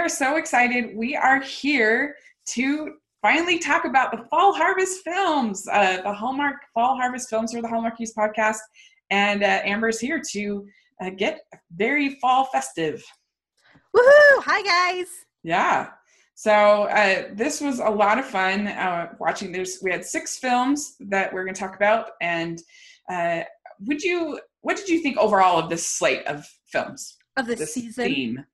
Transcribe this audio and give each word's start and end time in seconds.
are 0.00 0.08
so 0.08 0.36
excited. 0.36 0.96
We 0.96 1.14
are 1.14 1.40
here 1.40 2.16
to 2.46 2.94
finally 3.20 3.58
talk 3.58 3.84
about 3.84 4.10
the 4.10 4.24
Fall 4.30 4.54
Harvest 4.54 5.04
films, 5.04 5.68
uh, 5.70 6.00
the 6.00 6.12
Hallmark 6.12 6.56
Fall 6.72 6.96
Harvest 6.96 7.28
films 7.28 7.52
for 7.52 7.60
the 7.60 7.68
Hallmark 7.68 7.98
Hallmarkies 7.98 8.14
podcast. 8.16 8.60
And 9.10 9.42
uh, 9.42 9.60
Amber's 9.62 10.00
here 10.00 10.22
to 10.30 10.66
uh, 11.02 11.10
get 11.10 11.42
very 11.76 12.14
fall 12.14 12.46
festive. 12.46 13.04
Woohoo! 13.94 14.42
Hi, 14.42 14.62
guys. 14.62 15.08
Yeah. 15.42 15.90
So 16.34 16.84
uh, 16.84 17.24
this 17.34 17.60
was 17.60 17.80
a 17.80 17.90
lot 17.90 18.18
of 18.18 18.24
fun 18.24 18.68
uh, 18.68 19.12
watching. 19.18 19.52
There's 19.52 19.80
we 19.82 19.90
had 19.90 20.02
six 20.02 20.38
films 20.38 20.96
that 21.00 21.30
we're 21.30 21.44
going 21.44 21.54
to 21.54 21.60
talk 21.60 21.76
about, 21.76 22.12
and 22.22 22.62
uh, 23.10 23.42
would 23.80 24.02
you? 24.02 24.40
What 24.62 24.78
did 24.78 24.88
you 24.88 25.00
think 25.00 25.18
overall 25.18 25.58
of 25.58 25.68
this 25.68 25.86
slate 25.86 26.26
of 26.26 26.46
films 26.64 27.18
of 27.36 27.46
this, 27.46 27.58
this 27.58 27.74
season? 27.74 28.04
Theme? 28.04 28.46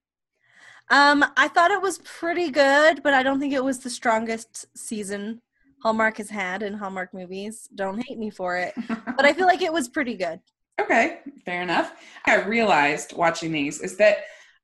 Um, 0.90 1.24
I 1.36 1.48
thought 1.48 1.70
it 1.70 1.82
was 1.82 1.98
pretty 1.98 2.50
good, 2.50 3.02
but 3.02 3.12
I 3.12 3.22
don't 3.22 3.40
think 3.40 3.52
it 3.52 3.64
was 3.64 3.80
the 3.80 3.90
strongest 3.90 4.66
season 4.76 5.40
Hallmark 5.82 6.18
has 6.18 6.30
had 6.30 6.62
in 6.62 6.74
Hallmark 6.74 7.12
movies. 7.12 7.68
Don't 7.74 8.02
hate 8.06 8.18
me 8.18 8.30
for 8.30 8.56
it, 8.56 8.74
but 8.88 9.24
I 9.24 9.32
feel 9.32 9.46
like 9.52 9.62
it 9.62 9.72
was 9.72 9.88
pretty 9.88 10.16
good. 10.16 10.40
Okay, 10.80 11.20
fair 11.45 11.62
enough. 11.62 11.92
I 12.26 12.42
realized 12.42 13.16
watching 13.16 13.52
these 13.52 13.80
is 13.80 13.96
that 13.96 14.18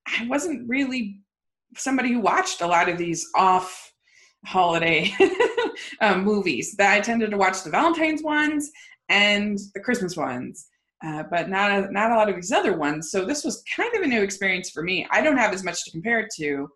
I 0.07 0.27
wasn't 0.27 0.69
really 0.69 1.21
somebody 1.77 2.13
who 2.13 2.21
watched 2.21 2.61
a 2.61 2.67
lot 2.67 2.89
of 2.89 2.99
these 2.99 3.27
off 3.35 3.93
holiday 4.45 5.15
um, 6.01 6.25
movies. 6.25 6.75
That 6.77 6.93
I 6.93 7.01
tended 7.01 7.31
to 7.31 7.37
watch 7.37 7.63
the 7.63 7.71
Valentine's 7.71 8.23
ones 8.23 8.71
and 9.09 9.59
the 9.75 9.81
Christmas 9.81 10.17
ones. 10.17 10.67
Uh, 11.05 11.25
but 11.25 11.49
not 11.49 11.73
a, 11.73 11.91
not 11.91 12.13
a 12.13 12.15
lot 12.15 12.29
of 12.29 12.37
these 12.37 12.53
other 12.53 12.77
ones. 12.77 13.11
So 13.11 13.25
this 13.25 13.43
was 13.43 13.65
kind 13.75 13.93
of 13.97 14.03
a 14.03 14.07
new 14.07 14.23
experience 14.23 14.71
for 14.71 14.83
me. 14.83 15.07
I 15.11 15.21
don't 15.21 15.37
have 15.37 15.53
as 15.53 15.65
much 15.65 15.85
to 15.85 15.91
compare 15.91 16.21
it 16.21 16.33
to. 16.37 16.69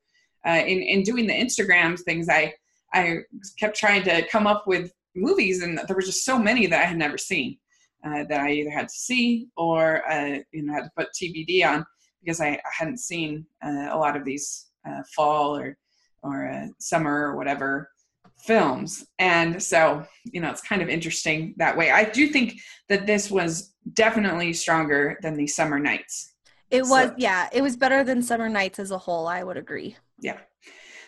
Uh, 0.44 0.62
in 0.66 0.82
in 0.82 1.02
doing 1.02 1.27
the 1.27 1.32
Instagram 1.32 1.98
things, 2.00 2.28
I 2.28 2.52
I 2.92 3.19
kept 3.58 3.77
trying 3.77 4.02
to 4.04 4.27
come 4.28 4.47
up 4.47 4.66
with 4.66 4.92
movies, 5.14 5.62
and 5.62 5.78
there 5.78 5.94
were 5.94 6.02
just 6.02 6.24
so 6.24 6.38
many 6.38 6.66
that 6.66 6.82
I 6.82 6.86
had 6.86 6.98
never 6.98 7.19
seen 7.19 7.58
uh, 8.04 8.24
that 8.28 8.41
I 8.41 8.50
either 8.52 8.70
had 8.70 8.88
to 8.88 8.94
see 8.94 9.48
or 9.56 10.08
uh, 10.10 10.38
you 10.52 10.62
know 10.62 10.72
had 10.72 10.84
to 10.84 10.91
put 10.97 11.08
TBD 11.14 11.64
on 11.64 11.84
because 12.20 12.41
I, 12.41 12.48
I 12.48 12.70
hadn't 12.77 12.98
seen 12.98 13.47
uh, 13.64 13.88
a 13.91 13.98
lot 13.98 14.16
of 14.16 14.24
these 14.24 14.66
fall 15.14 15.56
or 15.56 15.77
or 16.22 16.69
summer 16.78 17.28
or 17.28 17.36
whatever 17.36 17.91
films. 18.39 19.05
And 19.19 19.62
so, 19.62 20.05
you 20.25 20.41
know, 20.41 20.51
it's 20.51 20.61
kind 20.61 20.83
of 20.83 20.89
interesting 20.89 21.55
that 21.59 21.77
way. 21.77 21.91
I 21.91 22.05
do 22.05 22.29
think 22.29 22.61
that 22.89 23.06
this 23.06 23.31
was 23.31 23.75
definitely 23.93 24.53
stronger 24.53 25.19
than 25.23 25.37
the 25.37 25.47
Summer 25.47 25.78
Nights. 25.78 26.34
It 26.70 26.83
was, 26.83 27.12
yeah, 27.17 27.48
it 27.53 27.62
was 27.62 27.77
better 27.77 28.03
than 28.03 28.23
Summer 28.23 28.48
Nights 28.48 28.78
as 28.78 28.91
a 28.91 28.98
whole. 28.98 29.27
I 29.27 29.45
would 29.45 29.56
agree. 29.56 29.97
Yeah. 30.20 30.39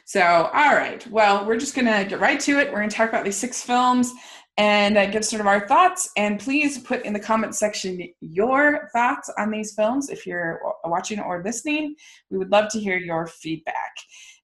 So, 0.05 0.23
all 0.23 0.75
right. 0.75 1.07
Well, 1.11 1.45
we're 1.45 1.59
just 1.59 1.75
going 1.75 1.87
to 1.87 2.09
get 2.09 2.21
right 2.21 2.41
to 2.41 2.59
it. 2.59 2.69
We're 2.69 2.79
going 2.79 2.89
to 2.89 2.97
talk 2.97 3.11
about 3.11 3.25
these 3.25 3.37
six 3.37 3.63
films 3.63 4.13
and 4.57 4.97
uh, 4.97 5.07
give 5.07 5.25
sort 5.25 5.41
of 5.41 5.47
our 5.47 5.67
thoughts. 5.69 6.11
And 6.17 6.41
please 6.41 6.79
put 6.79 7.05
in 7.05 7.13
the 7.13 7.21
comment 7.21 7.55
section 7.55 8.03
your 8.21 8.89
thoughts 8.93 9.31
on 9.39 9.51
these 9.51 9.75
films 9.75 10.09
if 10.11 10.27
you're 10.27 10.61
watching 10.85 11.21
or 11.21 11.43
listening. 11.45 11.95
We 12.31 12.39
would 12.39 12.51
love 12.51 12.71
to 12.71 12.81
hear 12.81 12.97
your 12.97 13.27
feedback. 13.27 13.93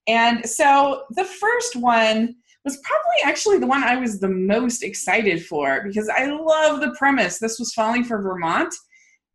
And 0.06 0.46
so, 0.48 1.04
the 1.10 1.24
first 1.24 1.76
one 1.76 2.36
was 2.64 2.78
probably 2.78 3.30
actually 3.30 3.58
the 3.58 3.66
one 3.66 3.82
I 3.82 3.96
was 3.96 4.20
the 4.20 4.28
most 4.28 4.82
excited 4.82 5.44
for 5.44 5.82
because 5.82 6.08
I 6.08 6.26
love 6.26 6.80
the 6.80 6.94
premise. 6.98 7.38
This 7.38 7.58
was 7.58 7.72
Falling 7.74 8.04
for 8.04 8.22
Vermont, 8.22 8.74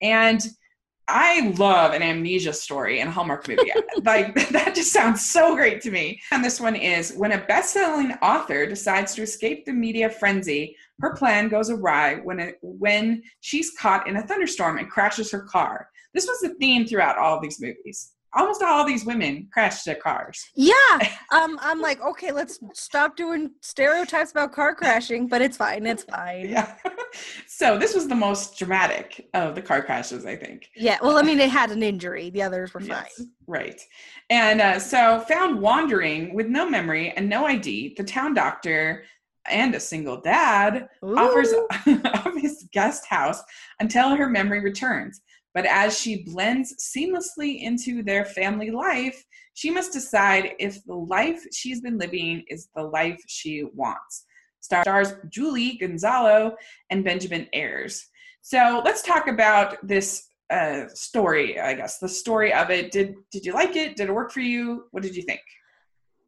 and 0.02 0.42
I 1.08 1.54
love 1.58 1.94
an 1.94 2.04
amnesia 2.04 2.54
story 2.54 3.00
in 3.00 3.08
a 3.08 3.12
Hallmark 3.12 3.48
movie. 3.48 3.72
like 4.04 4.36
that 4.52 4.76
just 4.76 4.94
sounds 4.94 5.30
so 5.30 5.56
great 5.56 5.82
to 5.82 5.92
me. 5.92 6.22
And 6.32 6.44
this 6.44 6.60
one 6.60 6.76
is 6.76 7.14
when 7.14 7.32
a 7.32 7.46
best-selling 7.46 8.12
author 8.22 8.66
decides 8.66 9.16
to 9.16 9.24
escape 9.24 9.66
the 9.66 9.74
media 9.74 10.10
frenzy, 10.10 10.76
her 11.02 11.16
plan 11.16 11.50
goes 11.50 11.70
awry 11.70 12.16
when 12.18 12.40
it, 12.40 12.60
when 12.62 13.24
she's 13.42 13.72
caught 13.72 14.08
in 14.08 14.18
a 14.18 14.28
thunderstorm 14.28 14.78
and 14.78 14.90
crashes 14.90 15.32
her 15.32 15.42
car. 15.42 15.90
This 16.14 16.28
was 16.28 16.40
the 16.42 16.56
theme 16.56 16.86
throughout 16.86 17.18
all 17.18 17.38
of 17.38 17.42
these 17.42 17.62
movies 17.62 18.12
almost 18.34 18.62
all 18.62 18.86
these 18.86 19.06
women 19.06 19.48
crash 19.52 19.84
their 19.84 19.96
cars. 19.96 20.50
Yeah. 20.56 20.74
Um, 21.32 21.60
I'm 21.62 21.80
like, 21.80 22.02
okay, 22.02 22.32
let's 22.32 22.60
stop 22.74 23.16
doing 23.16 23.52
stereotypes 23.62 24.32
about 24.32 24.52
car 24.52 24.74
crashing, 24.74 25.28
but 25.28 25.44
it's 25.44 25.58
fine. 25.58 25.86
It's 25.86 26.02
fine. 26.04 26.50
Yeah. 26.50 26.74
so 27.48 27.78
this 27.78 27.94
was 27.94 28.08
the 28.08 28.16
most 28.16 28.58
dramatic 28.58 29.30
of 29.36 29.54
the 29.54 29.62
car 29.62 29.84
crashes, 29.84 30.26
I 30.26 30.36
think. 30.36 30.68
Yeah. 30.76 30.98
Well, 31.04 31.20
I 31.20 31.22
mean, 31.22 31.40
it 31.40 31.52
had 31.52 31.70
an 31.70 31.84
injury. 31.84 32.32
The 32.32 32.42
others 32.42 32.74
were 32.74 32.82
yes, 32.82 33.14
fine. 33.16 33.28
Right. 33.46 33.80
And 34.32 34.60
uh, 34.60 34.80
so 34.80 35.20
found 35.28 35.62
wandering 35.62 36.34
with 36.34 36.48
no 36.48 36.68
memory 36.68 37.12
and 37.12 37.30
no 37.30 37.46
ID, 37.46 37.94
the 37.96 38.04
town 38.04 38.34
doctor 38.34 39.04
and 39.46 39.76
a 39.76 39.80
single 39.80 40.20
dad 40.22 40.90
Ooh. 41.04 41.16
offers 41.16 41.54
of 42.26 42.38
his 42.38 42.68
guest 42.72 43.06
house 43.06 43.42
until 43.80 44.16
her 44.16 44.30
memory 44.30 44.62
returns. 44.62 45.22
But 45.54 45.66
as 45.66 46.00
she 46.00 46.24
blends 46.24 46.76
seamlessly 46.96 47.62
into 47.62 48.04
their 48.04 48.26
family 48.26 48.72
life, 48.72 49.24
she 49.54 49.72
must 49.72 49.92
decide 49.92 50.54
if 50.60 50.84
the 50.86 50.96
life 50.96 51.44
she's 51.52 51.82
been 51.82 51.98
living 51.98 52.44
is 52.48 52.70
the 52.76 52.84
life 52.84 53.20
she 53.28 53.66
wants. 53.74 54.26
Stars 54.62 55.14
Julie 55.30 55.78
Gonzalo 55.78 56.56
and 56.90 57.04
Benjamin 57.04 57.48
Ayres. 57.54 58.08
So 58.42 58.82
let's 58.86 59.02
talk 59.02 59.28
about 59.28 59.76
this 59.86 60.28
uh, 60.50 60.86
story. 60.94 61.60
I 61.60 61.74
guess 61.74 62.00
the 62.00 62.10
story 62.10 62.54
of 62.54 62.70
it. 62.70 62.92
Did 62.92 63.16
did 63.32 63.46
you 63.46 63.54
like 63.54 63.76
it? 63.76 63.96
Did 63.96 64.10
it 64.10 64.14
work 64.14 64.32
for 64.32 64.42
you? 64.42 64.86
What 64.92 65.04
did 65.04 65.16
you 65.16 65.24
think? 65.24 65.42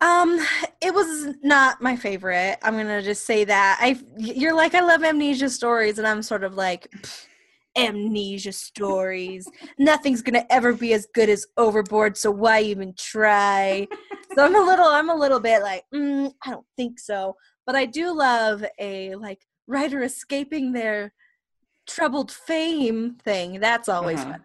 Um, 0.01 0.39
it 0.81 0.93
was 0.93 1.35
not 1.43 1.81
my 1.81 1.95
favorite. 1.95 2.57
I'm 2.63 2.75
gonna 2.75 3.01
just 3.01 3.25
say 3.25 3.43
that. 3.43 3.77
I 3.79 3.99
you're 4.17 4.55
like 4.55 4.75
I 4.75 4.81
love 4.81 5.03
amnesia 5.03 5.49
stories, 5.49 5.99
and 5.99 6.07
I'm 6.07 6.21
sort 6.21 6.43
of 6.43 6.55
like. 6.55 6.89
Pfft 6.91 7.27
amnesia 7.77 8.51
stories. 8.51 9.47
Nothing's 9.77 10.21
gonna 10.21 10.45
ever 10.49 10.73
be 10.73 10.93
as 10.93 11.07
good 11.13 11.29
as 11.29 11.45
Overboard, 11.57 12.17
so 12.17 12.31
why 12.31 12.61
even 12.61 12.93
try? 12.97 13.87
so 14.35 14.45
I'm 14.45 14.55
a 14.55 14.61
little, 14.61 14.85
I'm 14.85 15.09
a 15.09 15.15
little 15.15 15.39
bit 15.39 15.61
like, 15.61 15.83
mm, 15.93 16.31
I 16.45 16.51
don't 16.51 16.65
think 16.75 16.99
so. 16.99 17.35
But 17.65 17.75
I 17.75 17.85
do 17.85 18.13
love 18.13 18.65
a 18.79 19.15
like 19.15 19.41
writer 19.67 20.01
escaping 20.03 20.71
their 20.71 21.13
troubled 21.87 22.31
fame 22.31 23.17
thing. 23.23 23.59
That's 23.59 23.89
always 23.89 24.19
uh-huh. 24.19 24.31
funny. 24.31 24.43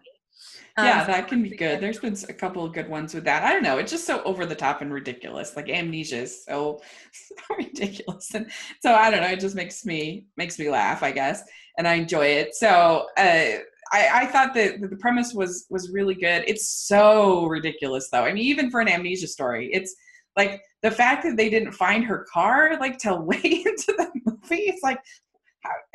Yeah, 0.77 1.01
um, 1.01 1.07
that 1.07 1.27
can 1.27 1.41
be 1.41 1.49
good. 1.49 1.79
There's 1.79 1.99
been 1.99 2.15
a 2.29 2.33
couple 2.33 2.63
of 2.63 2.71
good 2.71 2.87
ones 2.87 3.13
with 3.13 3.23
that. 3.23 3.43
I 3.43 3.51
don't 3.51 3.63
know. 3.63 3.79
It's 3.79 3.91
just 3.91 4.05
so 4.05 4.21
over 4.23 4.45
the 4.45 4.55
top 4.55 4.81
and 4.81 4.93
ridiculous. 4.93 5.55
Like 5.55 5.69
amnesia 5.69 6.17
is 6.17 6.45
so, 6.45 6.81
so 7.11 7.55
ridiculous, 7.55 8.33
and 8.35 8.51
so 8.81 8.93
I 8.93 9.09
don't 9.09 9.21
know. 9.21 9.29
It 9.29 9.39
just 9.39 9.55
makes 9.55 9.85
me 9.85 10.27
makes 10.37 10.59
me 10.59 10.69
laugh, 10.69 11.01
I 11.01 11.11
guess, 11.11 11.41
and 11.77 11.87
I 11.87 11.95
enjoy 11.95 12.27
it. 12.27 12.53
So 12.53 13.07
uh, 13.17 13.57
I, 13.91 14.09
I 14.13 14.25
thought 14.27 14.53
that 14.53 14.79
the 14.81 14.97
premise 14.97 15.33
was 15.33 15.65
was 15.69 15.89
really 15.91 16.15
good. 16.15 16.43
It's 16.47 16.69
so 16.69 17.45
ridiculous, 17.45 18.09
though. 18.11 18.23
I 18.23 18.33
mean, 18.33 18.43
even 18.43 18.69
for 18.69 18.79
an 18.79 18.87
amnesia 18.87 19.27
story, 19.27 19.69
it's 19.73 19.95
like 20.35 20.61
the 20.83 20.91
fact 20.91 21.23
that 21.23 21.37
they 21.37 21.49
didn't 21.49 21.71
find 21.71 22.03
her 22.05 22.25
car 22.31 22.77
like 22.79 22.99
till 22.99 23.21
way 23.23 23.41
into 23.43 23.93
the 23.97 24.09
movie. 24.25 24.63
It's 24.63 24.83
like 24.83 24.99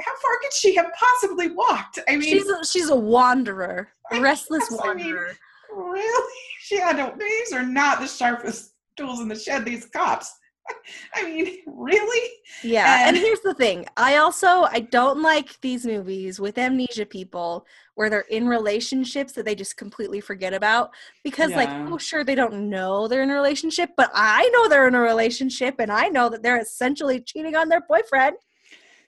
how, 0.00 0.12
far 0.22 0.38
could 0.42 0.52
she 0.52 0.74
have 0.76 0.86
possibly 0.98 1.50
walked? 1.50 1.98
I 2.08 2.12
mean, 2.12 2.22
she's 2.22 2.48
a, 2.48 2.64
she's 2.64 2.90
a 2.90 2.96
wanderer, 2.96 3.88
a 4.10 4.20
restless 4.20 4.68
wanderer. 4.70 5.28
I 5.70 5.74
mean, 5.74 5.92
really? 5.92 6.32
She, 6.62 6.80
I 6.80 6.92
don't. 6.92 7.18
These 7.18 7.52
are 7.52 7.66
not 7.66 7.98
the 7.98 8.06
sharpest 8.06 8.74
tools 8.96 9.18
in 9.18 9.26
the 9.26 9.34
shed. 9.34 9.64
These 9.64 9.86
cops. 9.86 10.32
I 11.14 11.24
mean, 11.24 11.58
really? 11.66 12.30
Yeah. 12.62 13.08
And, 13.08 13.16
and, 13.16 13.24
here's 13.24 13.40
the 13.40 13.54
thing. 13.54 13.86
I 13.96 14.16
also 14.16 14.62
I 14.70 14.80
don't 14.80 15.22
like 15.22 15.60
these 15.60 15.84
movies 15.84 16.40
with 16.40 16.58
amnesia 16.58 17.06
people 17.06 17.66
where 17.94 18.08
they're 18.08 18.20
in 18.30 18.48
relationships 18.48 19.32
that 19.32 19.44
they 19.44 19.54
just 19.54 19.76
completely 19.76 20.20
forget 20.20 20.54
about 20.54 20.90
because 21.24 21.50
yeah. 21.50 21.56
like, 21.56 21.68
oh 21.90 21.98
sure 21.98 22.24
they 22.24 22.34
don't 22.34 22.70
know 22.70 23.08
they're 23.08 23.22
in 23.22 23.30
a 23.30 23.34
relationship, 23.34 23.90
but 23.96 24.10
I 24.14 24.48
know 24.54 24.68
they're 24.68 24.88
in 24.88 24.94
a 24.94 25.00
relationship 25.00 25.76
and 25.78 25.90
I 25.90 26.08
know 26.08 26.28
that 26.28 26.42
they're 26.42 26.60
essentially 26.60 27.20
cheating 27.20 27.56
on 27.56 27.68
their 27.68 27.82
boyfriend. 27.88 28.36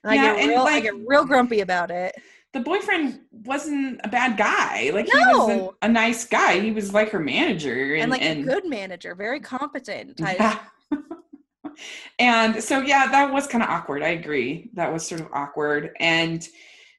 And 0.05 0.15
yeah, 0.15 0.33
I 0.33 0.35
get 0.35 0.47
real 0.47 0.63
like, 0.63 0.75
I 0.75 0.79
get 0.81 1.07
real 1.07 1.25
grumpy 1.25 1.61
about 1.61 1.91
it. 1.91 2.15
The 2.53 2.59
boyfriend 2.61 3.21
wasn't 3.31 3.99
a 4.03 4.07
bad 4.07 4.37
guy. 4.37 4.91
Like 4.93 5.07
no. 5.13 5.19
he 5.19 5.25
was 5.25 5.73
a, 5.81 5.85
a, 5.87 5.89
nice 5.89 6.25
guy. 6.25 6.59
He 6.59 6.71
was 6.71 6.93
like 6.93 7.09
her 7.09 7.19
manager 7.19 7.95
and, 7.95 8.03
and 8.03 8.11
like 8.11 8.21
and, 8.21 8.41
a 8.41 8.43
good 8.43 8.65
manager, 8.65 9.13
very 9.13 9.41
competent. 9.41 10.19
Yeah. 10.19 10.59
and 12.19 12.63
so 12.63 12.79
yeah, 12.79 13.07
that 13.07 13.33
was 13.33 13.47
kind 13.47 13.63
of 13.63 13.69
awkward. 13.69 14.03
I 14.03 14.09
agree. 14.09 14.69
That 14.73 14.93
was 14.93 15.05
sort 15.05 15.19
of 15.19 15.27
awkward. 15.33 15.91
And 15.99 16.47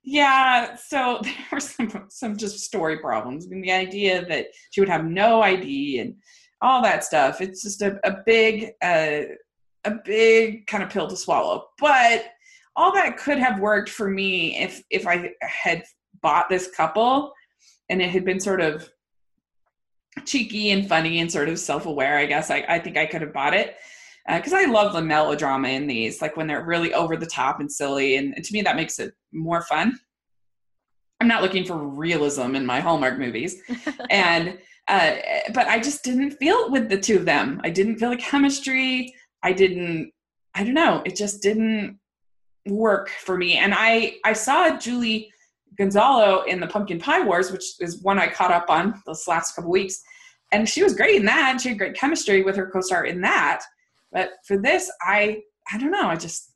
yeah, 0.05 0.77
so 0.77 1.21
there 1.23 1.35
were 1.51 1.61
some 1.61 2.07
some 2.09 2.37
just 2.37 2.61
story 2.61 2.99
problems. 2.99 3.47
I 3.47 3.49
mean, 3.49 3.63
the 3.63 3.73
idea 3.73 4.27
that 4.27 4.49
she 4.71 4.81
would 4.81 4.91
have 4.91 5.05
no 5.05 5.41
ID 5.41 6.01
and 6.01 6.17
all 6.63 6.83
that 6.83 7.05
stuff. 7.05 7.41
It's 7.41 7.63
just 7.63 7.83
a, 7.83 7.99
a 8.05 8.19
big 8.25 8.73
uh, 8.83 9.23
a 9.85 9.91
big 10.05 10.67
kind 10.67 10.83
of 10.83 10.91
pill 10.91 11.09
to 11.09 11.17
swallow. 11.17 11.69
But 11.79 12.27
all 12.77 12.93
that 12.93 13.17
could 13.17 13.39
have 13.39 13.59
worked 13.59 13.89
for 13.89 14.09
me 14.09 14.59
if 14.59 14.83
if 14.91 15.07
I 15.07 15.33
had 15.41 15.83
bought 16.23 16.49
this 16.49 16.71
couple 16.71 17.33
and 17.89 18.03
it 18.03 18.11
had 18.11 18.25
been 18.25 18.41
sort 18.41 18.61
of 18.61 18.89
cheeky 20.25 20.71
and 20.71 20.89
funny 20.89 21.21
and 21.21 21.31
sort 21.31 21.49
of 21.49 21.59
self-aware. 21.59 22.19
I 22.19 22.27
guess 22.27 22.51
I, 22.51 22.65
I 22.69 22.79
think 22.79 22.97
I 22.97 23.07
could 23.07 23.21
have 23.23 23.33
bought 23.33 23.55
it 23.55 23.77
because 24.27 24.53
uh, 24.53 24.59
I 24.59 24.65
love 24.65 24.93
the 24.93 25.03
melodrama 25.03 25.69
in 25.69 25.87
these, 25.87 26.21
like 26.21 26.37
when 26.37 26.47
they're 26.47 26.65
really 26.65 26.93
over 26.95 27.17
the 27.17 27.27
top 27.27 27.61
and 27.61 27.71
silly, 27.71 28.17
and, 28.17 28.35
and 28.35 28.45
to 28.45 28.53
me 28.53 28.63
that 28.63 28.77
makes 28.77 28.99
it 28.99 29.15
more 29.33 29.63
fun. 29.63 29.99
I'm 31.21 31.29
not 31.29 31.43
looking 31.43 31.65
for 31.65 31.77
realism 31.77 32.55
in 32.57 32.67
my 32.67 32.81
Hallmark 32.81 33.19
movies, 33.19 33.63
and 34.11 34.59
uh, 34.89 35.17
but 35.55 35.67
I 35.69 35.81
just 35.81 36.05
didn't 36.05 36.33
feel 36.33 36.57
it 36.67 36.73
with 36.73 36.89
the 36.89 36.99
two 36.99 37.17
of 37.17 37.25
them. 37.25 37.61
I 37.65 37.71
didn't 37.71 37.99
feel 37.99 38.11
like 38.11 38.19
chemistry. 38.19 39.15
I 39.43 39.53
didn't. 39.53 40.13
I 40.55 40.65
don't 40.65 40.75
know. 40.75 41.03
It 41.05 41.17
just 41.17 41.43
didn't 41.43 41.99
work 42.67 43.09
for 43.09 43.37
me. 43.37 43.57
And 43.57 43.75
I 43.77 44.17
I 44.25 44.33
saw 44.33 44.77
Julie 44.79 45.31
Gonzalo 45.79 46.43
in 46.43 46.61
the 46.61 46.67
Pumpkin 46.67 46.99
Pie 46.99 47.25
Wars, 47.25 47.53
which 47.53 47.81
is 47.81 48.03
one 48.03 48.19
I 48.19 48.29
caught 48.29 48.51
up 48.51 48.71
on 48.71 49.03
this 49.07 49.29
last 49.29 49.55
couple 49.55 49.71
weeks, 49.71 50.03
and 50.53 50.69
she 50.69 50.83
was 50.83 50.95
great 50.95 51.17
in 51.17 51.27
that. 51.27 51.51
And 51.51 51.61
she 51.61 51.71
had 51.71 51.79
great 51.79 51.95
chemistry 51.95 52.43
with 52.43 52.57
her 52.57 52.71
co-star 52.71 53.05
in 53.05 53.21
that. 53.23 53.63
But 54.13 54.31
for 54.47 54.59
this, 54.59 54.91
I 55.03 55.43
I 55.73 55.79
don't 55.79 55.91
know. 55.91 56.09
I 56.09 56.17
just 56.17 56.53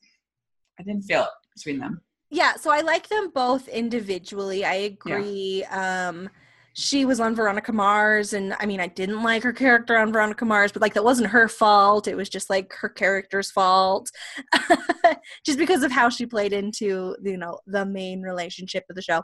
I 0.79 0.83
didn't 0.83 1.03
feel 1.03 1.23
it 1.23 1.29
between 1.57 1.79
them. 1.79 2.01
Yeah, 2.31 2.55
so 2.55 2.71
I 2.71 2.81
like 2.81 3.09
them 3.09 3.31
both 3.35 3.67
individually. 3.69 4.65
I 4.65 4.75
agree. 4.75 5.61
Yeah. 5.62 6.09
Um 6.09 6.31
she 6.75 7.05
was 7.05 7.20
on 7.20 7.34
Veronica 7.34 7.72
Mars 7.72 8.32
and 8.32 8.55
I 8.58 8.67
mean 8.67 8.81
I 8.81 8.87
didn't 8.87 9.22
like 9.22 9.43
her 9.43 9.52
character 9.52 9.96
on 9.96 10.12
Veronica 10.12 10.44
Mars 10.44 10.72
but 10.72 10.82
like 10.82 10.94
that 10.94 11.05
wasn't 11.05 11.31
her 11.31 11.49
fault. 11.49 12.06
It 12.06 12.17
was 12.17 12.28
just 12.28 12.50
like 12.50 12.72
her 12.75 12.88
character's 12.88 13.50
fault 13.50 14.11
just 15.44 15.58
because 15.58 15.82
of 15.82 15.93
how 15.93 16.08
she 16.08 16.26
played 16.26 16.52
into 16.52 17.17
you 17.22 17.37
know 17.37 17.58
the 17.67 17.84
main 17.84 18.22
relationship 18.22 18.84
of 18.88 18.96
the 18.96 19.02
show. 19.02 19.22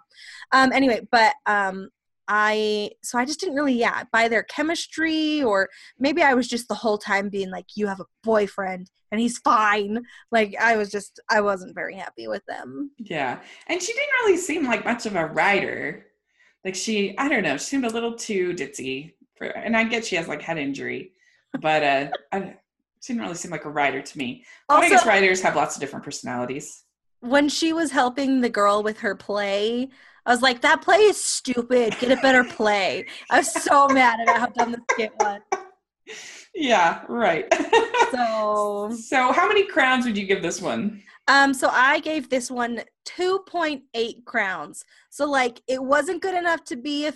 Um 0.53 0.73
anyway 0.73 1.07
but 1.11 1.35
um 1.47 1.89
I 2.29 2.91
so 3.05 3.19
I 3.19 3.25
just 3.25 3.39
didn't 3.39 3.55
really 3.55 3.75
yeah 3.75 4.03
buy 4.13 4.29
their 4.29 4.43
chemistry 4.43 5.43
or 5.43 5.69
maybe 5.99 6.23
I 6.23 6.35
was 6.35 6.49
just 6.49 6.67
the 6.67 6.75
whole 6.75 6.99
time 6.99 7.29
being 7.29 7.51
like 7.51 7.67
you 7.77 7.87
have 7.87 8.01
a 8.01 8.07
boyfriend 8.25 8.91
and 9.13 9.21
he's 9.21 9.39
fine. 9.39 10.03
Like 10.33 10.57
I 10.61 10.77
was 10.77 10.91
just 10.91 11.21
I 11.31 11.41
wasn't 11.41 11.77
very 11.77 11.95
happy 11.95 12.27
with 12.27 12.45
them. 12.47 12.91
Yeah 12.99 13.39
and 13.69 13.81
she 13.81 13.93
didn't 13.93 14.15
really 14.21 14.37
seem 14.37 14.67
like 14.67 14.85
much 14.85 15.07
of 15.07 15.15
a 15.15 15.27
writer 15.27 16.07
like 16.67 16.75
she 16.75 17.17
i 17.17 17.29
don't 17.29 17.45
know 17.45 17.57
she 17.57 17.65
seemed 17.65 17.87
a 17.87 17.89
little 17.89 18.15
too 18.15 18.53
ditzy 18.53 19.13
for 19.37 19.47
and 19.47 19.77
i 19.77 19.85
get 19.85 20.05
she 20.05 20.17
has 20.17 20.27
like 20.29 20.43
head 20.43 20.59
injury 20.59 21.13
but 21.63 21.83
uh 21.83 22.09
I, 22.33 22.57
she 23.01 23.13
didn't 23.13 23.23
really 23.23 23.37
seem 23.37 23.53
like 23.53 23.67
a 23.67 23.71
writer 23.71 24.03
to 24.03 24.19
me. 24.19 24.45
Also, 24.69 24.87
i 24.87 24.89
guess 24.89 25.07
writers 25.07 25.41
have 25.43 25.55
lots 25.55 25.77
of 25.77 25.81
different 25.81 26.05
personalities. 26.05 26.83
When 27.21 27.49
she 27.49 27.73
was 27.73 27.93
helping 27.93 28.41
the 28.41 28.49
girl 28.49 28.83
with 28.83 28.99
her 28.99 29.15
play 29.15 29.89
i 30.27 30.31
was 30.31 30.43
like 30.43 30.61
that 30.63 30.83
play 30.83 30.99
is 30.99 31.23
stupid. 31.23 31.97
Get 32.01 32.11
a 32.11 32.21
better 32.21 32.43
play. 32.43 33.07
I 33.31 33.39
was 33.39 33.53
so 33.53 33.87
mad 33.89 34.19
about 34.21 34.41
how 34.41 34.47
dumb 34.47 34.73
the 34.73 34.83
skit 34.91 35.13
was. 35.21 35.41
Yeah 36.55 37.03
right. 37.09 37.47
So 38.13 38.91
so 38.91 39.33
how 39.33 39.49
many 39.49 39.67
crowns 39.67 40.05
would 40.05 40.17
you 40.17 40.27
give 40.27 40.43
this 40.43 40.61
one 40.63 41.03
um, 41.29 41.53
so 41.53 41.69
I 41.71 42.01
gave 42.01 42.29
this 42.29 42.51
one 42.51 42.83
2.8 43.07 44.25
crowns. 44.25 44.85
So 45.11 45.29
like 45.29 45.61
it 45.67 45.83
wasn't 45.83 46.23
good 46.23 46.35
enough 46.35 46.65
to 46.65 46.77
be 46.77 47.07
a 47.07 47.15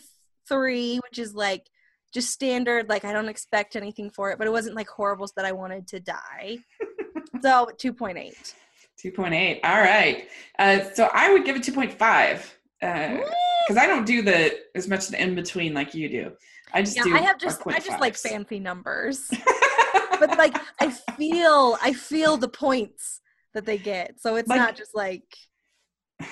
three, 0.49 0.99
which 1.09 1.19
is 1.19 1.35
like 1.35 1.67
just 2.13 2.31
standard. 2.31 2.89
Like 2.89 3.05
I 3.05 3.13
don't 3.13 3.29
expect 3.29 3.77
anything 3.77 4.11
for 4.11 4.31
it, 4.31 4.39
but 4.39 4.47
it 4.47 4.51
wasn't 4.51 4.77
like 4.77 4.89
horrible 4.89 5.29
that 5.37 5.45
I 5.45 5.53
wanted 5.53 5.87
to 5.89 6.01
die. 6.01 6.59
so 7.43 7.69
2.8. 7.79 8.55
2.8. 9.03 9.61
All 9.65 9.81
right. 9.81 10.29
Uh, 10.59 10.81
so 10.93 11.09
I 11.13 11.33
would 11.33 11.45
give 11.45 11.57
it 11.57 11.63
2.5 11.63 12.55
because 12.81 13.77
uh, 13.77 13.81
I 13.81 13.87
don't 13.87 14.07
do 14.07 14.23
the 14.23 14.59
as 14.75 14.89
much 14.89 15.09
the 15.09 15.23
in 15.23 15.35
between 15.35 15.75
like 15.75 15.95
you 15.95 16.09
do. 16.09 16.33
I 16.73 16.83
just 16.83 16.97
yeah, 16.97 17.05
do. 17.05 17.15
I 17.15 17.21
have 17.21 17.39
just 17.39 17.61
I 17.67 17.79
just 17.79 18.01
like 18.01 18.17
fancy 18.17 18.59
numbers, 18.59 19.29
but 20.21 20.39
like 20.39 20.57
I 20.81 20.91
feel 20.91 21.77
I 21.83 21.93
feel 21.93 22.37
the 22.37 22.49
points 22.49 23.21
that 23.55 23.67
they 23.67 23.79
get. 23.79 24.21
So 24.21 24.37
it's 24.37 24.49
like, 24.49 24.59
not 24.59 24.77
just 24.77 24.95
like 24.95 25.25
you 26.21 26.27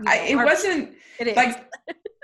know, 0.00 0.10
I, 0.10 0.16
it 0.28 0.36
wasn't 0.36 0.94
it 1.18 1.36
like 1.36 1.70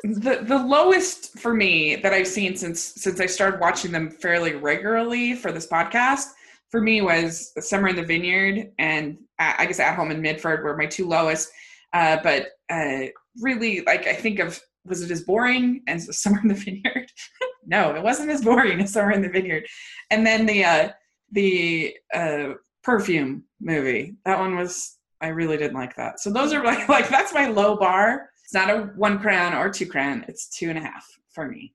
the 0.02 0.40
the 0.42 0.58
lowest 0.58 1.38
for 1.38 1.54
me 1.54 1.96
that 1.96 2.12
I've 2.12 2.28
seen 2.28 2.56
since 2.56 2.80
since 2.80 3.20
I 3.20 3.26
started 3.26 3.60
watching 3.60 3.92
them 3.92 4.10
fairly 4.10 4.54
regularly 4.54 5.34
for 5.34 5.52
this 5.52 5.66
podcast 5.66 6.26
for 6.70 6.80
me 6.80 7.02
was 7.02 7.52
Summer 7.58 7.88
in 7.88 7.96
the 7.96 8.04
Vineyard 8.04 8.70
and 8.78 9.18
I 9.38 9.66
guess 9.66 9.80
At 9.80 9.96
Home 9.96 10.10
in 10.10 10.20
Mitford 10.20 10.62
were 10.62 10.76
my 10.76 10.86
two 10.86 11.08
lowest. 11.08 11.50
Uh, 11.92 12.18
but 12.22 12.48
uh, 12.70 13.06
really, 13.40 13.82
like 13.82 14.06
I 14.06 14.14
think 14.14 14.38
of 14.38 14.60
was 14.84 15.02
it 15.02 15.10
as 15.10 15.22
boring 15.22 15.82
as 15.88 16.08
Summer 16.20 16.40
in 16.42 16.48
the 16.48 16.54
Vineyard? 16.54 17.10
no, 17.66 17.94
it 17.94 18.02
wasn't 18.02 18.30
as 18.30 18.42
boring 18.42 18.80
as 18.80 18.92
Summer 18.92 19.12
in 19.12 19.22
the 19.22 19.28
Vineyard. 19.28 19.66
And 20.10 20.26
then 20.26 20.46
the 20.46 20.64
uh, 20.64 20.88
the 21.32 21.96
uh, 22.14 22.50
perfume 22.82 23.44
movie. 23.60 24.16
That 24.24 24.38
one 24.38 24.56
was 24.56 24.96
I 25.20 25.28
really 25.28 25.56
didn't 25.56 25.76
like 25.76 25.96
that. 25.96 26.20
So 26.20 26.30
those 26.30 26.52
are 26.52 26.64
like 26.64 26.88
like 26.88 27.08
that's 27.08 27.34
my 27.34 27.48
low 27.48 27.76
bar. 27.76 28.30
It's 28.44 28.54
not 28.54 28.70
a 28.70 28.90
one 28.96 29.18
crown 29.18 29.54
or 29.54 29.70
two 29.70 29.86
crown. 29.86 30.24
It's 30.28 30.48
two 30.48 30.70
and 30.70 30.78
a 30.78 30.82
half 30.82 31.06
for 31.32 31.46
me. 31.46 31.74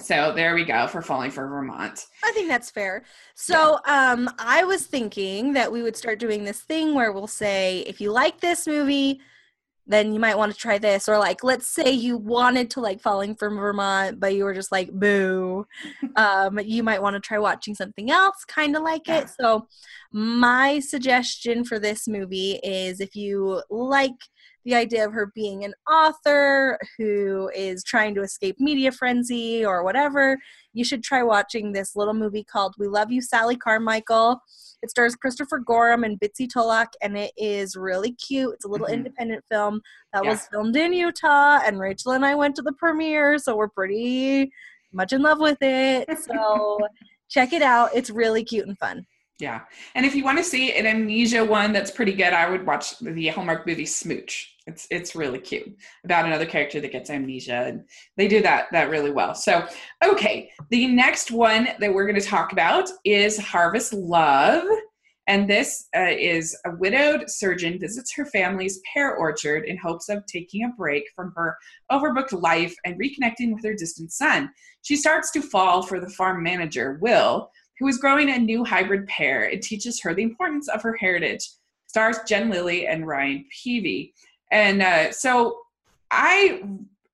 So 0.00 0.32
there 0.34 0.54
we 0.54 0.64
go 0.64 0.86
for 0.86 1.00
falling 1.00 1.30
for 1.30 1.48
Vermont. 1.48 2.04
I 2.22 2.30
think 2.32 2.48
that's 2.48 2.70
fair. 2.70 3.04
So 3.34 3.78
um 3.86 4.28
I 4.38 4.64
was 4.64 4.86
thinking 4.86 5.52
that 5.54 5.70
we 5.70 5.82
would 5.82 5.96
start 5.96 6.18
doing 6.18 6.44
this 6.44 6.60
thing 6.60 6.94
where 6.94 7.12
we'll 7.12 7.26
say 7.26 7.80
if 7.80 8.00
you 8.00 8.12
like 8.12 8.40
this 8.40 8.66
movie, 8.66 9.20
then 9.86 10.12
you 10.12 10.20
might 10.20 10.36
want 10.36 10.52
to 10.52 10.58
try 10.58 10.78
this 10.78 11.08
or 11.08 11.18
like 11.18 11.44
let's 11.44 11.68
say 11.68 11.90
you 11.90 12.16
wanted 12.16 12.70
to 12.70 12.80
like 12.80 13.00
falling 13.00 13.34
from 13.34 13.56
vermont 13.56 14.18
but 14.18 14.34
you 14.34 14.44
were 14.44 14.54
just 14.54 14.72
like 14.72 14.90
boo. 14.92 15.66
Um 16.16 16.58
you 16.58 16.82
might 16.82 17.02
want 17.02 17.14
to 17.14 17.20
try 17.20 17.38
watching 17.38 17.74
something 17.74 18.10
else 18.10 18.44
kind 18.46 18.74
of 18.76 18.82
like 18.82 19.08
it. 19.08 19.28
So 19.38 19.66
my 20.12 20.80
suggestion 20.80 21.64
for 21.64 21.78
this 21.78 22.08
movie 22.08 22.58
is 22.62 23.00
if 23.00 23.14
you 23.14 23.62
like 23.70 24.14
the 24.66 24.74
idea 24.74 25.06
of 25.06 25.12
her 25.14 25.32
being 25.34 25.64
an 25.64 25.72
author 25.90 26.78
who 26.98 27.50
is 27.54 27.82
trying 27.82 28.14
to 28.14 28.22
escape 28.22 28.56
media 28.60 28.92
frenzy 28.92 29.64
or 29.64 29.82
whatever 29.82 30.36
you 30.74 30.84
should 30.84 31.02
try 31.02 31.22
watching 31.22 31.72
this 31.72 31.96
little 31.96 32.12
movie 32.12 32.44
called 32.44 32.74
we 32.78 32.86
love 32.86 33.10
you 33.10 33.22
sally 33.22 33.56
carmichael 33.56 34.42
it 34.82 34.90
stars 34.90 35.16
Christopher 35.16 35.58
Gorham 35.58 36.04
and 36.04 36.20
Bitsy 36.20 36.48
Tulloch, 36.48 36.92
and 37.02 37.16
it 37.16 37.32
is 37.36 37.76
really 37.76 38.12
cute. 38.12 38.54
It's 38.54 38.64
a 38.64 38.68
little 38.68 38.86
mm-hmm. 38.86 38.94
independent 38.94 39.44
film 39.50 39.80
that 40.12 40.22
yeah. 40.22 40.30
was 40.30 40.46
filmed 40.46 40.76
in 40.76 40.92
Utah, 40.92 41.60
and 41.64 41.80
Rachel 41.80 42.12
and 42.12 42.24
I 42.24 42.34
went 42.34 42.56
to 42.56 42.62
the 42.62 42.72
premiere, 42.72 43.38
so 43.38 43.56
we're 43.56 43.68
pretty 43.68 44.50
much 44.92 45.12
in 45.12 45.22
love 45.22 45.40
with 45.40 45.58
it. 45.60 46.08
So 46.18 46.78
check 47.28 47.52
it 47.52 47.62
out. 47.62 47.90
It's 47.94 48.10
really 48.10 48.44
cute 48.44 48.66
and 48.66 48.78
fun. 48.78 49.06
Yeah. 49.38 49.62
And 49.94 50.06
if 50.06 50.14
you 50.14 50.24
want 50.24 50.38
to 50.38 50.44
see 50.44 50.72
an 50.72 50.86
amnesia 50.86 51.44
one 51.44 51.72
that's 51.72 51.90
pretty 51.90 52.12
good, 52.12 52.32
I 52.32 52.48
would 52.48 52.64
watch 52.64 52.98
the 53.00 53.28
Hallmark 53.28 53.66
movie 53.66 53.84
Smooch. 53.84 54.54
It's 54.66 54.86
it's 54.90 55.14
really 55.14 55.38
cute 55.38 55.76
about 56.04 56.24
another 56.24 56.46
character 56.46 56.80
that 56.80 56.90
gets 56.90 57.10
amnesia 57.10 57.66
and 57.66 57.84
they 58.16 58.26
do 58.26 58.42
that 58.42 58.66
that 58.72 58.90
really 58.90 59.12
well. 59.12 59.34
So, 59.34 59.66
okay, 60.04 60.50
the 60.70 60.88
next 60.88 61.30
one 61.30 61.68
that 61.78 61.92
we're 61.92 62.06
going 62.06 62.20
to 62.20 62.26
talk 62.26 62.52
about 62.52 62.88
is 63.04 63.38
Harvest 63.38 63.92
Love. 63.92 64.64
And 65.28 65.50
this 65.50 65.88
uh, 65.96 66.06
is 66.08 66.56
a 66.64 66.70
widowed 66.76 67.28
surgeon 67.28 67.80
visits 67.80 68.14
her 68.14 68.26
family's 68.26 68.80
pear 68.92 69.16
orchard 69.16 69.64
in 69.64 69.76
hopes 69.76 70.08
of 70.08 70.24
taking 70.26 70.64
a 70.64 70.68
break 70.78 71.04
from 71.16 71.32
her 71.36 71.56
overbooked 71.90 72.40
life 72.40 72.74
and 72.84 72.98
reconnecting 72.98 73.52
with 73.52 73.64
her 73.64 73.74
distant 73.74 74.12
son. 74.12 74.50
She 74.82 74.96
starts 74.96 75.32
to 75.32 75.42
fall 75.42 75.82
for 75.82 75.98
the 75.98 76.10
farm 76.10 76.44
manager, 76.44 76.98
Will, 77.02 77.50
who 77.78 77.88
is 77.88 77.98
growing 77.98 78.30
a 78.30 78.38
new 78.38 78.64
hybrid 78.64 79.06
pear 79.06 79.44
and 79.48 79.62
teaches 79.62 80.00
her 80.00 80.14
the 80.14 80.22
importance 80.22 80.68
of 80.68 80.82
her 80.82 80.96
heritage. 80.96 81.48
Stars 81.86 82.18
Jen 82.26 82.50
Lilly 82.50 82.86
and 82.86 83.06
Ryan 83.06 83.44
Paevey. 83.54 84.12
And 84.50 84.82
uh, 84.82 85.12
so 85.12 85.58
I 86.10 86.62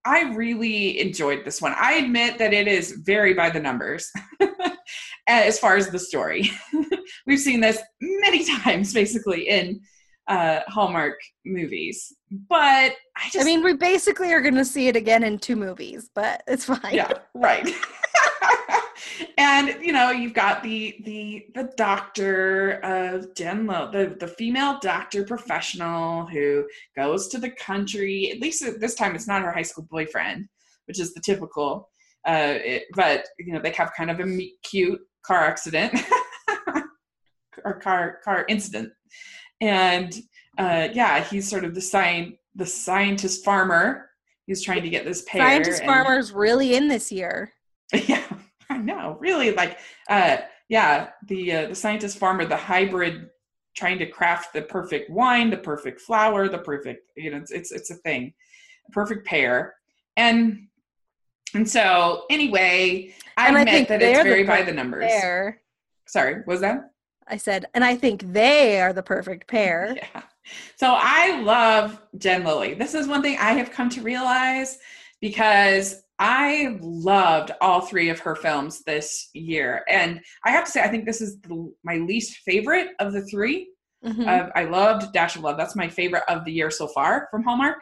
I 0.05 0.35
really 0.35 1.01
enjoyed 1.01 1.45
this 1.45 1.63
one. 1.63 1.75
I 1.79 1.95
admit 1.95 2.39
that 2.39 2.53
it 2.53 2.67
is 2.67 2.93
very 3.05 3.35
by 3.35 3.51
the 3.51 3.61
numbers 3.61 4.11
as 5.29 5.59
far 5.59 5.77
as 5.77 5.91
the 5.91 5.99
story. 5.99 6.51
We've 7.27 7.39
seen 7.39 7.61
this 7.61 7.81
many 8.01 8.45
times 8.63 8.93
basically 8.93 9.49
in 9.49 9.81
uh, 10.27 10.61
Hallmark 10.67 11.19
movies. 11.45 12.13
But 12.49 12.95
I 13.17 13.31
just 13.31 13.39
I 13.41 13.45
mean 13.45 13.63
we 13.63 13.75
basically 13.75 14.33
are 14.33 14.41
gonna 14.41 14.65
see 14.65 14.89
it 14.89 14.97
again 14.97 15.23
in 15.23 15.39
two 15.39 15.57
movies, 15.57 16.11
but 16.15 16.43
it's 16.47 16.65
fine. 16.65 16.95
Yeah, 16.95 17.13
right. 17.35 17.69
And 19.39 19.77
you 19.83 19.93
know 19.93 20.11
you've 20.11 20.35
got 20.35 20.63
the 20.63 20.97
the 21.05 21.47
the 21.55 21.73
doctor 21.77 22.81
of 22.83 23.35
Jen 23.35 23.67
Lo, 23.67 23.91
the 23.91 24.17
the 24.19 24.29
female 24.29 24.79
doctor 24.81 25.25
professional 25.25 26.27
who 26.27 26.65
goes 26.97 27.29
to 27.29 27.39
the 27.39 27.51
country. 27.51 28.31
At 28.33 28.41
least 28.41 28.65
this 28.81 28.95
time, 28.95 29.15
it's 29.15 29.29
not 29.29 29.43
her 29.43 29.53
high 29.53 29.63
school 29.63 29.87
boyfriend, 29.91 30.49
which 30.87 31.01
is 31.01 31.15
the 31.15 31.21
typical. 31.21 31.89
Uh, 32.27 32.55
it, 32.65 32.85
but 32.95 33.27
you 33.39 33.53
know 33.53 33.61
they 33.61 33.73
have 33.73 33.93
kind 33.97 34.11
of 34.11 34.21
a 34.21 34.53
cute 34.63 35.01
car 35.25 35.39
accident 35.39 36.01
or 37.65 37.81
car 37.81 38.19
car 38.25 38.45
incident, 38.49 38.91
and 39.61 40.15
uh, 40.59 40.89
yeah, 40.93 41.23
he's 41.25 41.49
sort 41.49 41.65
of 41.65 41.75
the 41.75 41.81
sign 41.81 42.37
the 42.55 42.67
scientist 42.67 43.45
farmer. 43.45 44.11
He's 44.47 44.63
trying 44.63 44.83
to 44.83 44.91
get 44.91 45.05
this 45.05 45.23
pear. 45.23 45.41
Scientist 45.41 45.85
farmer's 45.85 46.33
really 46.33 46.75
in 46.75 46.89
this 46.89 47.11
year. 47.11 47.53
Yeah, 48.09 48.25
Know. 48.83 49.17
Really, 49.21 49.53
like, 49.53 49.79
uh, 50.09 50.39
yeah, 50.69 51.11
the 51.27 51.53
uh, 51.53 51.69
the 51.69 51.75
scientist 51.75 52.19
farmer, 52.19 52.45
the 52.45 52.57
hybrid, 52.57 53.29
trying 53.77 53.99
to 53.99 54.07
craft 54.07 54.53
the 54.53 54.63
perfect 54.63 55.11
wine, 55.11 55.51
the 55.51 55.57
perfect 55.57 56.01
flower 56.01 56.49
the 56.49 56.59
perfect, 56.59 57.03
you 57.17 57.31
know, 57.31 57.39
it's 57.39 57.51
it's, 57.51 57.73
it's 57.73 57.91
a 57.91 57.97
thing, 57.97 58.33
perfect 58.93 59.27
pair, 59.27 59.75
and 60.17 60.69
and 61.55 61.69
so 61.69 62.25
anyway, 62.31 63.15
I 63.37 63.49
And 63.49 63.59
I 63.59 63.65
think 63.65 63.89
that 63.89 64.03
it's 64.03 64.23
very 64.23 64.45
by 64.45 64.63
the 64.63 64.73
numbers. 64.73 65.11
Pair. 65.11 65.61
Sorry, 66.07 66.43
was 66.47 66.61
that? 66.61 66.91
I 67.29 67.37
said, 67.37 67.67
and 67.75 67.85
I 67.85 67.97
think 67.97 68.33
they 68.33 68.81
are 68.81 68.93
the 68.93 69.03
perfect 69.03 69.49
pair. 69.49 69.97
Yeah. 70.15 70.23
So 70.75 70.97
I 70.99 71.41
love 71.41 72.03
Jen 72.19 72.43
Lilly. 72.43 72.75
This 72.75 72.95
is 72.95 73.07
one 73.07 73.23
thing 73.23 73.39
I 73.39 73.53
have 73.53 73.71
come 73.71 73.89
to 73.91 74.03
realize 74.03 74.77
because 75.21 76.03
I 76.23 76.79
loved 76.81 77.51
all 77.61 77.81
three 77.81 78.09
of 78.09 78.21
her 78.21 78.37
films 78.37 78.83
this 78.85 79.29
year. 79.35 79.83
And 79.89 80.21
I 80.45 80.53
have 80.53 80.65
to 80.65 80.71
say, 80.71 80.81
I 80.81 80.89
think 80.89 81.05
this 81.05 81.21
is 81.21 81.41
the, 81.41 81.73
my 81.83 81.97
least 81.97 82.39
favorite 82.47 82.91
of 83.01 83.13
the 83.13 83.23
3 83.27 83.69
Mhm. 84.05 84.27
Uh, 84.27 84.51
I 84.57 84.65
loved 84.65 85.13
Dash 85.13 85.37
of 85.37 85.43
Love. 85.43 85.57
That's 85.57 85.77
my 85.77 85.89
favorite 85.89 86.25
of 86.29 86.45
the 86.45 86.53
year 86.53 86.71
so 86.71 86.89
far 86.89 87.29
from 87.31 87.45
Hallmark. 87.45 87.79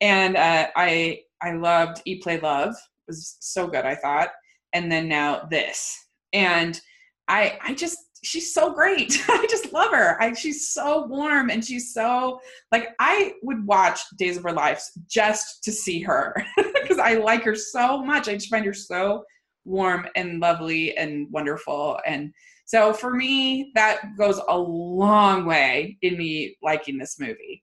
And 0.00 0.36
uh, 0.36 0.66
I 0.74 1.20
I 1.40 1.52
loved 1.52 2.02
E 2.04 2.18
Play 2.18 2.40
Love. 2.40 2.70
It 2.70 3.10
was 3.12 3.36
so 3.40 3.68
good, 3.68 3.84
I 3.84 3.94
thought. 3.94 4.30
And 4.72 4.90
then 4.90 5.08
now 5.08 5.46
this. 5.50 5.96
And 6.32 6.80
I 7.28 7.58
I 7.62 7.74
just 7.74 7.98
she's 8.24 8.52
so 8.52 8.72
great. 8.72 9.22
I 9.28 9.46
just 9.48 9.72
love 9.72 9.92
her. 9.92 10.20
I, 10.20 10.32
she's 10.34 10.68
so 10.68 11.06
warm 11.06 11.50
and 11.50 11.64
she's 11.64 11.94
so 11.94 12.40
like 12.72 12.88
I 12.98 13.34
would 13.42 13.64
watch 13.66 14.00
Days 14.18 14.36
of 14.36 14.44
Our 14.46 14.52
Lives 14.52 14.90
just 15.08 15.62
to 15.64 15.70
see 15.70 16.00
her 16.02 16.34
because 16.88 16.98
I 16.98 17.14
like 17.14 17.44
her 17.44 17.54
so 17.54 18.02
much. 18.02 18.28
I 18.28 18.34
just 18.34 18.50
find 18.50 18.64
her 18.64 18.74
so 18.74 19.24
warm 19.64 20.06
and 20.16 20.40
lovely 20.40 20.96
and 20.96 21.30
wonderful. 21.30 21.98
And 22.06 22.32
so 22.64 22.92
for 22.92 23.14
me, 23.14 23.72
that 23.74 24.16
goes 24.18 24.40
a 24.48 24.58
long 24.58 25.44
way 25.44 25.98
in 26.02 26.16
me 26.16 26.56
liking 26.62 26.98
this 26.98 27.18
movie. 27.18 27.62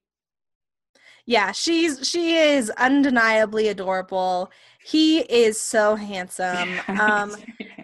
Yeah, 1.26 1.52
she's 1.52 2.08
she 2.10 2.38
is 2.38 2.72
undeniably 2.72 3.68
adorable. 3.68 4.52
He 4.84 5.20
is 5.20 5.62
so 5.62 5.96
handsome. 5.96 6.70
Um 7.00 7.36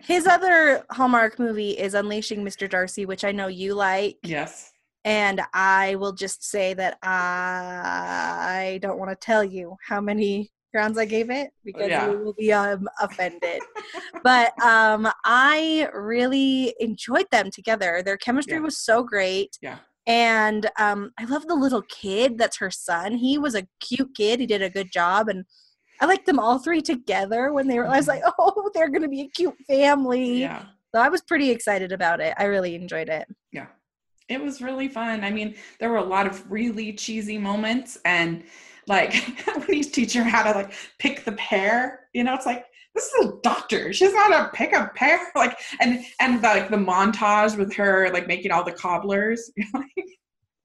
his 0.02 0.28
other 0.28 0.84
Hallmark 0.92 1.40
movie 1.40 1.72
is 1.72 1.94
Unleashing 1.94 2.44
Mr. 2.44 2.70
Darcy, 2.70 3.06
which 3.06 3.24
I 3.24 3.32
know 3.32 3.48
you 3.48 3.74
like. 3.74 4.18
yes. 4.24 4.72
And 5.04 5.42
I 5.54 5.96
will 5.96 6.14
just 6.14 6.44
say 6.44 6.74
that 6.74 6.98
I 7.04 8.80
don't 8.82 8.98
want 8.98 9.12
to 9.12 9.16
tell 9.16 9.44
you 9.44 9.78
how 9.88 10.02
many 10.02 10.52
I 10.76 11.06
gave 11.06 11.30
it 11.30 11.52
because 11.64 11.90
Yeah. 11.90 12.12
you 12.12 12.20
will 12.20 12.34
be 12.34 12.52
um, 12.52 12.88
offended. 13.02 13.62
but 14.24 14.52
um, 14.64 15.08
I 15.24 15.90
really 15.94 16.76
enjoyed 16.80 17.28
them 17.32 17.50
together. 17.52 18.02
Their 18.04 18.18
chemistry 18.18 18.56
Yeah. 18.58 18.62
was 18.62 18.78
so 18.78 19.04
great. 19.04 19.58
Yeah. 19.62 19.78
And 20.08 20.70
um, 20.78 21.12
I 21.18 21.26
love 21.26 21.48
the 21.48 21.56
little 21.56 21.82
kid 21.84 22.38
that's 22.38 22.58
her 22.58 22.70
son. 22.70 23.16
He 23.16 23.38
was 23.38 23.56
a 23.56 23.68
cute 23.80 24.14
kid. 24.16 24.40
He 24.40 24.46
did 24.46 24.62
a 24.62 24.70
good 24.70 24.92
job. 24.92 25.30
And 25.30 25.46
I 26.00 26.06
liked 26.06 26.26
them 26.26 26.40
all 26.40 26.60
three 26.60 26.82
together 26.82 27.54
when 27.54 27.68
they 27.68 27.78
were, 27.80 27.88
I 27.88 27.98
was 27.98 28.08
like, 28.08 28.22
oh, 28.40 28.70
they're 28.74 28.90
going 28.90 29.02
to 29.02 29.08
be 29.08 29.22
a 29.22 29.30
cute 29.30 29.56
family. 29.68 30.30
Mm-hmm. 30.30 30.42
Yeah. 30.42 30.66
So 30.94 31.02
I 31.02 31.10
was 31.10 31.22
pretty 31.22 31.50
excited 31.52 31.92
about 31.92 32.22
it. 32.22 32.34
I 32.38 32.46
really 32.46 32.76
enjoyed 32.76 33.10
it. 33.10 33.28
Yeah. 33.52 33.68
It 34.30 34.42
was 34.42 34.62
really 34.62 34.88
fun. 34.88 35.24
I 35.24 35.30
mean, 35.30 35.56
there 35.80 35.90
were 35.90 35.98
a 35.98 36.04
lot 36.04 36.26
of 36.26 36.50
really 36.52 36.94
cheesy 36.94 37.38
moments 37.38 37.98
and 38.06 38.44
like 38.88 39.14
he's 39.70 39.92
teaching 39.92 40.22
her 40.24 40.30
how 40.30 40.44
to 40.44 40.58
like 40.58 40.74
pick 41.00 41.26
the 41.26 41.34
pear, 41.34 42.08
you 42.14 42.24
know, 42.24 42.34
it's 42.36 42.46
like 42.46 42.66
this 42.94 43.06
is 43.06 43.26
a 43.26 43.34
doctor. 43.44 43.92
She's 43.92 44.14
not 44.14 44.32
a 44.32 44.50
pick 44.54 44.72
a 44.74 44.90
pear. 44.96 45.20
Like 45.36 45.58
and 45.82 46.04
and 46.22 46.40
the, 46.42 46.48
like 46.48 46.70
the 46.70 46.78
montage 46.78 47.58
with 47.58 47.74
her 47.76 48.10
like 48.14 48.28
making 48.28 48.52
all 48.52 48.64
the 48.64 48.72
cobblers. 48.72 49.52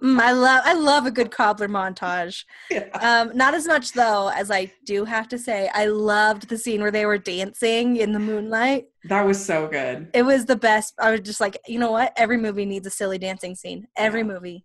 Mm, 0.02 0.18
I 0.18 0.32
love 0.32 0.62
I 0.64 0.72
love 0.72 1.04
a 1.04 1.10
good 1.10 1.30
cobbler 1.30 1.68
montage. 1.68 2.44
yeah. 2.70 2.88
Um, 3.02 3.36
not 3.36 3.52
as 3.52 3.66
much 3.66 3.92
though 3.92 4.28
as 4.28 4.50
I 4.50 4.72
do 4.86 5.04
have 5.04 5.28
to 5.28 5.38
say. 5.38 5.68
I 5.74 5.84
loved 5.86 6.48
the 6.48 6.56
scene 6.56 6.80
where 6.80 6.90
they 6.90 7.04
were 7.04 7.18
dancing 7.18 7.96
in 7.96 8.12
the 8.12 8.18
moonlight. 8.18 8.86
That 9.10 9.26
was 9.26 9.44
so 9.44 9.68
good. 9.68 10.08
It 10.14 10.22
was 10.22 10.46
the 10.46 10.56
best. 10.56 10.94
I 10.98 11.10
was 11.10 11.20
just 11.20 11.38
like, 11.38 11.58
you 11.68 11.78
know 11.78 11.90
what? 11.92 12.14
Every 12.16 12.38
movie 12.38 12.64
needs 12.64 12.86
a 12.86 12.90
silly 12.90 13.18
dancing 13.18 13.54
scene. 13.54 13.88
Every 13.94 14.20
Yeah. 14.20 14.26
movie. 14.28 14.64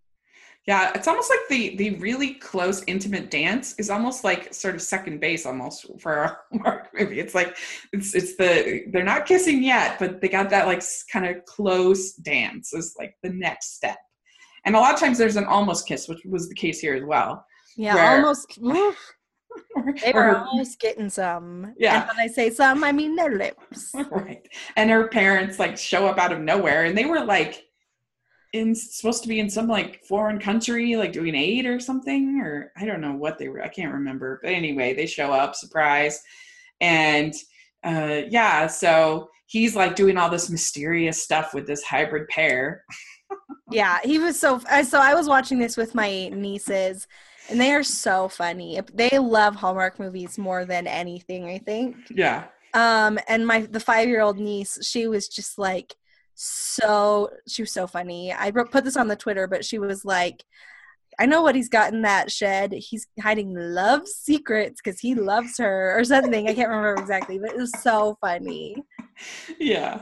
Yeah, 0.68 0.92
it's 0.96 1.08
almost 1.08 1.30
like 1.30 1.48
the 1.48 1.76
the 1.76 1.92
really 1.98 2.34
close 2.34 2.84
intimate 2.88 3.30
dance 3.30 3.76
is 3.78 3.92
almost 3.92 4.24
like 4.24 4.52
sort 4.52 4.74
of 4.74 4.82
second 4.82 5.20
base 5.20 5.46
almost 5.46 5.86
for 6.00 6.24
a 6.24 6.38
Hallmark 6.52 6.90
movie. 6.98 7.20
It's 7.20 7.36
like 7.36 7.56
it's 7.94 8.16
it's 8.16 8.36
the 8.36 8.86
they're 8.92 9.04
not 9.04 9.28
kissing 9.28 9.64
yet, 9.64 10.00
but 10.00 10.22
they 10.22 10.28
got 10.28 10.50
that 10.50 10.66
like 10.66 10.82
kind 11.12 11.28
of 11.28 11.46
close 11.46 12.14
dance 12.14 12.74
is 12.74 12.96
like 12.98 13.16
the 13.22 13.30
next 13.30 13.76
step. 13.76 13.98
And 14.66 14.76
a 14.76 14.80
lot 14.80 14.96
of 14.96 15.00
times 15.00 15.20
there's 15.20 15.36
an 15.36 15.46
almost 15.46 15.88
kiss, 15.88 16.08
which 16.08 16.22
was 16.26 16.50
the 16.50 16.56
case 16.56 16.80
here 16.80 16.96
as 16.96 17.04
well. 17.04 17.46
Yeah, 17.78 17.94
Where- 17.94 18.16
almost. 18.16 18.60
they 20.04 20.12
were 20.12 20.38
almost 20.38 20.80
getting 20.80 21.10
some. 21.10 21.74
Yeah. 21.78 22.02
And 22.02 22.08
when 22.08 22.20
I 22.20 22.28
say 22.28 22.50
some, 22.50 22.84
I 22.84 22.92
mean 22.92 23.16
their 23.16 23.38
lips. 23.38 23.92
right. 24.12 24.46
And 24.76 24.90
her 24.90 25.08
parents 25.10 25.60
like 25.60 25.78
show 25.78 26.08
up 26.08 26.18
out 26.18 26.32
of 26.34 26.40
nowhere, 26.42 26.86
and 26.86 26.98
they 26.98 27.06
were 27.06 27.24
like 27.24 27.64
in 28.56 28.74
supposed 28.74 29.22
to 29.22 29.30
be 29.30 29.40
in 29.40 29.50
some 29.50 29.68
like 29.68 30.04
foreign 30.06 30.40
country, 30.40 30.96
like 30.96 31.12
doing 31.12 31.36
aid 31.36 31.66
or 31.66 31.80
something, 31.80 32.40
or 32.42 32.72
I 32.78 32.86
don't 32.86 33.02
know 33.02 33.14
what 33.14 33.38
they 33.38 33.50
were. 33.50 33.62
I 33.62 33.68
can't 33.68 33.94
remember. 33.94 34.40
But 34.42 34.54
anyway, 34.54 34.94
they 34.94 35.06
show 35.06 35.32
up, 35.32 35.56
surprise, 35.56 36.22
and 36.80 37.34
uh, 37.84 38.22
yeah. 38.30 38.68
So 38.68 39.30
he's 39.46 39.76
like 39.76 39.96
doing 39.96 40.18
all 40.18 40.30
this 40.30 40.50
mysterious 40.50 41.22
stuff 41.22 41.54
with 41.54 41.68
this 41.68 41.84
hybrid 41.84 42.30
pear. 42.30 42.86
yeah, 43.72 44.00
he 44.04 44.20
was 44.20 44.40
so. 44.40 44.60
So 44.84 45.00
I 45.00 45.14
was 45.14 45.28
watching 45.28 45.60
this 45.60 45.76
with 45.76 45.94
my 45.94 46.30
nieces, 46.30 47.08
and 47.50 47.60
they 47.60 47.74
are 47.74 47.84
so 47.84 48.30
funny. 48.30 48.80
They 48.94 49.20
love 49.20 49.56
Hallmark 49.56 50.00
movies 50.00 50.38
more 50.38 50.64
than 50.64 50.88
anything. 50.88 51.46
I 51.46 51.58
think. 51.58 51.98
Yeah. 52.10 52.46
Um, 52.74 53.20
and 53.28 53.46
my 53.46 53.62
the 53.62 53.82
five 53.82 54.08
year 54.08 54.22
old 54.22 54.40
niece, 54.40 54.80
she 54.82 55.08
was 55.08 55.28
just 55.28 55.58
like 55.58 55.96
so. 56.36 57.30
She 57.48 57.62
was 57.62 57.72
so 57.72 57.88
funny. 57.88 58.32
I 58.32 58.50
wrote, 58.50 58.72
put 58.72 58.84
this 58.84 58.98
on 58.98 59.08
the 59.08 59.16
Twitter, 59.16 59.48
but 59.48 59.66
she 59.66 59.80
was 59.80 60.06
like. 60.06 60.44
I 61.18 61.26
know 61.26 61.42
what 61.42 61.56
he's 61.56 61.70
got 61.70 61.94
in 61.94 62.02
that 62.02 62.30
shed. 62.30 62.74
He's 62.74 63.08
hiding 63.22 63.54
love 63.56 64.06
secrets 64.06 64.82
because 64.84 65.00
he 65.00 65.16
loves 65.16 65.58
her 65.60 65.98
or 65.98 66.04
something. 66.04 66.50
I 66.50 66.54
can't 66.54 66.68
remember 66.68 67.02
exactly, 67.02 67.40
but 67.40 67.52
it 67.52 67.58
was 67.58 67.72
so 67.82 68.18
funny. 68.20 68.84
Yeah. 69.58 70.02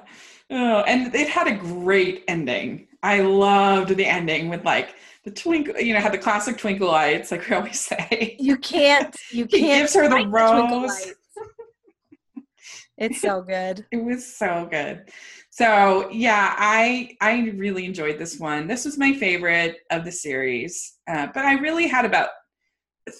Oh, 0.49 0.81
and 0.81 1.13
it 1.13 1.29
had 1.29 1.47
a 1.47 1.55
great 1.55 2.23
ending. 2.27 2.87
I 3.03 3.21
loved 3.21 3.95
the 3.95 4.05
ending 4.05 4.49
with 4.49 4.65
like 4.65 4.95
the 5.23 5.31
twinkle, 5.31 5.79
you 5.79 5.93
know, 5.93 5.99
had 5.99 6.13
the 6.13 6.17
classic 6.17 6.57
twinkle 6.57 6.87
lights, 6.87 7.31
like 7.31 7.47
we 7.49 7.55
always 7.55 7.79
say. 7.91 8.35
You 8.39 8.57
can't. 8.57 9.15
You 9.31 9.45
can't. 9.45 9.61
he 9.61 9.67
gives 9.67 9.93
her 9.93 10.09
the 10.09 10.27
rose. 10.27 10.71
lights. 10.71 11.13
It's 12.97 13.21
so 13.21 13.41
good. 13.41 13.85
It 13.91 14.03
was 14.03 14.35
so 14.35 14.67
good. 14.69 15.09
So 15.55 16.10
yeah, 16.10 16.55
I 16.57 17.15
I 17.22 17.51
really 17.55 17.86
enjoyed 17.86 18.17
this 18.17 18.39
one. 18.39 18.65
This 18.65 18.86
was 18.86 18.98
my 18.98 19.13
favorite 19.13 19.77
of 19.91 20.03
the 20.03 20.12
series, 20.12 20.93
uh, 21.07 21.27
but 21.31 21.45
I 21.45 21.60
really 21.60 21.88
had 21.88 22.05
about 22.05 22.29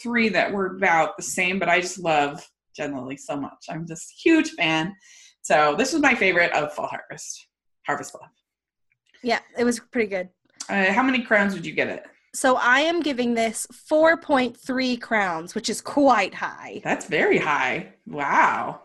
three 0.02 0.30
that 0.30 0.52
were 0.52 0.76
about 0.76 1.16
the 1.16 1.22
same. 1.22 1.60
But 1.60 1.70
I 1.70 1.80
just 1.80 2.00
love 2.00 2.44
Jen 2.76 2.96
Lilly 2.96 3.18
so 3.18 3.36
much. 3.36 3.66
I'm 3.70 3.86
just 3.86 4.10
a 4.10 4.16
huge 4.28 4.50
fan. 4.54 4.96
So 5.44 5.76
this 5.78 5.94
was 5.94 6.02
my 6.02 6.16
favorite 6.16 6.52
of 6.54 6.74
Fall 6.74 6.88
Harvest, 6.88 7.50
Harvest 7.86 8.16
Love. 8.16 8.32
Yeah, 9.22 9.42
it 9.56 9.64
was 9.64 9.80
pretty 9.80 10.10
good. 10.10 10.30
Uh, 10.70 10.92
how 10.92 11.04
many 11.04 11.22
crowns 11.22 11.54
would 11.54 11.68
you 11.68 11.74
give 11.74 11.90
it? 11.90 12.04
So 12.34 12.56
I 12.56 12.80
am 12.80 13.02
giving 13.04 13.36
this 13.36 13.68
4.3 13.92 15.00
crowns, 15.00 15.54
which 15.54 15.70
is 15.70 15.82
quite 15.82 16.34
high. 16.34 16.82
That's 16.84 17.06
very 17.06 17.38
high. 17.38 17.94
Wow. 18.08 18.83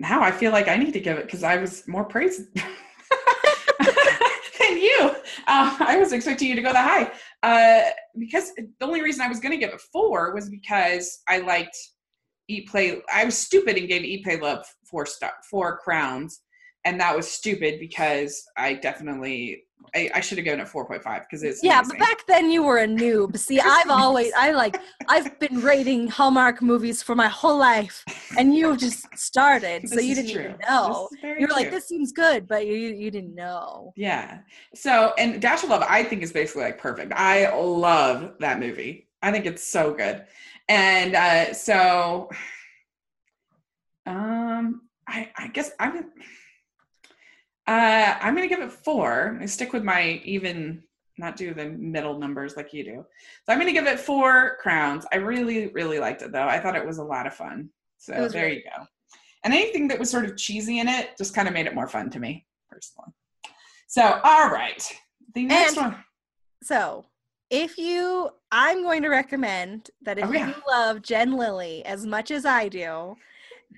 Now 0.00 0.22
I 0.22 0.30
feel 0.30 0.52
like 0.52 0.68
I 0.68 0.76
need 0.76 0.92
to 0.92 1.00
give 1.00 1.18
it 1.18 1.26
because 1.26 1.42
I 1.42 1.56
was 1.56 1.86
more 1.86 2.04
praised 2.04 2.42
than 2.54 4.78
you. 4.78 5.14
Uh, 5.46 5.76
I 5.80 5.96
was 5.98 6.12
expecting 6.12 6.48
you 6.48 6.56
to 6.56 6.62
go 6.62 6.72
that 6.72 7.12
high. 7.42 7.42
Uh, 7.42 7.90
because 8.18 8.52
the 8.56 8.86
only 8.86 9.02
reason 9.02 9.22
I 9.22 9.28
was 9.28 9.40
going 9.40 9.52
to 9.52 9.58
give 9.58 9.72
it 9.72 9.80
four 9.80 10.34
was 10.34 10.48
because 10.48 11.20
I 11.28 11.38
liked 11.38 11.76
Eat 12.48 12.68
Play. 12.68 13.02
I 13.12 13.24
was 13.24 13.36
stupid 13.36 13.76
and 13.76 13.88
gave 13.88 14.02
Eat 14.02 14.24
Play 14.24 14.40
Love 14.40 14.64
four 14.84 15.06
star 15.06 15.32
four 15.50 15.78
crowns, 15.78 16.40
and 16.84 17.00
that 17.00 17.16
was 17.16 17.30
stupid 17.30 17.80
because 17.80 18.44
I 18.56 18.74
definitely 18.74 19.63
I, 19.94 20.10
I 20.14 20.20
should 20.20 20.38
have 20.38 20.44
given 20.44 20.60
it 20.60 20.68
four 20.68 20.84
point 20.86 21.02
five 21.02 21.22
because 21.22 21.42
it's 21.42 21.62
Yeah, 21.62 21.78
amazing. 21.78 21.98
but 21.98 22.06
back 22.08 22.26
then 22.26 22.50
you 22.50 22.62
were 22.64 22.78
a 22.78 22.86
noob. 22.86 23.36
See, 23.38 23.60
I've 23.64 23.90
always 23.90 24.32
I 24.36 24.50
like 24.50 24.80
I've 25.08 25.38
been 25.38 25.60
rating 25.60 26.08
Hallmark 26.08 26.60
movies 26.62 27.02
for 27.02 27.14
my 27.14 27.28
whole 27.28 27.58
life, 27.58 28.04
and 28.36 28.54
you 28.54 28.76
just 28.76 29.06
started, 29.16 29.88
so 29.88 30.00
you 30.00 30.14
didn't 30.14 30.32
true. 30.32 30.44
even 30.44 30.56
know. 30.68 31.08
This 31.10 31.18
is 31.18 31.22
very 31.22 31.40
You 31.40 31.46
were 31.46 31.52
like, 31.52 31.70
"This 31.70 31.86
seems 31.86 32.12
good," 32.12 32.48
but 32.48 32.66
you 32.66 32.74
you 32.74 33.10
didn't 33.10 33.34
know. 33.34 33.92
Yeah. 33.96 34.38
So, 34.74 35.12
and 35.16 35.40
Dash 35.40 35.62
of 35.62 35.70
Love, 35.70 35.84
I 35.88 36.02
think 36.02 36.22
is 36.22 36.32
basically 36.32 36.62
like 36.64 36.78
perfect. 36.78 37.12
I 37.14 37.54
love 37.54 38.34
that 38.40 38.58
movie. 38.58 39.08
I 39.22 39.30
think 39.32 39.46
it's 39.46 39.66
so 39.66 39.94
good. 39.94 40.24
And 40.68 41.14
uh, 41.14 41.54
so, 41.54 42.30
um, 44.06 44.82
I, 45.06 45.30
I 45.36 45.48
guess 45.48 45.70
I'm 45.78 46.10
uh, 47.66 48.16
I'm 48.20 48.34
gonna 48.34 48.48
give 48.48 48.60
it 48.60 48.72
four. 48.72 49.38
I 49.40 49.46
stick 49.46 49.72
with 49.72 49.82
my 49.82 50.20
even, 50.24 50.82
not 51.18 51.36
do 51.36 51.54
the 51.54 51.66
middle 51.66 52.18
numbers 52.18 52.56
like 52.56 52.72
you 52.72 52.84
do. 52.84 53.06
So 53.44 53.52
I'm 53.52 53.58
gonna 53.58 53.72
give 53.72 53.86
it 53.86 54.00
four 54.00 54.56
crowns. 54.60 55.06
I 55.12 55.16
really, 55.16 55.68
really 55.68 55.98
liked 55.98 56.22
it 56.22 56.32
though. 56.32 56.48
I 56.48 56.58
thought 56.60 56.76
it 56.76 56.86
was 56.86 56.98
a 56.98 57.04
lot 57.04 57.26
of 57.26 57.34
fun. 57.34 57.70
So 57.98 58.28
there 58.28 58.48
you 58.48 58.62
go. 58.62 58.84
And 59.44 59.54
anything 59.54 59.88
that 59.88 59.98
was 59.98 60.10
sort 60.10 60.24
of 60.24 60.36
cheesy 60.36 60.78
in 60.78 60.88
it 60.88 61.16
just 61.16 61.34
kind 61.34 61.48
of 61.48 61.54
made 61.54 61.66
it 61.66 61.74
more 61.74 61.88
fun 61.88 62.10
to 62.10 62.18
me 62.18 62.46
personally. 62.68 63.12
So 63.86 64.20
all 64.22 64.50
right, 64.50 64.86
the 65.34 65.44
next 65.44 65.76
and, 65.76 65.92
one. 65.92 66.04
So 66.62 67.06
if 67.50 67.78
you, 67.78 68.30
I'm 68.50 68.82
going 68.82 69.02
to 69.02 69.08
recommend 69.08 69.90
that 70.02 70.18
if 70.18 70.26
oh, 70.26 70.32
yeah. 70.32 70.48
you 70.48 70.54
love 70.68 71.02
Jen 71.02 71.36
Lilly 71.36 71.84
as 71.84 72.04
much 72.04 72.30
as 72.30 72.44
I 72.44 72.68
do, 72.68 73.16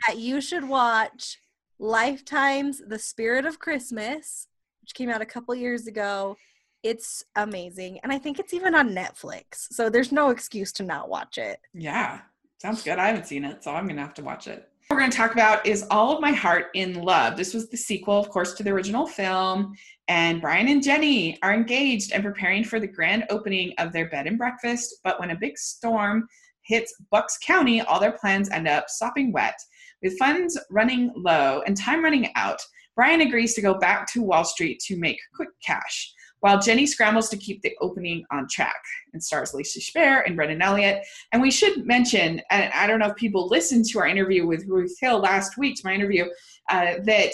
that 0.07 0.19
you 0.19 0.41
should 0.41 0.67
watch 0.67 1.39
Lifetime's 1.79 2.83
The 2.87 2.99
Spirit 2.99 3.45
of 3.45 3.59
Christmas, 3.59 4.49
which 4.81 4.95
came 4.95 5.11
out 5.11 5.23
a 5.23 5.27
couple 5.27 5.55
years 5.55 5.87
ago. 5.87 6.37
It's 6.83 7.25
amazing. 7.35 7.99
And 8.03 8.13
I 8.13 8.19
think 8.19 8.39
it's 8.39 8.55
even 8.55 8.75
on 8.75 8.91
Netflix. 8.91 9.67
So 9.73 9.91
there's 9.91 10.13
no 10.13 10.31
excuse 10.31 10.73
to 10.73 10.83
not 10.83 11.09
watch 11.09 11.39
it. 11.39 11.59
Yeah. 11.75 12.21
Sounds 12.59 12.83
good. 12.83 12.99
I 12.99 13.09
haven't 13.09 13.27
seen 13.27 13.45
it, 13.45 13.63
so 13.63 13.73
I'm 13.73 13.85
going 13.85 13.97
to 13.97 14.03
have 14.03 14.15
to 14.15 14.23
watch 14.23 14.47
it. 14.47 14.69
What 14.89 14.97
we're 14.97 15.01
going 15.01 15.11
to 15.11 15.17
talk 15.17 15.33
about 15.33 15.67
is 15.67 15.85
All 15.91 16.15
of 16.15 16.21
My 16.21 16.31
Heart 16.31 16.67
in 16.75 17.03
Love. 17.03 17.37
This 17.37 17.53
was 17.53 17.69
the 17.69 17.77
sequel, 17.77 18.19
of 18.19 18.31
course, 18.31 18.55
to 18.55 18.63
the 18.63 18.71
original 18.71 19.07
film. 19.07 19.75
And 20.09 20.41
Brian 20.41 20.69
and 20.69 20.83
Jenny 20.83 21.39
are 21.43 21.53
engaged 21.53 22.13
and 22.13 22.23
preparing 22.23 22.63
for 22.63 22.79
the 22.79 22.87
grand 22.87 23.25
opening 23.29 23.75
of 23.79 23.93
their 23.93 24.09
bed 24.09 24.29
and 24.29 24.39
breakfast. 24.39 25.01
But 25.03 25.19
when 25.19 25.31
a 25.31 25.37
big 25.37 25.59
storm 25.59 26.29
hits 26.63 26.95
Bucks 27.11 27.37
County, 27.43 27.81
all 27.81 27.99
their 27.99 28.13
plans 28.13 28.49
end 28.49 28.69
up 28.69 28.89
sopping 28.89 29.33
wet. 29.33 29.59
With 30.03 30.19
funds 30.19 30.59
running 30.71 31.13
low 31.17 31.63
and 31.67 31.77
time 31.77 32.05
running 32.05 32.31
out, 32.37 32.61
Brian 32.95 33.21
agrees 33.21 33.55
to 33.55 33.63
go 33.63 33.75
back 33.75 34.11
to 34.13 34.23
Wall 34.23 34.45
Street 34.45 34.81
to 34.87 34.97
make 34.97 35.19
quick 35.35 35.51
cash, 35.65 36.13
while 36.41 36.61
Jenny 36.61 36.87
scrambles 36.87 37.29
to 37.31 37.37
keep 37.37 37.61
the 37.63 37.75
opening 37.81 38.25
on 38.31 38.47
track. 38.51 38.81
And 39.13 39.23
stars 39.23 39.53
Lacey 39.53 39.81
Chabert 39.81 40.27
and 40.27 40.37
Brennan 40.37 40.63
Elliott. 40.63 41.03
And 41.33 41.43
we 41.43 41.51
should 41.51 41.87
mention, 41.87 42.41
and 42.51 42.73
I 42.73 42.87
don't 42.87 42.99
know 42.99 43.09
if 43.09 43.17
people 43.17 43.49
listened 43.49 43.87
to 43.87 43.99
our 43.99 44.07
interview 44.07 44.47
with 44.47 44.67
Ruth 44.67 44.97
Hill 45.01 45.19
last 45.19 45.59
week, 45.59 45.77
to 45.77 45.83
my 45.85 45.95
interview, 45.95 46.27
uh, 46.71 46.95
that 47.05 47.33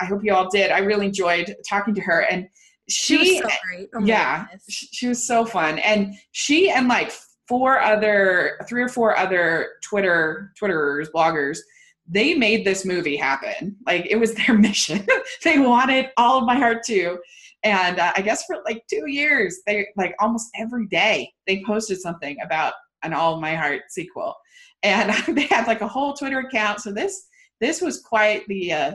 I 0.00 0.04
hope 0.04 0.24
you 0.24 0.34
all 0.34 0.48
did. 0.50 0.70
I 0.70 0.78
really 0.78 1.06
enjoyed 1.06 1.54
talking 1.68 1.94
to 1.94 2.00
her. 2.00 2.26
And 2.30 2.48
she, 2.88 3.24
she 3.24 3.40
was 3.40 3.50
so 3.52 3.58
great. 3.68 3.88
Oh 3.94 4.04
yeah, 4.04 4.46
she, 4.68 4.86
she 4.92 5.08
was 5.08 5.26
so 5.26 5.44
fun. 5.44 5.78
And 5.78 6.14
she 6.32 6.70
and 6.70 6.88
like 6.88 7.12
four 7.48 7.80
other, 7.80 8.58
three 8.68 8.82
or 8.82 8.88
four 8.88 9.16
other 9.16 9.74
Twitter, 9.82 10.52
Twitterers, 10.60 11.06
bloggers 11.14 11.58
they 12.06 12.34
made 12.34 12.64
this 12.64 12.84
movie 12.84 13.16
happen. 13.16 13.76
Like 13.86 14.06
it 14.06 14.16
was 14.16 14.34
their 14.34 14.56
mission. 14.58 15.06
they 15.42 15.58
wanted 15.58 16.10
all 16.16 16.38
of 16.38 16.44
my 16.44 16.56
heart 16.56 16.84
too. 16.84 17.18
And 17.62 17.98
uh, 17.98 18.12
I 18.14 18.20
guess 18.20 18.44
for 18.44 18.56
like 18.66 18.84
two 18.88 19.08
years, 19.08 19.60
they 19.66 19.86
like 19.96 20.14
almost 20.20 20.50
every 20.56 20.86
day 20.86 21.32
they 21.46 21.62
posted 21.66 22.00
something 22.00 22.36
about 22.44 22.74
an 23.02 23.14
All 23.14 23.34
of 23.34 23.40
My 23.40 23.54
Heart 23.54 23.82
sequel, 23.88 24.34
and 24.82 25.10
they 25.36 25.46
had 25.46 25.66
like 25.66 25.80
a 25.80 25.88
whole 25.88 26.12
Twitter 26.12 26.40
account. 26.40 26.80
So 26.80 26.92
this 26.92 27.26
this 27.60 27.80
was 27.80 28.02
quite 28.02 28.46
the 28.48 28.72
uh, 28.72 28.92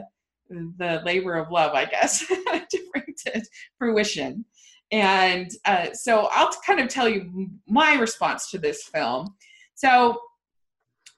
the 0.48 1.02
labor 1.04 1.34
of 1.34 1.50
love, 1.50 1.74
I 1.74 1.84
guess, 1.84 2.26
to 2.28 2.90
bring 2.92 3.14
to 3.26 3.42
fruition. 3.76 4.44
And 4.92 5.50
uh, 5.64 5.92
so 5.92 6.28
I'll 6.32 6.50
kind 6.66 6.80
of 6.80 6.88
tell 6.88 7.08
you 7.08 7.50
my 7.68 7.94
response 7.94 8.50
to 8.50 8.58
this 8.58 8.84
film. 8.84 9.34
So 9.74 10.18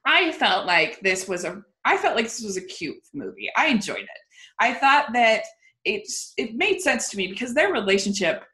I 0.04 0.32
felt 0.32 0.66
like 0.66 1.00
this 1.00 1.26
was 1.26 1.44
a 1.44 1.62
I 1.84 1.96
felt 1.96 2.16
like 2.16 2.26
this 2.26 2.42
was 2.42 2.56
a 2.56 2.66
cute 2.66 2.96
movie. 3.12 3.50
I 3.56 3.66
enjoyed 3.66 3.98
it. 3.98 4.08
I 4.60 4.74
thought 4.74 5.12
that 5.12 5.44
it's 5.84 6.32
it 6.36 6.54
made 6.54 6.80
sense 6.80 7.08
to 7.10 7.16
me 7.16 7.26
because 7.26 7.54
their 7.54 7.72
relationship 7.72 8.44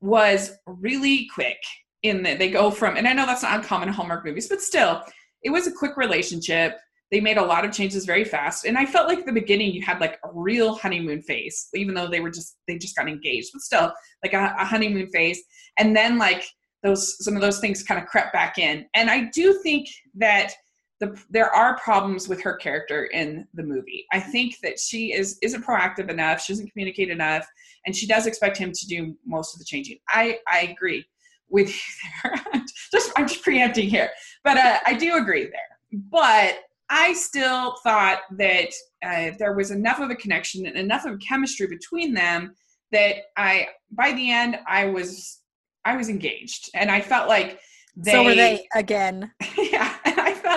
was 0.00 0.52
really 0.66 1.28
quick 1.34 1.58
in 2.02 2.22
that 2.22 2.38
they 2.38 2.50
go 2.50 2.70
from 2.70 2.96
and 2.96 3.06
I 3.06 3.12
know 3.12 3.26
that's 3.26 3.42
not 3.42 3.56
uncommon 3.56 3.88
in 3.88 3.94
Hallmark 3.94 4.24
movies, 4.24 4.48
but 4.48 4.62
still, 4.62 5.02
it 5.42 5.50
was 5.50 5.66
a 5.66 5.72
quick 5.72 5.96
relationship. 5.96 6.78
They 7.10 7.20
made 7.20 7.38
a 7.38 7.44
lot 7.44 7.64
of 7.64 7.72
changes 7.72 8.04
very 8.04 8.24
fast. 8.24 8.64
And 8.64 8.76
I 8.76 8.84
felt 8.84 9.08
like 9.08 9.24
the 9.24 9.32
beginning 9.32 9.72
you 9.72 9.82
had 9.82 10.00
like 10.00 10.18
a 10.24 10.28
real 10.32 10.74
honeymoon 10.74 11.22
phase, 11.22 11.68
even 11.74 11.94
though 11.94 12.06
they 12.06 12.20
were 12.20 12.30
just 12.30 12.56
they 12.66 12.78
just 12.78 12.96
got 12.96 13.08
engaged, 13.08 13.50
but 13.52 13.62
still 13.62 13.92
like 14.22 14.34
a, 14.34 14.54
a 14.58 14.64
honeymoon 14.64 15.08
phase. 15.10 15.42
And 15.78 15.96
then 15.96 16.18
like 16.18 16.44
those 16.82 17.22
some 17.24 17.34
of 17.34 17.42
those 17.42 17.60
things 17.60 17.82
kind 17.82 18.00
of 18.00 18.06
crept 18.06 18.32
back 18.32 18.58
in. 18.58 18.86
And 18.94 19.10
I 19.10 19.30
do 19.34 19.60
think 19.62 19.88
that 20.16 20.52
the, 21.00 21.16
there 21.30 21.50
are 21.50 21.78
problems 21.78 22.28
with 22.28 22.42
her 22.42 22.54
character 22.56 23.06
in 23.06 23.46
the 23.54 23.62
movie. 23.62 24.04
I 24.12 24.20
think 24.20 24.56
that 24.62 24.80
she 24.80 25.12
is 25.12 25.38
isn't 25.42 25.64
proactive 25.64 26.10
enough. 26.10 26.42
She 26.42 26.52
doesn't 26.52 26.70
communicate 26.72 27.10
enough, 27.10 27.46
and 27.86 27.94
she 27.94 28.06
does 28.06 28.26
expect 28.26 28.56
him 28.56 28.72
to 28.72 28.86
do 28.86 29.16
most 29.24 29.54
of 29.54 29.60
the 29.60 29.64
changing. 29.64 29.98
I 30.08 30.38
I 30.48 30.74
agree 30.76 31.04
with 31.48 31.68
you 31.68 32.10
there. 32.24 32.62
just 32.92 33.12
I'm 33.16 33.28
just 33.28 33.42
preempting 33.42 33.88
here, 33.88 34.10
but 34.44 34.56
uh, 34.56 34.78
I 34.86 34.94
do 34.94 35.16
agree 35.16 35.44
there. 35.44 36.00
But 36.10 36.58
I 36.90 37.12
still 37.12 37.76
thought 37.82 38.20
that 38.32 38.72
uh, 39.04 39.30
there 39.38 39.52
was 39.52 39.70
enough 39.70 40.00
of 40.00 40.10
a 40.10 40.16
connection 40.16 40.66
and 40.66 40.76
enough 40.76 41.04
of 41.04 41.20
chemistry 41.20 41.66
between 41.66 42.14
them 42.14 42.54
that 42.92 43.16
I 43.36 43.68
by 43.92 44.12
the 44.12 44.30
end 44.30 44.58
I 44.66 44.86
was 44.86 45.40
I 45.84 45.96
was 45.96 46.08
engaged, 46.08 46.70
and 46.74 46.90
I 46.90 47.00
felt 47.00 47.28
like 47.28 47.60
they, 47.96 48.12
so 48.12 48.24
were 48.24 48.34
they 48.34 48.66
again. 48.74 49.32
Yeah, 49.56 49.87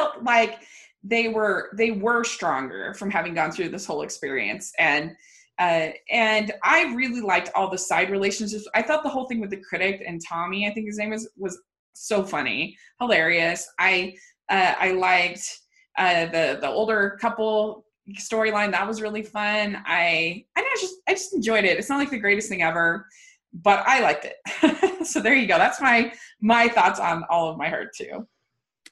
felt 0.01 0.23
like 0.23 0.59
they 1.03 1.27
were 1.29 1.69
they 1.75 1.91
were 1.91 2.23
stronger 2.23 2.93
from 2.93 3.09
having 3.09 3.33
gone 3.33 3.51
through 3.51 3.69
this 3.69 3.85
whole 3.85 4.03
experience 4.03 4.71
and 4.77 5.15
uh, 5.59 5.91
and 6.09 6.51
I 6.63 6.91
really 6.95 7.21
liked 7.21 7.51
all 7.53 7.69
the 7.69 7.77
side 7.77 8.09
relationships. 8.09 8.67
I 8.73 8.81
thought 8.81 9.03
the 9.03 9.09
whole 9.09 9.27
thing 9.27 9.39
with 9.39 9.51
the 9.51 9.61
critic 9.61 10.01
and 10.07 10.19
Tommy, 10.27 10.67
I 10.67 10.73
think 10.73 10.87
his 10.87 10.97
name 10.97 11.11
was, 11.11 11.29
was 11.37 11.61
so 11.93 12.23
funny, 12.23 12.75
hilarious. 12.99 13.69
I 13.77 14.15
uh, 14.49 14.73
I 14.79 14.91
liked 14.93 15.59
uh, 15.99 16.25
the 16.25 16.57
the 16.61 16.67
older 16.67 17.17
couple 17.21 17.85
storyline. 18.13 18.71
That 18.71 18.87
was 18.87 19.03
really 19.03 19.21
fun. 19.21 19.83
I 19.85 20.45
I 20.55 20.75
just 20.79 20.95
I 21.07 21.13
just 21.13 21.35
enjoyed 21.35 21.65
it. 21.65 21.77
It's 21.77 21.89
not 21.89 21.99
like 21.99 22.09
the 22.09 22.17
greatest 22.17 22.49
thing 22.49 22.63
ever, 22.63 23.05
but 23.53 23.83
I 23.85 23.99
liked 24.01 24.25
it. 24.25 25.05
so 25.05 25.19
there 25.19 25.35
you 25.35 25.47
go. 25.47 25.59
That's 25.59 25.79
my 25.79 26.11
my 26.41 26.69
thoughts 26.69 26.99
on 26.99 27.23
all 27.29 27.49
of 27.49 27.57
my 27.57 27.69
heart 27.69 27.93
too. 27.95 28.25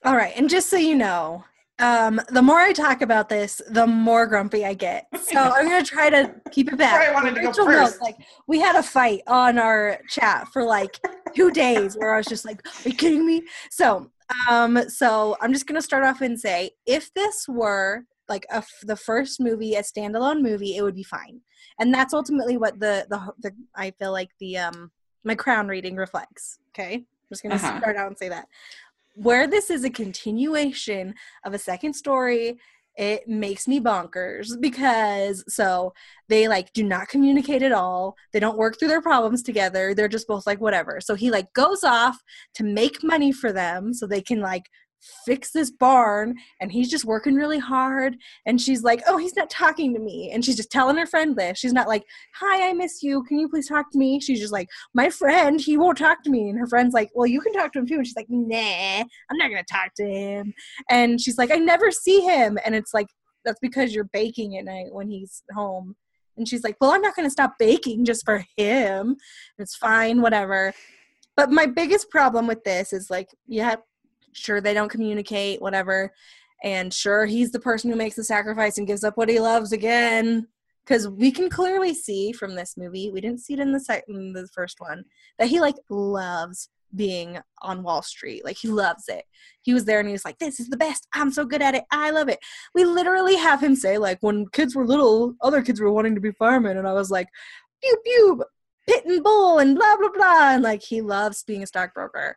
All 0.04 0.16
right, 0.16 0.32
and 0.36 0.48
just 0.48 0.70
so 0.70 0.76
you 0.76 0.94
know, 0.94 1.44
um, 1.78 2.20
the 2.28 2.42
more 2.42 2.58
I 2.58 2.72
talk 2.72 3.02
about 3.02 3.28
this, 3.28 3.60
the 3.68 3.86
more 3.86 4.26
grumpy 4.26 4.64
I 4.64 4.74
get. 4.74 5.06
So 5.22 5.38
I'm 5.38 5.66
gonna 5.66 5.84
try 5.84 6.10
to 6.10 6.34
keep 6.50 6.72
it 6.72 6.78
back. 6.78 7.08
I 7.08 7.12
wanted 7.12 7.34
to 7.34 7.42
go 7.42 7.52
first. 7.52 7.68
Knows, 7.68 8.00
like 8.00 8.16
we 8.46 8.60
had 8.60 8.76
a 8.76 8.82
fight 8.82 9.22
on 9.26 9.58
our 9.58 9.98
chat 10.08 10.48
for 10.48 10.64
like 10.64 10.98
two 11.34 11.50
days 11.50 11.96
where 11.96 12.14
I 12.14 12.18
was 12.18 12.26
just 12.26 12.44
like, 12.44 12.66
"Are 12.66 12.88
you 12.88 12.94
kidding 12.94 13.26
me?" 13.26 13.42
So, 13.70 14.10
um, 14.48 14.88
so 14.88 15.36
I'm 15.40 15.52
just 15.52 15.66
gonna 15.66 15.82
start 15.82 16.04
off 16.04 16.20
and 16.20 16.38
say, 16.38 16.70
if 16.86 17.12
this 17.14 17.46
were 17.48 18.04
like 18.28 18.46
a, 18.50 18.62
the 18.84 18.96
first 18.96 19.40
movie, 19.40 19.74
a 19.74 19.82
standalone 19.82 20.40
movie, 20.40 20.76
it 20.76 20.82
would 20.82 20.96
be 20.96 21.02
fine. 21.02 21.40
And 21.78 21.92
that's 21.92 22.14
ultimately 22.14 22.56
what 22.56 22.78
the 22.78 23.06
the, 23.10 23.32
the 23.40 23.54
I 23.74 23.90
feel 23.92 24.12
like 24.12 24.30
the 24.38 24.58
um 24.58 24.90
my 25.24 25.34
crown 25.34 25.68
reading 25.68 25.96
reflects. 25.96 26.58
Okay, 26.70 26.94
I'm 26.94 27.04
just 27.30 27.42
gonna 27.42 27.56
uh-huh. 27.56 27.80
start 27.80 27.96
out 27.96 28.08
and 28.08 28.18
say 28.18 28.28
that 28.28 28.46
where 29.14 29.46
this 29.46 29.70
is 29.70 29.84
a 29.84 29.90
continuation 29.90 31.14
of 31.44 31.54
a 31.54 31.58
second 31.58 31.94
story 31.94 32.58
it 32.96 33.26
makes 33.26 33.66
me 33.66 33.80
bonkers 33.80 34.60
because 34.60 35.44
so 35.48 35.94
they 36.28 36.48
like 36.48 36.72
do 36.72 36.82
not 36.82 37.08
communicate 37.08 37.62
at 37.62 37.72
all. 37.72 38.16
They 38.32 38.40
don't 38.40 38.58
work 38.58 38.78
through 38.78 38.88
their 38.88 39.00
problems 39.00 39.42
together. 39.42 39.94
They're 39.94 40.08
just 40.08 40.26
both 40.26 40.46
like 40.46 40.60
whatever. 40.60 41.00
So 41.00 41.14
he 41.14 41.30
like 41.30 41.52
goes 41.54 41.84
off 41.84 42.18
to 42.56 42.64
make 42.64 43.02
money 43.02 43.32
for 43.32 43.52
them 43.52 43.94
so 43.94 44.06
they 44.06 44.20
can 44.20 44.40
like 44.40 44.64
fix 45.24 45.50
this 45.50 45.70
barn 45.70 46.34
and 46.60 46.70
he's 46.70 46.90
just 46.90 47.04
working 47.04 47.34
really 47.34 47.58
hard 47.58 48.16
and 48.46 48.60
she's 48.60 48.82
like 48.82 49.02
oh 49.06 49.16
he's 49.16 49.36
not 49.36 49.50
talking 49.50 49.94
to 49.94 50.00
me 50.00 50.30
and 50.32 50.44
she's 50.44 50.56
just 50.56 50.70
telling 50.70 50.96
her 50.96 51.06
friend 51.06 51.36
this. 51.36 51.58
She's 51.58 51.72
not 51.72 51.88
like 51.88 52.04
hi 52.34 52.68
i 52.68 52.72
miss 52.72 53.02
you. 53.02 53.22
Can 53.24 53.38
you 53.38 53.48
please 53.48 53.68
talk 53.68 53.90
to 53.92 53.98
me? 53.98 54.20
She's 54.20 54.40
just 54.40 54.52
like 54.52 54.68
my 54.94 55.10
friend 55.10 55.60
he 55.60 55.76
won't 55.76 55.98
talk 55.98 56.22
to 56.24 56.30
me. 56.30 56.48
And 56.48 56.58
her 56.58 56.66
friend's 56.66 56.94
like 56.94 57.10
well 57.14 57.26
you 57.26 57.40
can 57.40 57.52
talk 57.52 57.72
to 57.72 57.78
him 57.78 57.86
too. 57.86 57.96
And 57.96 58.06
she's 58.06 58.16
like 58.16 58.26
nah 58.28 59.02
i'm 59.30 59.36
not 59.36 59.50
gonna 59.50 59.62
talk 59.64 59.94
to 59.96 60.04
him. 60.04 60.52
And 60.88 61.20
she's 61.20 61.38
like 61.38 61.50
i 61.50 61.56
never 61.56 61.90
see 61.90 62.20
him. 62.20 62.58
And 62.64 62.74
it's 62.74 62.94
like 62.94 63.08
that's 63.44 63.60
because 63.60 63.94
you're 63.94 64.10
baking 64.12 64.56
at 64.58 64.64
night 64.64 64.92
when 64.92 65.08
he's 65.08 65.42
home. 65.54 65.96
And 66.36 66.46
she's 66.48 66.62
like 66.62 66.76
well 66.80 66.92
i'm 66.92 67.02
not 67.02 67.16
gonna 67.16 67.30
stop 67.30 67.54
baking 67.58 68.04
just 68.04 68.24
for 68.24 68.44
him. 68.56 69.16
It's 69.58 69.76
fine 69.76 70.20
whatever. 70.20 70.74
But 71.36 71.50
my 71.50 71.64
biggest 71.64 72.10
problem 72.10 72.46
with 72.46 72.64
this 72.64 72.92
is 72.92 73.08
like 73.08 73.28
yeah 73.46 73.76
sure 74.32 74.60
they 74.60 74.74
don't 74.74 74.90
communicate 74.90 75.60
whatever 75.60 76.12
and 76.62 76.92
sure 76.92 77.26
he's 77.26 77.50
the 77.52 77.60
person 77.60 77.90
who 77.90 77.96
makes 77.96 78.16
the 78.16 78.24
sacrifice 78.24 78.78
and 78.78 78.86
gives 78.86 79.04
up 79.04 79.16
what 79.16 79.28
he 79.28 79.40
loves 79.40 79.72
again 79.72 80.46
because 80.84 81.08
we 81.08 81.30
can 81.30 81.48
clearly 81.48 81.94
see 81.94 82.32
from 82.32 82.54
this 82.54 82.76
movie, 82.76 83.10
we 83.10 83.20
didn't 83.20 83.40
see 83.40 83.52
it 83.52 83.60
in 83.60 83.72
the 83.72 83.80
second, 83.80 84.32
the 84.32 84.48
first 84.48 84.80
one, 84.80 85.04
that 85.38 85.48
he 85.48 85.60
like 85.60 85.76
loves 85.88 86.68
being 86.96 87.38
on 87.62 87.84
Wall 87.84 88.02
Street. 88.02 88.44
Like 88.44 88.56
he 88.56 88.66
loves 88.66 89.04
it. 89.08 89.24
He 89.62 89.72
was 89.72 89.84
there 89.84 90.00
and 90.00 90.08
he 90.08 90.12
was 90.12 90.24
like, 90.24 90.38
"This 90.38 90.58
is 90.58 90.68
the 90.68 90.76
best. 90.76 91.06
I'm 91.14 91.30
so 91.30 91.44
good 91.44 91.62
at 91.62 91.74
it. 91.74 91.84
I 91.92 92.10
love 92.10 92.28
it." 92.28 92.40
We 92.74 92.84
literally 92.84 93.36
have 93.36 93.62
him 93.62 93.76
say 93.76 93.98
like, 93.98 94.18
"When 94.20 94.48
kids 94.48 94.74
were 94.74 94.86
little, 94.86 95.34
other 95.40 95.62
kids 95.62 95.80
were 95.80 95.92
wanting 95.92 96.16
to 96.16 96.20
be 96.20 96.32
firemen," 96.32 96.76
and 96.76 96.88
I 96.88 96.92
was 96.92 97.10
like, 97.10 97.28
"Pew 97.82 97.96
pew, 98.04 98.44
pit 98.88 99.04
and 99.04 99.22
bull, 99.22 99.58
and 99.58 99.76
blah 99.76 99.96
blah 99.96 100.10
blah." 100.12 100.54
And 100.54 100.62
like 100.62 100.82
he 100.82 101.00
loves 101.00 101.44
being 101.44 101.62
a 101.62 101.66
stockbroker. 101.66 102.36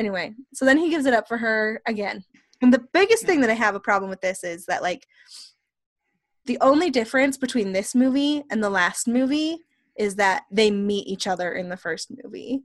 Anyway, 0.00 0.32
so 0.54 0.64
then 0.64 0.78
he 0.78 0.88
gives 0.88 1.04
it 1.04 1.12
up 1.12 1.28
for 1.28 1.36
her 1.36 1.82
again. 1.84 2.24
And 2.62 2.72
the 2.72 2.86
biggest 2.94 3.26
thing 3.26 3.42
that 3.42 3.50
I 3.50 3.54
have 3.54 3.74
a 3.74 3.80
problem 3.80 4.08
with 4.08 4.22
this 4.22 4.42
is 4.42 4.64
that 4.64 4.80
like 4.80 5.06
the 6.46 6.56
only 6.62 6.88
difference 6.88 7.36
between 7.36 7.72
this 7.72 7.94
movie 7.94 8.42
and 8.50 8.64
the 8.64 8.70
last 8.70 9.06
movie 9.06 9.58
is 9.98 10.14
that 10.14 10.44
they 10.50 10.70
meet 10.70 11.06
each 11.06 11.26
other 11.26 11.52
in 11.52 11.68
the 11.68 11.76
first 11.76 12.10
movie. 12.24 12.62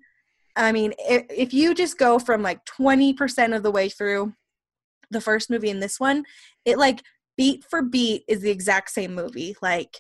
I 0.56 0.72
mean, 0.72 0.94
if, 0.98 1.26
if 1.30 1.54
you 1.54 1.76
just 1.76 1.98
go 1.98 2.20
from 2.20 2.42
like 2.42 2.64
20% 2.64 3.54
of 3.54 3.64
the 3.64 3.72
way 3.72 3.90
through 3.90 4.34
the 5.12 5.20
first 5.20 5.50
movie 5.50 5.70
and 5.70 5.84
this 5.84 6.00
one, 6.00 6.24
it 6.64 6.78
like 6.78 7.04
beat 7.36 7.66
for 7.66 7.82
beat 7.82 8.24
is 8.30 8.44
the 8.44 8.50
exact 8.50 8.92
same 8.92 9.14
movie. 9.14 9.58
Like, 9.62 10.00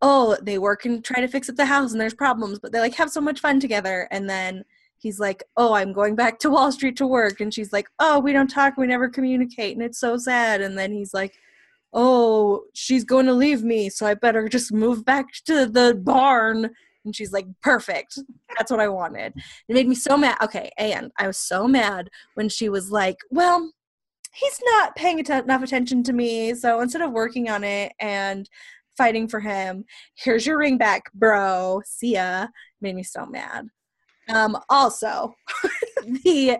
oh, 0.00 0.36
they 0.40 0.58
work 0.58 0.84
and 0.84 1.04
try 1.04 1.20
to 1.20 1.26
fix 1.26 1.48
up 1.48 1.56
the 1.56 1.66
house 1.66 1.90
and 1.90 2.00
there's 2.00 2.14
problems, 2.14 2.60
but 2.60 2.70
they 2.70 2.78
like 2.78 2.94
have 2.94 3.10
so 3.10 3.20
much 3.20 3.40
fun 3.40 3.58
together. 3.58 4.06
And 4.12 4.30
then 4.30 4.64
he's 4.98 5.20
like, 5.20 5.44
oh, 5.56 5.74
I'm 5.74 5.92
going 5.92 6.14
back 6.14 6.38
to 6.40 6.50
Wall 6.50 6.72
Street 6.72 6.96
to 6.96 7.06
work. 7.06 7.40
And 7.40 7.52
she's 7.52 7.72
like, 7.72 7.88
oh, 7.98 8.18
we 8.18 8.32
don't 8.32 8.48
talk, 8.48 8.76
we 8.76 8.86
never 8.86 9.08
communicate. 9.08 9.76
And 9.76 9.84
it's 9.84 10.00
so 10.00 10.16
sad. 10.16 10.60
And 10.60 10.76
then 10.76 10.92
he's 10.92 11.14
like, 11.14 11.34
oh, 11.92 12.64
she's 12.74 13.04
going 13.04 13.26
to 13.26 13.32
leave 13.32 13.62
me, 13.62 13.88
so 13.88 14.06
I 14.06 14.14
better 14.14 14.48
just 14.48 14.72
move 14.72 15.04
back 15.04 15.26
to 15.46 15.66
the 15.66 15.94
barn. 15.94 16.70
And 17.04 17.16
she's 17.16 17.32
like, 17.32 17.46
perfect. 17.62 18.18
That's 18.56 18.70
what 18.70 18.80
I 18.80 18.88
wanted. 18.88 19.32
It 19.68 19.74
made 19.74 19.88
me 19.88 19.94
so 19.94 20.16
mad. 20.16 20.36
Okay, 20.42 20.70
and 20.76 21.10
I 21.18 21.26
was 21.26 21.38
so 21.38 21.66
mad 21.66 22.10
when 22.34 22.50
she 22.50 22.68
was 22.68 22.90
like, 22.90 23.16
well, 23.30 23.72
he's 24.34 24.60
not 24.72 24.96
paying 24.96 25.18
enough 25.18 25.62
attention 25.62 26.02
to 26.04 26.12
me, 26.12 26.54
so 26.54 26.80
instead 26.80 27.02
of 27.02 27.12
working 27.12 27.48
on 27.48 27.64
it 27.64 27.92
and 27.98 28.48
fighting 28.98 29.26
for 29.28 29.40
him, 29.40 29.84
here's 30.14 30.44
your 30.44 30.58
ring 30.58 30.76
back, 30.76 31.04
bro. 31.14 31.80
See 31.86 32.14
ya. 32.14 32.48
Made 32.80 32.96
me 32.96 33.02
so 33.02 33.24
mad. 33.24 33.68
Um, 34.28 34.58
also, 34.68 35.34
the 36.24 36.58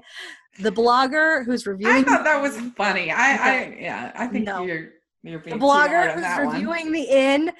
the 0.60 0.72
blogger 0.72 1.44
who's 1.44 1.66
reviewing. 1.66 1.96
I 1.96 2.02
thought 2.02 2.24
that 2.24 2.40
was 2.40 2.58
funny. 2.76 3.10
I, 3.10 3.36
I 3.36 3.76
yeah, 3.80 4.12
I 4.14 4.26
think 4.26 4.46
no. 4.46 4.64
you're 4.64 4.90
you're 5.22 5.38
being 5.40 5.58
the 5.58 5.64
blogger 5.64 6.14
who's 6.14 6.52
reviewing 6.52 6.86
one. 6.86 6.92
the 6.92 7.02
inn. 7.02 7.52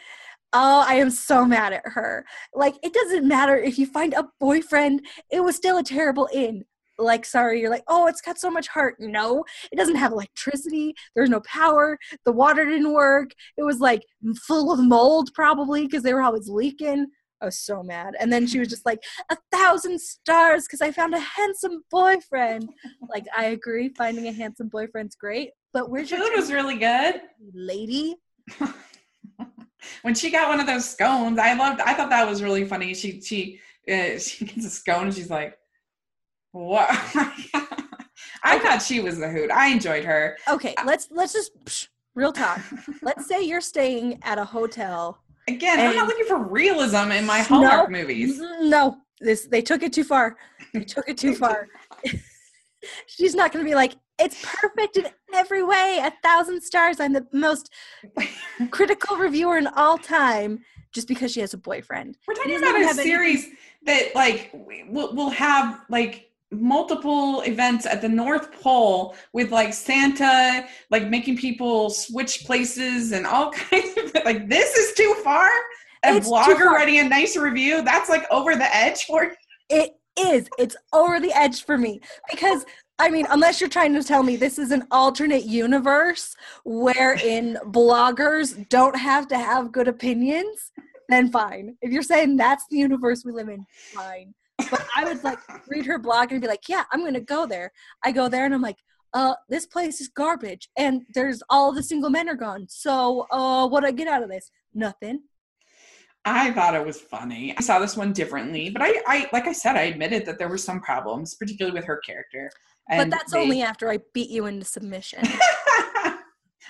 Oh, 0.53 0.85
I 0.87 0.95
am 0.95 1.11
so 1.11 1.45
mad 1.45 1.75
at 1.75 1.83
her. 1.85 2.25
Like, 2.55 2.75
it 2.83 2.95
doesn't 2.95 3.29
matter 3.29 3.57
if 3.57 3.79
you 3.79 3.85
find 3.85 4.15
a 4.15 4.29
boyfriend, 4.41 5.03
it 5.31 5.41
was 5.41 5.57
still 5.57 5.77
a 5.77 5.85
terrible 5.85 6.29
inn. 6.33 6.65
Like, 6.99 7.27
sorry, 7.27 7.61
you're 7.61 7.71
like, 7.71 7.85
oh, 7.87 8.07
it's 8.07 8.23
got 8.23 8.39
so 8.39 8.51
much 8.51 8.67
heart. 8.67 8.97
No, 8.99 9.45
it 9.71 9.77
doesn't 9.77 9.97
have 9.97 10.11
electricity. 10.11 10.95
There's 11.15 11.29
no 11.29 11.41
power. 11.43 11.99
The 12.25 12.33
water 12.33 12.65
didn't 12.65 12.93
work. 12.93 13.31
It 13.57 13.63
was 13.63 13.79
like 13.79 14.03
full 14.47 14.73
of 14.73 14.81
mold, 14.81 15.31
probably, 15.35 15.83
because 15.83 16.03
they 16.03 16.15
were 16.15 16.23
always 16.23 16.49
leaking. 16.49 17.07
I 17.41 17.45
was 17.45 17.59
so 17.59 17.83
mad. 17.83 18.15
And 18.19 18.33
then 18.33 18.47
she 18.47 18.59
was 18.59 18.69
just 18.69 18.85
like, 18.85 19.03
a 19.31 19.37
thousand 19.53 20.01
stars 20.01 20.65
because 20.65 20.81
I 20.81 20.91
found 20.91 21.15
a 21.15 21.21
handsome 21.21 21.85
boyfriend. 21.91 22.69
like, 23.09 23.27
I 23.37 23.47
agree, 23.47 23.91
finding 23.91 24.29
a 24.29 24.33
handsome 24.33 24.69
boyfriend's 24.69 25.17
great, 25.17 25.51
but 25.73 25.91
where's 25.91 26.11
your 26.11 26.21
food 26.21 26.33
was 26.35 26.53
really 26.53 26.77
good, 26.77 27.21
lady? 27.55 28.17
when 30.03 30.15
she 30.15 30.31
got 30.31 30.49
one 30.49 30.61
of 30.61 30.67
those 30.67 30.89
scones, 30.89 31.39
I 31.39 31.55
loved. 31.55 31.81
I 31.81 31.95
thought 31.95 32.11
that 32.11 32.27
was 32.27 32.43
really 32.43 32.65
funny. 32.65 32.95
She 32.95 33.21
she 33.21 33.61
uh, 33.89 34.19
she 34.19 34.45
gets 34.45 34.67
a 34.67 34.71
scone 34.71 35.07
and 35.07 35.15
she's 35.15 35.31
like, 35.31 35.57
"What?" 36.53 36.89
I 38.43 38.57
okay. 38.57 38.59
thought 38.61 38.83
she 38.83 39.01
was 39.01 39.19
the 39.19 39.29
hoot. 39.29 39.51
I 39.51 39.69
enjoyed 39.69 40.05
her. 40.05 40.39
Okay, 40.49 40.75
let's 40.85 41.09
let's 41.11 41.33
just 41.33 41.53
psh, 41.65 41.89
real 42.15 42.33
talk. 42.33 42.61
let's 43.03 43.27
say 43.27 43.43
you're 43.43 43.61
staying 43.61 44.19
at 44.23 44.39
a 44.39 44.45
hotel. 44.45 45.23
Again, 45.49 45.81
I'm 45.81 45.97
not 45.97 46.07
looking 46.07 46.27
for 46.27 46.39
realism 46.39 47.11
in 47.11 47.25
my 47.25 47.41
Hallmark 47.41 47.91
no, 47.91 47.99
movies. 47.99 48.39
No, 48.61 48.99
this 49.21 49.47
they 49.47 49.63
took 49.63 49.83
it 49.83 49.93
too 49.93 50.05
far. 50.05 50.37
They 50.75 50.85
took 50.85 51.09
it 51.09 51.17
too 51.17 51.35
far. 51.35 51.69
She's 53.07 53.35
not 53.35 53.53
going 53.53 53.65
to 53.65 53.69
be 53.69 53.75
like, 53.75 53.97
it's 54.19 54.45
perfect 54.45 54.99
in 54.99 55.09
every 55.33 55.63
way. 55.63 56.01
A 56.03 56.13
thousand 56.23 56.63
stars. 56.63 57.01
I'm 57.01 57.15
the 57.15 57.27
most 57.33 57.71
critical 58.71 59.17
reviewer 59.17 59.57
in 59.57 59.67
all 59.69 59.97
time 59.97 60.61
just 60.93 61.09
because 61.09 61.33
she 61.33 61.41
has 61.41 61.55
a 61.55 61.59
boyfriend. 61.59 62.19
We're 62.27 62.35
talking 62.35 62.57
about 62.57 62.81
a 62.81 62.95
series 62.95 63.45
anything. 63.45 63.59
that 63.87 64.15
like 64.15 64.51
will 64.53 65.15
will 65.15 65.31
have 65.31 65.81
like 65.89 66.28
multiple 66.51 67.43
events 67.43 67.85
at 67.85 68.01
the 68.01 68.09
North 68.09 68.53
Pole 68.53 69.15
with 69.33 69.53
like 69.53 69.75
Santa 69.75 70.67
like 70.91 71.09
making 71.09 71.37
people 71.37 71.91
switch 71.91 72.45
places 72.45 73.13
and 73.13 73.27
all 73.27 73.51
kinds 73.53 73.97
of 73.97 74.25
like 74.25 74.49
this 74.49 74.75
is 74.77 74.95
too 74.95 75.15
far. 75.23 75.49
A 76.05 76.17
it's 76.17 76.29
blogger 76.29 76.67
writing 76.67 77.01
a 77.01 77.09
nice 77.09 77.37
review, 77.37 77.83
that's 77.83 78.09
like 78.09 78.25
over 78.31 78.55
the 78.55 78.77
edge 78.77 79.05
for 79.05 79.33
it 79.69 79.91
is. 80.19 80.49
It's 80.59 80.77
over 80.93 81.21
the 81.21 81.37
edge 81.37 81.65
for 81.65 81.77
me 81.77 82.01
because 82.31 82.65
I 83.01 83.11
mean, 83.11 83.27
unless 83.31 83.61
you're 83.61 83.71
trying 83.71 83.95
to 83.95 84.03
tell 84.03 84.25
me 84.25 84.37
this 84.37 84.59
is 84.59 84.73
an 84.73 84.87
alternate 84.91 85.45
universe 85.45 86.35
wherein 86.65 87.57
bloggers 87.67 88.69
don't 88.71 88.97
have 88.97 89.29
to 89.29 89.39
have 89.39 89.71
good 89.71 89.87
opinions, 89.87 90.73
then 91.09 91.31
fine. 91.31 91.77
If 91.81 91.93
you're 91.93 92.03
saying 92.03 92.37
that's 92.37 92.65
the 92.71 92.79
universe 92.79 93.25
we 93.25 93.31
live 93.31 93.49
in, 93.49 93.65
fine. 93.95 94.35
But 94.71 94.87
I 94.97 95.05
would 95.05 95.23
like 95.25 95.39
read 95.69 95.87
her 95.87 95.99
blog 95.99 96.33
and 96.33 96.41
be 96.41 96.49
like, 96.49 96.69
yeah, 96.69 96.85
I'm 96.93 97.05
gonna 97.05 97.21
go 97.21 97.47
there. 97.47 97.73
I 98.05 98.13
go 98.13 98.29
there 98.29 98.45
and 98.45 98.55
I'm 98.55 98.63
like, 98.63 98.79
uh, 99.15 99.35
this 99.49 99.67
place 99.67 100.01
is 100.01 100.09
garbage 100.09 100.69
and 100.77 101.03
there's 101.15 101.43
all 101.49 101.73
the 101.73 101.83
single 101.83 102.11
men 102.11 102.29
are 102.29 102.35
gone. 102.35 102.67
So 102.69 103.27
uh 103.31 103.67
what 103.69 103.81
do 103.81 103.87
I 103.87 103.93
get 103.93 104.09
out 104.09 104.23
of 104.23 104.29
this? 104.29 104.51
Nothing. 104.75 105.21
I 106.25 106.51
thought 106.53 106.75
it 106.75 106.85
was 106.85 107.01
funny. 107.01 107.55
I 107.57 107.63
saw 107.63 107.79
this 107.79 107.97
one 107.97 108.13
differently, 108.13 108.69
but 108.71 108.83
I, 108.83 109.01
I 109.07 109.31
like 109.33 109.47
I 109.47 109.53
said, 109.53 109.77
I 109.77 109.83
admitted 109.83 110.27
that 110.27 110.39
there 110.39 110.49
were 110.49 110.59
some 110.59 110.81
problems, 110.81 111.35
particularly 111.37 111.75
with 111.75 111.87
her 111.87 111.99
character. 112.05 112.51
but 112.89 113.11
that's 113.11 113.33
they, 113.33 113.41
only 113.41 113.63
after 113.63 113.91
I 113.91 113.99
beat 114.13 114.29
you 114.29 114.47
into 114.47 114.67
submission. 114.67 115.21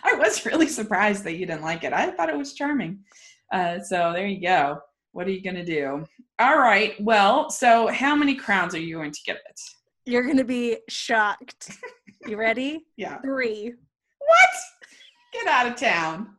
I 0.05 0.15
was 0.15 0.47
really 0.47 0.69
surprised 0.69 1.25
that 1.25 1.37
you 1.37 1.47
didn't 1.47 1.63
like 1.63 1.83
it. 1.83 1.93
I 1.93 2.11
thought 2.11 2.29
it 2.29 2.39
was 2.39 2.53
charming. 2.53 3.01
Uh, 3.53 3.81
so 3.81 4.13
there 4.15 4.27
you 4.27 4.41
go. 4.41 4.79
What 5.13 5.27
are 5.27 5.31
you 5.31 5.43
gonna 5.43 5.65
do? 5.65 6.05
All 6.39 6.59
right. 6.59 6.95
Well, 7.01 7.51
so 7.51 7.89
how 7.89 8.15
many 8.15 8.35
crowns 8.35 8.75
are 8.75 8.81
you 8.81 8.97
going 8.97 9.13
to 9.13 9.21
give 9.25 9.37
it? 9.37 9.61
You're 10.07 10.27
gonna 10.27 10.45
be 10.45 10.79
shocked. 10.89 11.73
You 12.27 12.37
ready? 12.37 12.85
yeah. 12.97 13.21
Three. 13.21 13.75
What? 14.19 14.51
Get 15.33 15.47
out 15.47 15.67
of 15.67 15.77
town. 15.77 16.37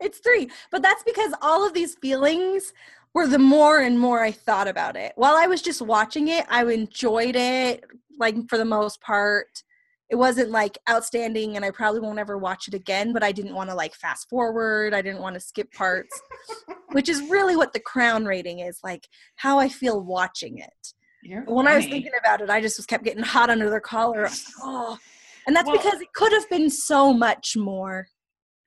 It's 0.00 0.18
three. 0.18 0.50
But 0.70 0.82
that's 0.82 1.02
because 1.02 1.32
all 1.42 1.66
of 1.66 1.74
these 1.74 1.94
feelings 1.96 2.72
were 3.14 3.26
the 3.26 3.38
more 3.38 3.80
and 3.80 3.98
more 3.98 4.20
I 4.20 4.30
thought 4.30 4.68
about 4.68 4.96
it. 4.96 5.12
While 5.16 5.36
I 5.36 5.46
was 5.46 5.62
just 5.62 5.82
watching 5.82 6.28
it, 6.28 6.46
I 6.48 6.64
enjoyed 6.64 7.36
it, 7.36 7.84
like 8.18 8.48
for 8.48 8.56
the 8.56 8.64
most 8.64 9.00
part. 9.00 9.62
It 10.10 10.16
wasn't 10.16 10.50
like 10.50 10.76
outstanding, 10.88 11.56
and 11.56 11.64
I 11.64 11.70
probably 11.70 12.00
won't 12.00 12.18
ever 12.18 12.36
watch 12.36 12.66
it 12.66 12.74
again, 12.74 13.12
but 13.12 13.22
I 13.22 13.30
didn't 13.30 13.54
want 13.54 13.70
to 13.70 13.76
like 13.76 13.94
fast 13.94 14.28
forward. 14.28 14.92
I 14.92 15.02
didn't 15.02 15.20
want 15.20 15.34
to 15.34 15.40
skip 15.40 15.72
parts, 15.72 16.20
which 16.92 17.08
is 17.08 17.22
really 17.30 17.56
what 17.56 17.72
the 17.72 17.80
crown 17.80 18.24
rating 18.24 18.58
is 18.58 18.80
like 18.82 19.06
how 19.36 19.58
I 19.58 19.68
feel 19.68 20.02
watching 20.02 20.58
it. 20.58 20.94
You're 21.22 21.44
when 21.44 21.66
funny. 21.66 21.74
I 21.74 21.76
was 21.76 21.86
thinking 21.86 22.12
about 22.18 22.40
it, 22.40 22.50
I 22.50 22.60
just 22.60 22.78
was 22.78 22.86
kept 22.86 23.04
getting 23.04 23.22
hot 23.22 23.50
under 23.50 23.70
the 23.70 23.80
collar. 23.80 24.28
oh. 24.62 24.98
And 25.46 25.56
that's 25.56 25.66
well, 25.66 25.76
because 25.76 26.00
it 26.00 26.12
could 26.14 26.32
have 26.32 26.48
been 26.50 26.70
so 26.70 27.12
much 27.12 27.56
more. 27.56 28.08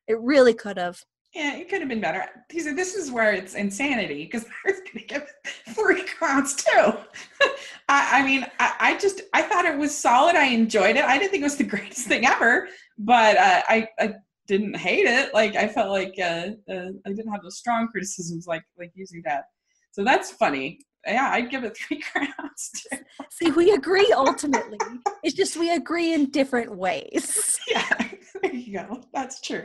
It 0.07 0.19
really 0.19 0.53
could 0.53 0.77
have. 0.77 0.99
Yeah, 1.33 1.55
it 1.55 1.67
could 1.67 1.79
have 1.79 1.89
been 1.89 2.01
better. 2.01 2.25
He 2.51 2.59
said, 2.59 2.75
this 2.75 2.93
is 2.93 3.09
where 3.09 3.33
it's 3.33 3.55
insanity 3.55 4.25
because 4.25 4.45
I 4.45 4.49
was 4.71 4.79
going 4.81 4.99
to 4.99 5.05
give 5.05 5.33
three 5.69 6.03
crowns 6.03 6.55
too. 6.55 6.93
I, 7.89 8.19
I, 8.19 8.23
mean, 8.23 8.45
I, 8.59 8.73
I, 8.79 8.97
just 8.97 9.21
I 9.33 9.41
thought 9.41 9.65
it 9.65 9.77
was 9.77 9.97
solid. 9.97 10.35
I 10.35 10.45
enjoyed 10.45 10.95
it. 10.95 11.03
I 11.03 11.17
didn't 11.17 11.31
think 11.31 11.41
it 11.41 11.45
was 11.45 11.57
the 11.57 11.63
greatest 11.75 12.07
thing 12.07 12.27
ever, 12.27 12.67
but 12.99 13.37
uh, 13.37 13.61
I, 13.67 13.87
I 13.99 14.13
didn't 14.47 14.75
hate 14.75 15.05
it. 15.05 15.33
Like 15.33 15.55
I 15.55 15.67
felt 15.67 15.89
like 15.89 16.13
uh, 16.19 16.49
uh, 16.71 16.91
I 17.05 17.09
didn't 17.09 17.31
have 17.31 17.41
those 17.41 17.57
strong 17.57 17.87
criticisms 17.87 18.45
like 18.45 18.63
like 18.77 18.91
using 18.93 19.21
that. 19.25 19.45
So 19.91 20.03
that's 20.03 20.31
funny. 20.31 20.79
Yeah, 21.05 21.29
I'd 21.31 21.49
give 21.49 21.63
it 21.63 21.75
three 21.75 22.01
crowns. 22.11 22.71
Too. 22.75 22.97
See, 23.29 23.51
we 23.51 23.71
agree 23.71 24.11
ultimately. 24.15 24.77
it's 25.23 25.35
just 25.35 25.57
we 25.57 25.73
agree 25.73 26.13
in 26.13 26.29
different 26.29 26.75
ways. 26.75 27.59
Yeah. 27.69 28.09
there 28.41 28.53
you 28.53 28.73
go. 28.73 29.01
That's 29.13 29.41
true. 29.41 29.63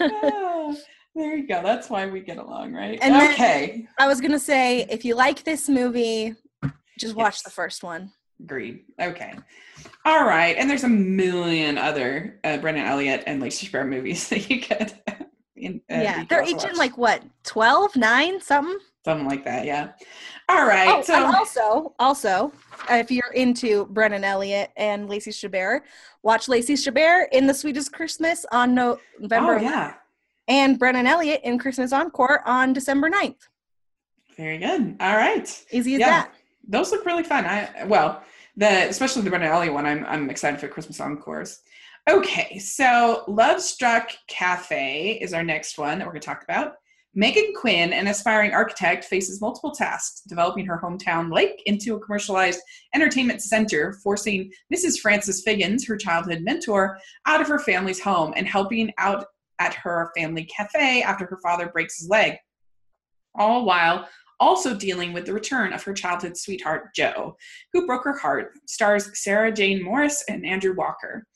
oh, 0.00 0.76
there 1.14 1.36
you 1.36 1.46
go. 1.46 1.62
That's 1.62 1.90
why 1.90 2.06
we 2.06 2.20
get 2.20 2.38
along, 2.38 2.72
right? 2.72 2.98
And 3.02 3.14
okay. 3.30 3.86
I 3.98 4.06
was 4.06 4.20
gonna 4.20 4.38
say, 4.38 4.86
if 4.88 5.04
you 5.04 5.14
like 5.16 5.42
this 5.44 5.68
movie, 5.68 6.34
just 6.98 7.14
watch 7.14 7.34
yes. 7.34 7.42
the 7.42 7.50
first 7.50 7.82
one. 7.82 8.12
Agreed. 8.40 8.84
Okay. 9.00 9.34
All 10.04 10.24
right. 10.24 10.56
And 10.56 10.68
there's 10.68 10.84
a 10.84 10.88
million 10.88 11.78
other 11.78 12.38
uh, 12.44 12.58
Brennan 12.58 12.86
Elliott 12.86 13.24
and 13.26 13.40
Lacey 13.40 13.66
Chabert 13.66 13.88
movies 13.88 14.28
that 14.30 14.48
you 14.50 14.60
could 14.60 14.92
In, 15.56 15.80
uh, 15.90 16.00
yeah, 16.00 16.24
they're 16.28 16.44
each 16.44 16.54
also 16.54 16.68
in 16.68 16.76
like 16.76 16.98
what 16.98 17.22
12, 17.44 17.96
9, 17.96 18.40
something. 18.40 18.78
Something 19.06 19.28
like 19.28 19.44
that. 19.44 19.64
Yeah. 19.64 19.92
All 20.48 20.66
right. 20.66 20.88
Oh, 20.88 21.00
so 21.00 21.24
also, 21.26 21.94
also, 22.00 22.52
if 22.90 23.08
you're 23.08 23.32
into 23.36 23.86
Brennan 23.86 24.24
Elliott 24.24 24.72
and 24.76 25.08
Lacey 25.08 25.30
Chabert, 25.30 25.82
watch 26.24 26.48
Lacey 26.48 26.74
Chabert 26.74 27.26
in 27.30 27.46
The 27.46 27.54
Sweetest 27.54 27.92
Christmas 27.92 28.44
on 28.50 28.74
November 28.74 29.58
oh 29.58 29.60
yeah, 29.60 29.94
and 30.48 30.76
Brennan 30.76 31.06
Elliott 31.06 31.40
in 31.44 31.56
Christmas 31.56 31.92
Encore 31.92 32.42
on 32.48 32.72
December 32.72 33.08
9th. 33.08 33.42
very 34.36 34.58
good. 34.58 34.96
All 34.98 35.14
right. 35.16 35.46
Easy 35.70 35.94
as 35.94 36.00
Yeah. 36.00 36.08
that. 36.10 36.34
those 36.66 36.90
look 36.90 37.06
really 37.06 37.22
fun. 37.22 37.44
I 37.46 37.84
well, 37.84 38.24
the 38.56 38.88
especially 38.88 39.22
the 39.22 39.30
Brennan 39.30 39.52
Elliott 39.52 39.72
one. 39.72 39.86
I'm 39.86 40.04
I'm 40.06 40.30
excited 40.30 40.58
for 40.58 40.66
Christmas 40.66 41.00
encores. 41.00 41.60
Okay, 42.10 42.58
so 42.58 43.22
Love 43.28 43.60
Struck 43.62 44.10
Cafe 44.26 45.12
is 45.22 45.32
our 45.32 45.44
next 45.44 45.78
one 45.78 45.98
that 46.00 46.06
we're 46.08 46.12
going 46.14 46.22
to 46.22 46.26
talk 46.26 46.42
about. 46.42 46.78
Megan 47.18 47.54
Quinn, 47.56 47.94
an 47.94 48.08
aspiring 48.08 48.52
architect, 48.52 49.06
faces 49.06 49.40
multiple 49.40 49.70
tasks 49.70 50.20
developing 50.28 50.66
her 50.66 50.78
hometown 50.78 51.32
lake 51.32 51.62
into 51.64 51.96
a 51.96 51.98
commercialized 51.98 52.60
entertainment 52.94 53.40
center, 53.40 53.94
forcing 54.04 54.52
Mrs. 54.72 54.98
Frances 54.98 55.42
Figgins, 55.42 55.86
her 55.86 55.96
childhood 55.96 56.42
mentor, 56.42 56.98
out 57.24 57.40
of 57.40 57.48
her 57.48 57.58
family's 57.58 58.00
home 58.00 58.34
and 58.36 58.46
helping 58.46 58.92
out 58.98 59.24
at 59.58 59.72
her 59.72 60.12
family 60.14 60.44
cafe 60.44 61.02
after 61.02 61.24
her 61.24 61.38
father 61.42 61.70
breaks 61.70 61.98
his 61.98 62.10
leg. 62.10 62.36
All 63.34 63.64
while 63.64 64.06
also 64.38 64.74
dealing 64.74 65.14
with 65.14 65.24
the 65.24 65.32
return 65.32 65.72
of 65.72 65.82
her 65.84 65.94
childhood 65.94 66.36
sweetheart, 66.36 66.94
Joe, 66.94 67.38
who 67.72 67.86
broke 67.86 68.04
her 68.04 68.18
heart, 68.18 68.52
stars 68.66 69.08
Sarah 69.18 69.50
Jane 69.50 69.82
Morris 69.82 70.22
and 70.28 70.44
Andrew 70.44 70.74
Walker. 70.74 71.26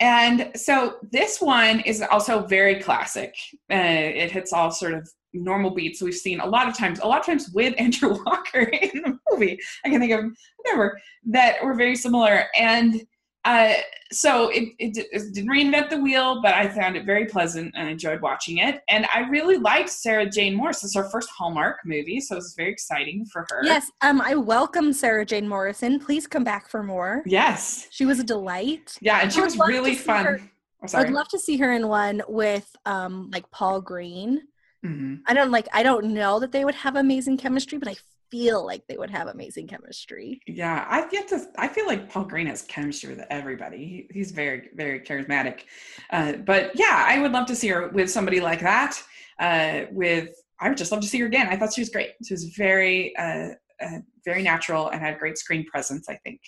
And 0.00 0.50
so 0.54 0.96
this 1.10 1.40
one 1.40 1.80
is 1.80 2.02
also 2.02 2.46
very 2.46 2.82
classic. 2.82 3.34
Uh, 3.70 3.76
it 3.76 4.30
hits 4.30 4.52
all 4.52 4.70
sort 4.70 4.92
of 4.94 5.08
normal 5.32 5.70
beats 5.70 6.02
we've 6.02 6.14
seen 6.14 6.40
a 6.40 6.46
lot 6.46 6.68
of 6.68 6.76
times, 6.76 6.98
a 7.00 7.06
lot 7.06 7.20
of 7.20 7.26
times 7.26 7.50
with 7.50 7.74
Andrew 7.78 8.18
Walker 8.24 8.60
in 8.60 9.02
the 9.02 9.18
movie. 9.30 9.58
I 9.84 9.90
can 9.90 10.00
think 10.00 10.12
of 10.12 10.20
a 10.20 10.68
number 10.68 11.00
that 11.26 11.62
were 11.64 11.74
very 11.74 11.96
similar. 11.96 12.44
And 12.58 13.02
uh, 13.46 13.74
so 14.12 14.48
it, 14.50 14.74
it, 14.78 14.98
it 15.12 15.32
didn't 15.34 15.48
reinvent 15.50 15.88
the 15.88 15.98
wheel, 15.98 16.42
but 16.42 16.52
I 16.54 16.68
found 16.68 16.96
it 16.96 17.06
very 17.06 17.26
pleasant 17.26 17.72
and 17.76 17.88
enjoyed 17.88 18.20
watching 18.20 18.58
it. 18.58 18.82
And 18.88 19.06
I 19.14 19.20
really 19.28 19.56
liked 19.56 19.88
Sarah 19.88 20.28
Jane 20.28 20.54
Morris. 20.54 20.84
Is 20.84 20.94
her 20.94 21.08
first 21.10 21.28
Hallmark 21.30 21.78
movie, 21.84 22.20
so 22.20 22.36
it's 22.36 22.54
very 22.54 22.70
exciting 22.70 23.24
for 23.24 23.46
her. 23.48 23.60
Yes, 23.64 23.90
um, 24.02 24.20
I 24.20 24.34
welcome 24.34 24.92
Sarah 24.92 25.24
Jane 25.24 25.48
Morrison. 25.48 25.98
Please 25.98 26.26
come 26.26 26.44
back 26.44 26.68
for 26.68 26.82
more. 26.82 27.22
Yes. 27.24 27.86
She 27.90 28.04
was 28.04 28.18
a 28.20 28.24
delight. 28.24 28.96
Yeah, 29.00 29.20
and 29.22 29.32
she 29.32 29.40
was 29.40 29.56
really 29.58 29.94
fun. 29.94 30.24
her- 30.24 30.40
sorry. 30.86 31.06
I'd 31.06 31.12
love 31.12 31.28
to 31.28 31.38
see 31.38 31.56
her 31.58 31.72
in 31.72 31.88
one 31.88 32.22
with 32.28 32.74
um 32.84 33.30
like 33.32 33.50
Paul 33.50 33.80
Green. 33.80 34.42
Mhm. 34.84 35.20
I 35.26 35.34
don't 35.34 35.50
like 35.50 35.68
I 35.72 35.82
don't 35.82 36.06
know 36.06 36.38
that 36.40 36.52
they 36.52 36.64
would 36.64 36.74
have 36.76 36.96
amazing 36.96 37.38
chemistry, 37.38 37.78
but 37.78 37.88
I 37.88 37.96
feel 38.30 38.64
like 38.64 38.82
they 38.88 38.96
would 38.96 39.10
have 39.10 39.28
amazing 39.28 39.66
chemistry. 39.66 40.40
Yeah, 40.46 40.86
I've 40.88 41.12
yet 41.12 41.28
to. 41.28 41.46
I 41.56 41.68
feel 41.68 41.86
like 41.86 42.10
Paul 42.10 42.24
Green 42.24 42.46
has 42.46 42.62
chemistry 42.62 43.14
with 43.14 43.24
everybody. 43.30 43.78
He, 43.78 44.08
he's 44.12 44.30
very, 44.30 44.70
very 44.74 45.00
charismatic. 45.00 45.62
Uh, 46.10 46.32
but 46.32 46.72
yeah, 46.74 47.04
I 47.06 47.20
would 47.20 47.32
love 47.32 47.46
to 47.46 47.56
see 47.56 47.68
her 47.68 47.88
with 47.88 48.10
somebody 48.10 48.40
like 48.40 48.60
that. 48.60 49.02
Uh, 49.38 49.82
with 49.90 50.30
I 50.60 50.68
would 50.68 50.78
just 50.78 50.92
love 50.92 51.02
to 51.02 51.06
see 51.06 51.18
her 51.20 51.26
again. 51.26 51.48
I 51.48 51.56
thought 51.56 51.72
she 51.72 51.82
was 51.82 51.90
great. 51.90 52.10
She 52.24 52.32
was 52.34 52.44
very, 52.56 53.14
uh, 53.16 53.50
uh, 53.80 53.98
very 54.24 54.42
natural 54.42 54.88
and 54.88 55.00
had 55.00 55.18
great 55.18 55.36
screen 55.36 55.66
presence. 55.66 56.08
I 56.08 56.16
think 56.24 56.40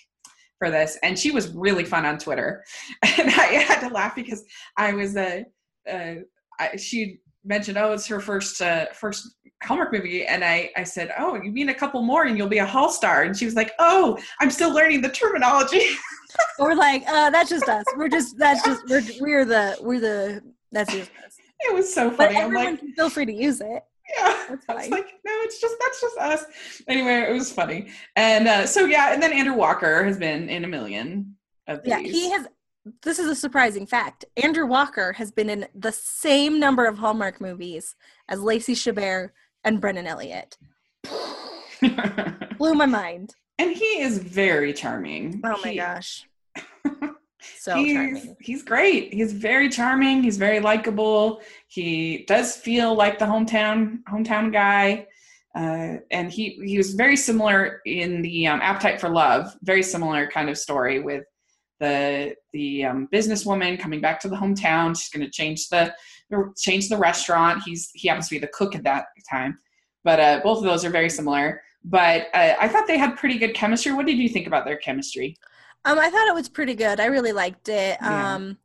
for 0.58 0.70
this, 0.70 0.98
and 1.02 1.18
she 1.18 1.30
was 1.30 1.48
really 1.54 1.84
fun 1.84 2.04
on 2.06 2.18
Twitter. 2.18 2.64
And 3.18 3.28
I 3.28 3.62
had 3.62 3.80
to 3.86 3.92
laugh 3.92 4.14
because 4.14 4.44
I 4.76 4.92
was 4.92 5.16
I, 6.60 6.76
she 6.76 7.18
mentioned, 7.48 7.78
oh, 7.78 7.92
it's 7.92 8.06
her 8.06 8.20
first 8.20 8.61
uh, 8.62 8.87
first 8.92 9.37
Hallmark 9.62 9.92
movie, 9.92 10.24
and 10.26 10.44
I 10.44 10.70
I 10.76 10.84
said, 10.84 11.12
oh, 11.18 11.34
you 11.42 11.50
mean 11.50 11.70
a 11.70 11.74
couple 11.74 12.02
more 12.02 12.24
and 12.26 12.37
you'll 12.38 12.48
be 12.48 12.58
a 12.58 12.66
Hall 12.66 12.90
star? 12.90 13.22
And 13.22 13.37
she 13.37 13.44
was 13.44 13.54
like, 13.54 13.72
oh, 13.78 14.18
I'm 14.40 14.50
still 14.50 14.72
learning 14.72 15.00
the 15.02 15.08
terminology. 15.08 15.82
We're 16.58 16.74
like, 16.74 17.02
uh, 17.08 17.30
that's 17.30 17.50
just 17.50 17.68
us. 17.68 17.84
We're 17.96 18.08
just 18.08 18.37
that's 18.38 18.62
just 18.64 18.82
we're 18.88 19.02
we're 19.20 19.44
the 19.44 19.76
we're 19.80 19.98
the 20.00 20.42
that's 20.72 20.92
just 20.92 21.11
us. 21.26 21.37
it 21.61 21.74
was 21.74 21.92
so 21.92 22.11
But 22.11 22.16
funny. 22.18 22.37
I'm 22.37 22.42
everyone 22.44 22.64
like, 22.72 22.78
can 22.80 22.92
feel 22.92 23.11
free 23.11 23.26
to 23.26 23.32
use 23.32 23.61
it. 23.61 23.82
yeah. 24.16 24.44
That's 24.48 24.64
I 24.68 24.74
was 24.74 24.82
fine. 24.84 24.90
like, 24.90 25.06
no, 25.24 25.32
it's 25.42 25.61
just 25.61 25.74
that's 25.80 26.00
just 26.00 26.18
us. 26.18 26.44
Anyway, 26.87 27.26
it 27.28 27.32
was 27.32 27.50
funny, 27.50 27.88
and 28.16 28.46
uh, 28.46 28.66
so 28.66 28.84
yeah, 28.84 29.12
and 29.12 29.22
then 29.22 29.32
Andrew 29.32 29.54
Walker 29.54 30.04
has 30.04 30.18
been 30.18 30.48
in 30.48 30.64
a 30.64 30.68
million 30.68 31.34
of 31.66 31.82
these. 31.82 31.90
Yeah, 31.90 31.98
he 32.00 32.30
has. 32.30 32.46
This 33.03 33.18
is 33.18 33.27
a 33.29 33.35
surprising 33.35 33.87
fact. 33.87 34.24
Andrew 34.42 34.66
Walker 34.66 35.12
has 35.14 35.31
been 35.31 35.48
in 35.51 35.66
the 35.74 35.92
same 35.92 36.59
number 36.61 36.87
of 36.87 36.98
Hallmark 36.98 37.40
movies 37.40 37.94
as 38.29 38.40
Lacey 38.40 38.74
Chabert 38.74 39.31
and 39.64 39.81
Brennan 39.81 40.07
Elliott. 40.07 40.57
Blew 42.59 42.74
my 42.74 42.87
mind. 42.87 43.35
and 43.59 43.70
he 43.72 44.01
is 44.01 44.18
very 44.18 44.72
charming. 44.72 45.40
Oh 45.44 45.57
my 45.62 45.70
He- 45.70 45.77
gosh. 45.77 46.27
So 47.61 47.77
he's, 47.77 47.94
charming. 47.94 48.37
he's 48.40 48.62
great. 48.64 49.14
He's 49.14 49.33
very 49.33 49.68
charming. 49.68 50.22
He's 50.24 50.37
very 50.37 50.59
likable. 50.59 51.40
He 51.68 52.24
does 52.27 52.57
feel 52.57 52.94
like 52.94 53.18
the 53.18 53.24
hometown 53.27 54.03
hometown 54.11 54.53
guy. 54.53 55.07
Uh, 55.55 55.98
and 56.11 56.33
he 56.33 56.61
he 56.64 56.77
was 56.77 56.94
very 56.94 57.16
similar 57.16 57.81
in 57.87 58.22
the 58.22 58.48
um, 58.48 58.61
Appetite 58.61 59.01
for 59.01 59.09
Love. 59.09 59.57
Very 59.62 59.85
similar 59.85 60.27
kind 60.29 60.51
of 60.51 60.59
story 60.59 60.98
with 61.01 61.24
the 61.80 62.34
the 62.52 62.84
um, 62.84 63.08
businesswoman 63.12 63.78
coming 63.78 64.00
back 64.00 64.20
to 64.20 64.28
the 64.28 64.36
hometown. 64.36 64.98
She's 64.98 65.10
going 65.10 65.24
to 65.24 65.30
change 65.30 65.68
the 65.68 65.94
change 66.56 66.88
the 66.88 66.96
restaurant. 66.96 67.62
He's 67.64 67.90
he 67.94 68.08
happens 68.08 68.28
to 68.28 68.34
be 68.34 68.38
the 68.38 68.48
cook 68.48 68.74
at 68.74 68.84
that 68.84 69.06
time. 69.28 69.58
But 70.04 70.20
uh, 70.20 70.40
both 70.42 70.58
of 70.58 70.64
those 70.64 70.84
are 70.84 70.90
very 70.90 71.10
similar. 71.10 71.62
But 71.84 72.26
uh, 72.34 72.54
I 72.60 72.68
thought 72.68 72.86
they 72.86 72.98
had 72.98 73.16
pretty 73.16 73.38
good 73.38 73.54
chemistry. 73.54 73.92
What 73.92 74.06
did 74.06 74.18
you 74.18 74.28
think 74.28 74.46
about 74.46 74.64
their 74.64 74.76
chemistry? 74.76 75.36
Um, 75.84 75.98
I 75.98 76.10
thought 76.10 76.28
it 76.28 76.34
was 76.34 76.48
pretty 76.48 76.74
good. 76.74 77.00
I 77.00 77.06
really 77.06 77.32
liked 77.32 77.68
it. 77.68 77.98
Yeah. 78.00 78.34
Um, 78.34 78.58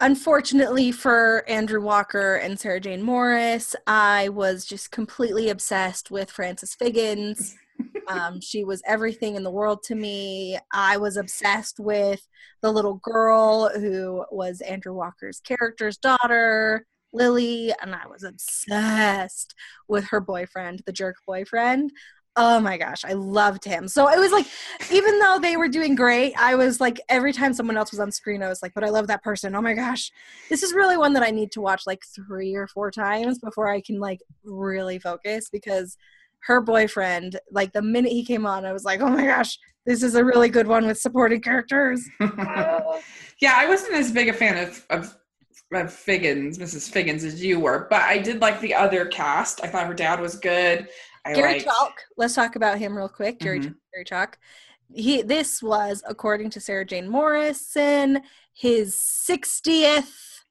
unfortunately 0.00 0.92
for 0.92 1.44
Andrew 1.48 1.80
Walker 1.80 2.36
and 2.36 2.58
Sarah 2.58 2.80
Jane 2.80 3.02
Morris, 3.02 3.74
I 3.86 4.28
was 4.28 4.64
just 4.64 4.90
completely 4.90 5.48
obsessed 5.48 6.10
with 6.10 6.30
Frances 6.30 6.74
Figgins. 6.74 7.56
um, 8.08 8.40
she 8.40 8.64
was 8.64 8.82
everything 8.86 9.36
in 9.36 9.42
the 9.42 9.50
world 9.50 9.82
to 9.84 9.94
me. 9.94 10.58
I 10.72 10.96
was 10.96 11.16
obsessed 11.16 11.80
with 11.80 12.26
the 12.62 12.72
little 12.72 12.94
girl 12.94 13.70
who 13.70 14.24
was 14.30 14.60
Andrew 14.60 14.94
Walker's 14.94 15.40
character's 15.40 15.96
daughter, 15.96 16.86
Lily, 17.12 17.72
and 17.82 17.94
I 17.94 18.06
was 18.06 18.22
obsessed 18.22 19.54
with 19.88 20.06
her 20.08 20.20
boyfriend, 20.20 20.82
the 20.86 20.92
jerk 20.92 21.16
boyfriend. 21.26 21.90
Oh 22.38 22.60
my 22.60 22.76
gosh, 22.76 23.02
I 23.02 23.14
loved 23.14 23.64
him. 23.64 23.88
So 23.88 24.10
it 24.10 24.18
was 24.18 24.30
like, 24.30 24.46
even 24.92 25.18
though 25.18 25.38
they 25.40 25.56
were 25.56 25.68
doing 25.68 25.94
great, 25.94 26.34
I 26.36 26.54
was 26.54 26.82
like, 26.82 27.00
every 27.08 27.32
time 27.32 27.54
someone 27.54 27.78
else 27.78 27.90
was 27.90 28.00
on 28.00 28.12
screen, 28.12 28.42
I 28.42 28.48
was 28.48 28.62
like, 28.62 28.74
but 28.74 28.84
I 28.84 28.90
love 28.90 29.06
that 29.06 29.24
person. 29.24 29.54
Oh 29.54 29.62
my 29.62 29.72
gosh. 29.72 30.12
This 30.50 30.62
is 30.62 30.74
really 30.74 30.98
one 30.98 31.14
that 31.14 31.22
I 31.22 31.30
need 31.30 31.50
to 31.52 31.62
watch 31.62 31.84
like 31.86 32.02
three 32.04 32.54
or 32.54 32.66
four 32.66 32.90
times 32.90 33.38
before 33.38 33.68
I 33.70 33.80
can 33.80 33.98
like 34.00 34.20
really 34.44 34.98
focus 34.98 35.48
because 35.50 35.96
her 36.46 36.60
boyfriend, 36.60 37.38
like 37.50 37.72
the 37.72 37.82
minute 37.82 38.12
he 38.12 38.24
came 38.24 38.46
on, 38.46 38.64
I 38.64 38.72
was 38.72 38.84
like, 38.84 39.00
oh 39.00 39.08
my 39.08 39.26
gosh, 39.26 39.58
this 39.84 40.02
is 40.02 40.14
a 40.14 40.24
really 40.24 40.48
good 40.48 40.66
one 40.66 40.86
with 40.86 40.98
supporting 40.98 41.40
characters. 41.40 42.08
yeah, 42.20 43.54
I 43.56 43.66
wasn't 43.68 43.94
as 43.94 44.12
big 44.12 44.28
a 44.28 44.32
fan 44.32 44.56
of, 44.68 44.84
of 44.90 45.16
of 45.72 45.92
Figgins, 45.92 46.58
Mrs. 46.58 46.88
Figgins, 46.88 47.24
as 47.24 47.42
you 47.42 47.58
were, 47.58 47.88
but 47.90 48.00
I 48.02 48.18
did 48.18 48.40
like 48.40 48.60
the 48.60 48.72
other 48.72 49.04
cast. 49.06 49.64
I 49.64 49.66
thought 49.66 49.88
her 49.88 49.94
dad 49.94 50.20
was 50.20 50.36
good. 50.36 50.88
I 51.24 51.32
Gary 51.34 51.54
liked, 51.54 51.64
Chalk. 51.64 51.92
Let's 52.16 52.34
talk 52.34 52.54
about 52.54 52.78
him 52.78 52.96
real 52.96 53.08
quick. 53.08 53.40
Gary, 53.40 53.58
Mhm. 53.58 53.74
Gary 53.92 54.04
Chalk. 54.04 54.38
He 54.94 55.22
this 55.22 55.60
was, 55.60 56.04
according 56.06 56.50
to 56.50 56.60
Sarah 56.60 56.84
Jane 56.84 57.08
Morrison, 57.08 58.22
his 58.54 58.94
60th 58.94 60.44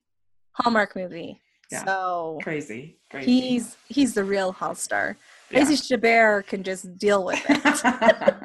Hallmark 0.52 0.98
movie. 0.98 1.40
Yeah. 1.72 1.86
So 1.86 2.40
crazy, 2.44 2.98
crazy. 3.10 3.40
he's 3.40 3.78
he's 3.88 4.14
the 4.16 4.24
real 4.26 4.52
Hall 4.52 4.76
star. 4.76 5.16
Yeah. 5.52 5.62
Chabert 5.62 6.48
can 6.48 6.64
just 6.64 6.98
deal 6.98 7.24
with 7.24 7.44
it. 7.48 8.36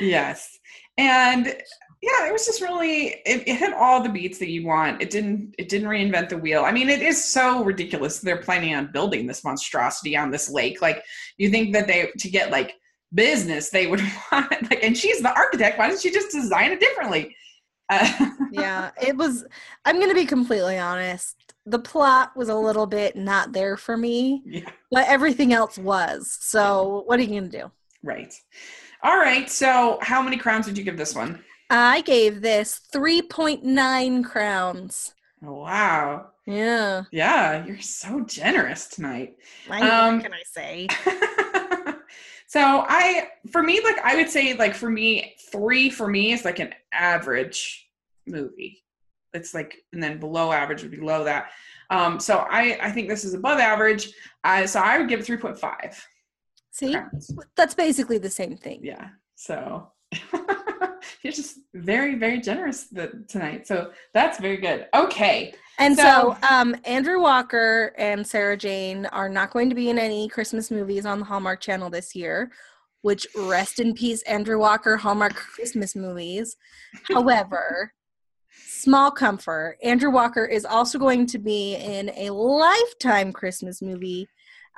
yes, 0.00 0.58
and 0.98 1.46
yeah, 1.46 2.28
it 2.28 2.32
was 2.32 2.44
just 2.44 2.60
really 2.60 3.06
it, 3.24 3.48
it 3.48 3.56
hit 3.56 3.72
all 3.72 4.02
the 4.02 4.08
beats 4.08 4.38
that 4.38 4.50
you 4.50 4.66
want. 4.66 5.00
It 5.00 5.10
didn't 5.10 5.54
it 5.58 5.68
didn't 5.68 5.88
reinvent 5.88 6.28
the 6.28 6.38
wheel. 6.38 6.64
I 6.64 6.72
mean, 6.72 6.90
it 6.90 7.02
is 7.02 7.24
so 7.24 7.64
ridiculous. 7.64 8.20
They're 8.20 8.42
planning 8.42 8.74
on 8.74 8.92
building 8.92 9.26
this 9.26 9.44
monstrosity 9.44 10.16
on 10.16 10.30
this 10.30 10.50
lake. 10.50 10.82
Like 10.82 11.02
you 11.38 11.50
think 11.50 11.72
that 11.72 11.86
they 11.86 12.10
to 12.18 12.30
get 12.30 12.50
like 12.50 12.74
business 13.14 13.70
they 13.70 13.86
would 13.86 14.00
want 14.32 14.50
like 14.70 14.82
and 14.82 14.98
she's 14.98 15.20
the 15.20 15.32
architect 15.36 15.78
why 15.78 15.86
didn't 15.86 16.00
she 16.00 16.10
just 16.10 16.32
design 16.32 16.72
it 16.72 16.80
differently 16.80 17.32
uh, 17.88 18.30
yeah, 18.52 18.90
it 19.00 19.16
was. 19.16 19.44
I'm 19.84 19.96
going 19.96 20.08
to 20.08 20.14
be 20.14 20.26
completely 20.26 20.78
honest. 20.78 21.43
The 21.66 21.78
plot 21.78 22.36
was 22.36 22.48
a 22.48 22.54
little 22.54 22.86
bit 22.86 23.16
not 23.16 23.52
there 23.52 23.76
for 23.76 23.96
me, 23.96 24.42
yeah 24.44 24.70
but 24.90 25.08
everything 25.08 25.52
else 25.52 25.76
was. 25.76 26.38
So, 26.40 27.02
what 27.06 27.18
are 27.18 27.22
you 27.22 27.40
going 27.40 27.50
to 27.50 27.58
do? 27.62 27.70
right 28.04 28.34
all 29.02 29.16
right 29.16 29.50
so 29.50 29.98
how 30.02 30.22
many 30.22 30.36
crowns 30.36 30.66
did 30.66 30.76
you 30.76 30.84
give 30.84 30.98
this 30.98 31.14
one 31.14 31.42
I 31.70 32.02
gave 32.02 32.42
this 32.42 32.80
3.9 32.94 34.24
crowns. 34.24 35.14
wow 35.40 36.26
Yeah. 36.46 37.04
Yeah, 37.10 37.64
you're 37.64 37.80
so 37.80 38.20
generous 38.24 38.88
tonight. 38.88 39.36
I, 39.70 39.88
Um, 39.88 40.16
what 40.16 40.24
can 40.24 40.34
I 40.34 40.42
say? 40.44 40.86
so 42.46 42.84
I 42.86 43.28
for 43.50 43.62
me 43.62 43.80
like 43.82 43.98
I 44.04 44.16
would 44.16 44.28
say 44.28 44.54
like 44.54 44.74
for 44.74 44.90
me 44.90 45.34
3 45.50 45.88
for 45.90 46.06
me 46.06 46.32
is 46.32 46.44
like 46.44 46.58
an 46.58 46.74
average 46.92 47.88
movie. 48.26 48.83
It's 49.34 49.52
like 49.52 49.76
and 49.92 50.02
then 50.02 50.18
below 50.18 50.52
average 50.52 50.82
would 50.82 50.90
be 50.92 50.96
below 50.98 51.24
that. 51.24 51.50
Um 51.90 52.18
so 52.20 52.46
I 52.50 52.78
I 52.80 52.90
think 52.90 53.08
this 53.08 53.24
is 53.24 53.34
above 53.34 53.58
average. 53.58 54.12
I 54.44 54.64
so 54.66 54.80
I 54.80 54.98
would 54.98 55.08
give 55.08 55.20
it 55.20 55.26
3.5. 55.26 56.00
See, 56.70 56.96
that's 57.56 57.74
basically 57.74 58.18
the 58.18 58.30
same 58.30 58.56
thing. 58.56 58.80
Yeah. 58.82 59.08
So 59.34 59.92
you're 61.22 61.32
just 61.32 61.58
very 61.74 62.14
very 62.14 62.40
generous 62.40 62.88
tonight. 63.28 63.66
So 63.66 63.90
that's 64.14 64.38
very 64.38 64.56
good. 64.58 64.86
Okay. 64.94 65.54
And 65.78 65.96
So- 65.96 66.36
so, 66.40 66.48
um, 66.48 66.76
Andrew 66.84 67.20
Walker 67.20 67.92
and 67.98 68.24
Sarah 68.24 68.56
Jane 68.56 69.06
are 69.06 69.28
not 69.28 69.50
going 69.50 69.68
to 69.70 69.74
be 69.74 69.90
in 69.90 69.98
any 69.98 70.28
Christmas 70.28 70.70
movies 70.70 71.04
on 71.04 71.18
the 71.18 71.24
Hallmark 71.24 71.60
Channel 71.60 71.90
this 71.90 72.14
year. 72.14 72.50
Which 73.02 73.26
rest 73.36 73.80
in 73.80 73.92
peace, 73.92 74.22
Andrew 74.22 74.58
Walker 74.58 74.96
Hallmark 74.96 75.34
Christmas 75.34 75.94
movies. 75.94 76.56
However, 77.12 77.92
small 78.66 79.10
comfort. 79.10 79.78
Andrew 79.82 80.10
Walker 80.10 80.44
is 80.44 80.64
also 80.64 80.98
going 80.98 81.26
to 81.26 81.38
be 81.38 81.76
in 81.76 82.10
a 82.16 82.30
Lifetime 82.30 83.32
Christmas 83.32 83.80
movie, 83.82 84.28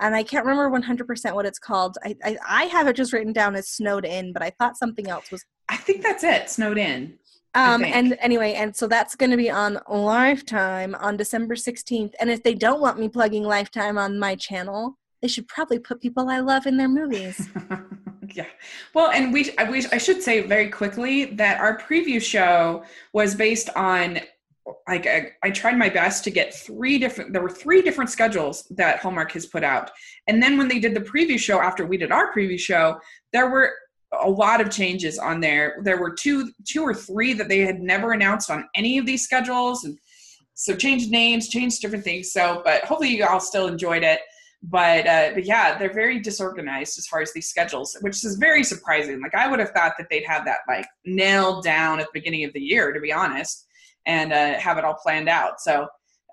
and 0.01 0.15
I 0.15 0.23
can't 0.23 0.45
remember 0.45 0.69
one 0.69 0.83
hundred 0.83 1.07
percent 1.07 1.35
what 1.35 1.47
it's 1.47 1.59
called. 1.59 1.99
I, 2.05 2.17
I 2.25 2.37
I 2.49 2.65
have 2.65 2.87
it 2.87 2.97
just 2.97 3.13
written 3.13 3.33
down 3.33 3.55
as 3.57 3.69
Snowed 3.69 4.05
In, 4.05 4.33
but 4.33 4.43
I 4.43 4.51
thought 4.59 4.77
something 4.77 5.09
else 5.09 5.31
was 5.31 5.45
I 5.69 5.77
think 5.77 6.03
that's 6.03 6.25
it. 6.25 6.49
Snowed 6.51 6.79
in. 6.79 7.19
Um, 7.57 7.85
and 7.85 8.19
anyway, 8.21 8.53
and 8.53 8.77
so 8.77 8.87
that's 8.87 9.17
going 9.17 9.31
to 9.31 9.37
be 9.39 9.51
on 9.51 9.81
Lifetime 9.89 10.95
on 10.97 11.17
December 11.17 11.55
16th. 11.55 12.13
And 12.21 12.31
if 12.31 12.43
they 12.43 12.55
don't 12.55 12.83
want 12.83 12.99
me 12.99 13.09
plugging 13.09 13.45
Lifetime 13.45 13.97
on 13.97 14.19
my 14.19 14.35
channel, 14.35 14.99
they 15.23 15.29
should 15.29 15.49
probably 15.49 15.79
put 15.79 16.03
people 16.03 16.29
I 16.29 16.41
love 16.41 16.67
in 16.67 16.77
their 16.77 16.89
movies. 16.89 17.49
yeah. 18.35 18.47
Well, 18.95 19.11
and 19.11 19.33
we 19.33 19.51
I, 19.59 19.65
I 19.93 19.99
should 19.99 20.23
say 20.23 20.41
very 20.43 20.69
quickly 20.69 21.27
that 21.37 21.61
our 21.61 21.79
preview 21.79 22.21
show 22.21 22.85
was 23.13 23.35
based 23.35 23.71
on 23.77 24.21
like 24.89 25.07
I, 25.07 25.33
I 25.43 25.51
tried 25.51 25.79
my 25.79 25.89
best 25.89 26.25
to 26.25 26.31
get 26.31 26.55
three 26.55 26.99
different 26.99 27.33
there 27.33 27.43
were 27.43 27.51
three 27.51 27.83
different 27.83 28.11
schedules 28.11 28.65
that 28.71 29.01
Hallmark 29.01 29.33
has 29.33 29.47
put 29.47 29.65
out. 29.65 29.91
And 30.27 30.43
then 30.43 30.59
when 30.59 30.69
they 30.69 30.79
did 30.79 30.95
the 30.95 31.01
preview 31.01 31.39
show 31.39 31.61
after 31.61 31.87
we 31.87 31.97
did 31.97 32.13
our 32.13 32.33
preview 32.33 32.59
show, 32.59 32.99
there 33.33 33.51
were 33.51 33.73
a 34.13 34.29
lot 34.29 34.61
of 34.61 34.71
changes 34.71 35.19
on 35.19 35.41
there. 35.41 35.79
There 35.83 36.01
were 36.01 36.13
two 36.13 36.53
two 36.65 36.83
or 36.83 36.95
three 36.95 37.33
that 37.35 37.49
they 37.49 37.61
had 37.61 37.81
never 37.81 38.13
announced 38.13 38.51
on 38.51 38.69
any 38.75 38.99
of 38.99 39.07
these 39.07 39.23
schedules 39.23 39.85
and 39.85 39.99
so 40.55 40.75
changed 40.75 41.11
names, 41.11 41.49
changed 41.49 41.83
different 41.83 42.03
things. 42.03 42.33
So, 42.33 42.63
but 42.65 42.83
hopefully 42.85 43.11
you 43.11 43.27
all 43.27 43.41
still 43.41 43.69
enjoyed 43.69 44.03
it 44.03 44.21
but 44.69 45.07
uh, 45.07 45.31
but 45.35 45.45
yeah, 45.45 45.79
they're 45.79 45.93
very 45.93 46.19
disorganized 46.19 46.99
as 46.99 47.07
far 47.07 47.21
as 47.21 47.33
these 47.33 47.49
schedules, 47.49 47.97
which 48.01 48.25
is 48.25 48.37
very 48.37 48.65
surprising. 48.65 49.21
Like 49.21 49.35
I 49.35 49.49
would 49.49 49.61
have 49.61 49.71
thought 49.71 49.95
that 49.97 50.09
they'd 50.11 50.27
have 50.27 50.45
that 50.45 50.59
like 50.69 50.87
nailed 51.05 51.63
down 51.63 52.01
at 52.01 52.07
the 52.07 52.11
beginning 52.21 52.45
of 52.45 52.53
the 52.53 52.61
year, 52.61 52.93
to 52.93 53.01
be 53.01 53.13
honest, 53.13 53.67
and 54.07 54.33
uh, 54.33 54.55
have 54.59 54.77
it 54.77 54.85
all 54.85 54.99
planned 55.01 55.29
out. 55.29 55.61
So 55.61 55.85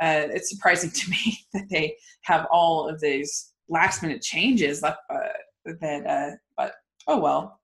uh, 0.02 0.28
it's 0.32 0.50
surprising 0.50 0.90
to 0.94 1.10
me 1.12 1.38
that 1.54 1.68
they 1.70 1.96
have 2.24 2.48
all 2.52 2.90
of 2.90 3.00
these 3.00 3.54
last 3.70 4.02
minute 4.02 4.24
changes. 4.24 4.82
Left, 4.82 4.98
uh, 5.12 5.74
that 5.80 6.08
uh, 6.08 6.36
but 6.58 6.74
oh 7.08 7.20
well. 7.20 7.60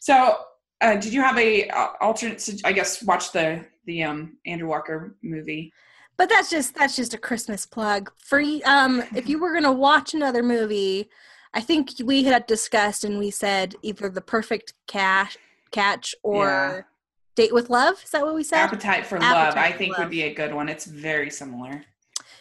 So 0.00 0.36
uh, 0.80 0.94
did 0.94 1.12
you 1.12 1.22
have 1.22 1.38
a 1.38 1.68
alternate? 2.00 2.48
I 2.64 2.72
guess 2.72 3.02
watch 3.02 3.32
the 3.32 3.64
the 3.86 4.04
um, 4.04 4.36
Andrew 4.46 4.68
Walker 4.68 5.16
movie. 5.24 5.72
But 6.16 6.28
that's 6.28 6.50
just 6.50 6.74
that's 6.74 6.96
just 6.96 7.14
a 7.14 7.18
Christmas 7.18 7.66
plug. 7.66 8.10
For 8.18 8.42
um, 8.64 9.02
if 9.14 9.28
you 9.28 9.38
were 9.38 9.52
going 9.52 9.64
to 9.64 9.72
watch 9.72 10.14
another 10.14 10.42
movie, 10.42 11.08
I 11.52 11.60
think 11.60 11.90
we 12.04 12.24
had 12.24 12.46
discussed 12.46 13.04
and 13.04 13.18
we 13.18 13.30
said 13.30 13.74
either 13.82 14.08
The 14.08 14.20
Perfect 14.20 14.74
Cash 14.86 15.36
Catch 15.70 16.14
or 16.22 16.46
Yeah. 16.46 16.80
Date 17.36 17.52
with 17.54 17.68
Love. 17.70 18.00
Is 18.04 18.10
that 18.10 18.22
what 18.24 18.34
we 18.34 18.44
said? 18.44 18.58
Appetite 18.60 19.06
for 19.06 19.16
Appetite 19.16 19.32
Love, 19.32 19.56
I 19.56 19.72
think, 19.72 19.92
Love. 19.98 20.04
would 20.06 20.10
be 20.10 20.22
a 20.22 20.32
good 20.34 20.54
one. 20.54 20.68
It's 20.68 20.84
very 20.86 21.30
similar. 21.30 21.82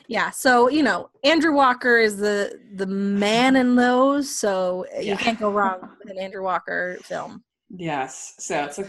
Yeah, 0.08 0.30
so 0.32 0.70
you 0.70 0.84
know, 0.84 1.10
Andrew 1.24 1.54
Walker 1.54 1.98
is 1.98 2.18
the 2.18 2.60
the 2.76 2.86
man 2.86 3.56
in 3.56 3.76
those, 3.76 4.30
so 4.34 4.86
Yeah. 4.94 5.12
you 5.14 5.18
can't 5.18 5.40
go 5.40 5.50
wrong 5.58 5.90
with 6.00 6.12
an 6.12 6.20
Andrew 6.20 6.44
Walker 6.44 6.98
film. 7.04 7.44
Yes. 7.76 8.36
So 8.38 8.66
it's 8.66 8.78
a, 8.80 8.86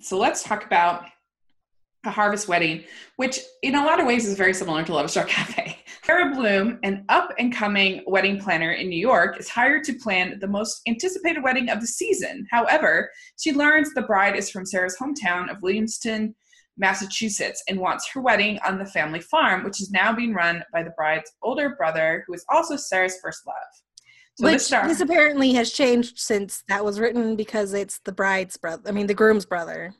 so 0.00 0.18
let's 0.18 0.42
talk 0.42 0.66
about 0.66 1.04
a 2.04 2.10
harvest 2.10 2.48
wedding, 2.48 2.84
which 3.16 3.38
in 3.62 3.74
a 3.74 3.84
lot 3.84 4.00
of 4.00 4.06
ways 4.06 4.26
is 4.26 4.36
very 4.36 4.54
similar 4.54 4.82
to 4.84 4.94
Love 4.94 5.10
Struck 5.10 5.28
Cafe. 5.28 5.78
Sarah 6.04 6.34
Bloom, 6.34 6.80
an 6.82 7.04
up 7.08 7.32
and 7.38 7.54
coming 7.54 8.02
wedding 8.06 8.40
planner 8.40 8.72
in 8.72 8.88
New 8.88 8.98
York, 8.98 9.38
is 9.38 9.48
hired 9.48 9.84
to 9.84 9.94
plan 9.94 10.38
the 10.40 10.48
most 10.48 10.80
anticipated 10.88 11.42
wedding 11.42 11.70
of 11.70 11.80
the 11.80 11.86
season. 11.86 12.46
However, 12.50 13.10
she 13.38 13.52
learns 13.52 13.94
the 13.94 14.02
bride 14.02 14.36
is 14.36 14.50
from 14.50 14.66
Sarah's 14.66 14.96
hometown 15.00 15.48
of 15.48 15.62
Williamstown, 15.62 16.34
Massachusetts, 16.76 17.62
and 17.68 17.78
wants 17.78 18.08
her 18.12 18.20
wedding 18.20 18.58
on 18.66 18.78
the 18.78 18.86
family 18.86 19.20
farm, 19.20 19.62
which 19.62 19.80
is 19.80 19.92
now 19.92 20.12
being 20.12 20.34
run 20.34 20.64
by 20.72 20.82
the 20.82 20.92
bride's 20.96 21.30
older 21.40 21.76
brother, 21.76 22.24
who 22.26 22.34
is 22.34 22.44
also 22.48 22.76
Sarah's 22.76 23.18
first 23.22 23.46
love. 23.46 23.54
So 24.34 24.44
Which 24.46 24.54
this 24.54 24.66
star- 24.66 24.88
this 24.88 25.00
apparently 25.00 25.52
has 25.52 25.72
changed 25.72 26.18
since 26.18 26.64
that 26.68 26.84
was 26.84 26.98
written 26.98 27.36
because 27.36 27.74
it's 27.74 28.00
the 28.00 28.12
bride's 28.12 28.56
brother. 28.56 28.82
I 28.86 28.90
mean, 28.92 29.06
the 29.06 29.14
groom's 29.14 29.44
brother. 29.44 29.94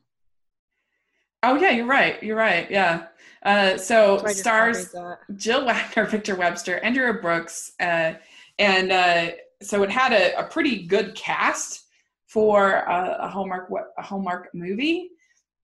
Oh 1.42 1.56
yeah, 1.56 1.70
you're 1.70 1.86
right. 1.86 2.22
You're 2.22 2.36
right. 2.36 2.70
Yeah. 2.70 3.06
Uh, 3.42 3.76
so 3.76 4.18
So 4.18 4.24
I 4.24 4.28
just 4.28 4.38
stars. 4.40 4.94
Jill 5.36 5.64
Wagner, 5.66 6.06
Victor 6.10 6.36
Webster, 6.36 6.78
Andrea 6.78 7.14
Brooks, 7.14 7.72
uh, 7.80 8.14
and 8.58 8.92
uh, 8.92 9.30
so 9.60 9.82
it 9.82 9.90
had 9.90 10.12
a, 10.12 10.38
a 10.38 10.44
pretty 10.44 10.86
good 10.86 11.14
cast 11.16 11.86
for 12.28 12.72
a, 12.72 13.16
a 13.22 13.28
Hallmark 13.28 13.68
a 13.98 14.02
Hallmark 14.02 14.48
movie, 14.54 15.10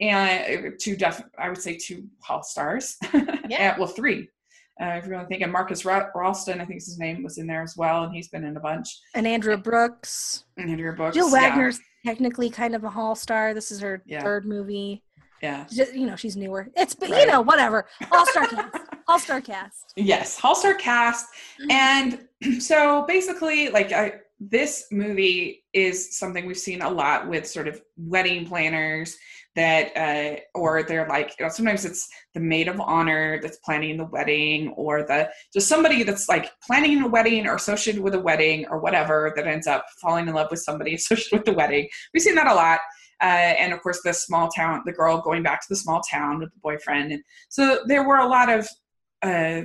and 0.00 0.72
two 0.80 0.96
def 0.96 1.22
I 1.38 1.48
would 1.48 1.58
say 1.62 1.76
two 1.76 2.04
Hall 2.22 2.42
stars. 2.42 2.96
Yeah. 3.48 3.70
And- 3.72 3.78
well, 3.78 3.88
three. 3.88 4.28
Uh, 4.80 4.90
if 4.98 5.06
you're 5.06 5.16
really 5.16 5.26
thinking 5.26 5.50
Marcus 5.50 5.84
Ra- 5.84 6.06
Ralston, 6.14 6.60
I 6.60 6.64
think 6.64 6.74
his 6.84 6.98
name 7.00 7.24
was 7.24 7.38
in 7.38 7.46
there 7.48 7.62
as 7.62 7.76
well, 7.76 8.04
and 8.04 8.14
he's 8.14 8.28
been 8.28 8.44
in 8.44 8.56
a 8.56 8.60
bunch. 8.60 8.96
And 9.14 9.26
Andrea 9.26 9.56
Brooks. 9.56 10.44
And 10.56 10.70
Andrea 10.70 10.92
Brooks. 10.92 11.16
Jill 11.16 11.26
yeah. 11.30 11.48
Wagner's 11.48 11.80
technically 12.06 12.48
kind 12.50 12.76
of 12.76 12.84
a 12.84 12.90
hall 12.90 13.16
star. 13.16 13.54
This 13.54 13.72
is 13.72 13.80
her 13.80 14.02
Yeah. 14.06 14.22
third 14.22 14.44
movie. 14.46 15.02
Yeah. 15.42 15.66
Just, 15.70 15.94
you 15.94 16.07
know, 16.07 16.16
she's 16.16 16.37
newer. 16.37 16.68
It's 16.77 16.94
but 16.94 17.11
Right. 17.11 17.20
you 17.22 17.27
know, 17.27 17.40
whatever. 17.40 17.87
All 18.12 18.27
star 18.27 18.46
cast. 18.48 18.77
All 19.07 19.18
star 19.18 19.40
cast. 19.40 19.92
Yes, 19.96 20.38
All 20.42 20.55
Star 20.55 20.74
cast. 20.74 21.27
Mhm. 21.61 21.72
And 21.72 22.62
so 22.62 23.05
basically, 23.07 23.68
like 23.70 23.92
I, 23.92 24.14
this 24.40 24.87
movie 24.92 25.64
is 25.72 26.16
something 26.18 26.46
we've 26.46 26.57
seen 26.59 26.83
a 26.83 26.90
lot 26.90 27.29
with 27.29 27.46
sort 27.46 27.66
of 27.68 27.81
wedding 27.96 28.46
planners 28.46 29.16
that, 29.57 29.90
uh, 29.96 30.38
or 30.55 30.85
they're 30.85 31.09
like, 31.09 31.35
you 31.38 31.44
know, 31.44 31.51
sometimes 31.51 31.85
it's 31.85 32.09
the 32.35 32.38
maid 32.40 32.68
of 32.68 32.79
honor 32.81 33.40
that's 33.42 33.57
planning 33.59 33.96
the 33.96 34.05
wedding, 34.05 34.68
or 34.77 35.03
the 35.03 35.29
just 35.53 35.66
somebody 35.68 36.05
that's 36.05 36.29
like 36.29 36.53
planning 36.64 37.03
a 37.03 37.09
wedding 37.09 37.46
or 37.48 37.57
associated 37.57 38.01
with 38.03 38.14
a 38.14 38.20
wedding 38.20 38.66
or 38.70 38.79
whatever 38.79 39.33
that 39.35 39.48
ends 39.48 39.66
up 39.66 39.85
falling 40.01 40.29
in 40.29 40.35
love 40.35 40.48
with 40.53 40.61
somebody 40.61 40.94
associated 40.96 41.33
with 41.38 41.44
the 41.44 41.53
wedding. 41.53 41.88
We've 42.14 42.22
seen 42.22 42.37
that 42.37 42.46
a 42.46 42.55
lot. 42.55 42.79
Uh, 43.20 43.54
and 43.59 43.72
of 43.72 43.83
course, 43.83 44.00
the 44.02 44.12
small 44.12 44.48
town, 44.48 44.83
the 44.87 44.92
girl 44.92 45.20
going 45.20 45.42
back 45.42 45.61
to 45.61 45.66
the 45.68 45.76
small 45.76 46.00
town 46.09 46.38
with 46.38 46.52
the 46.52 46.61
boyfriend. 46.61 47.12
And 47.12 47.22
so 47.48 47.81
there 47.87 48.07
were 48.07 48.18
a 48.18 48.26
lot 48.26 48.48
of 48.48 48.68
uh, 49.22 49.62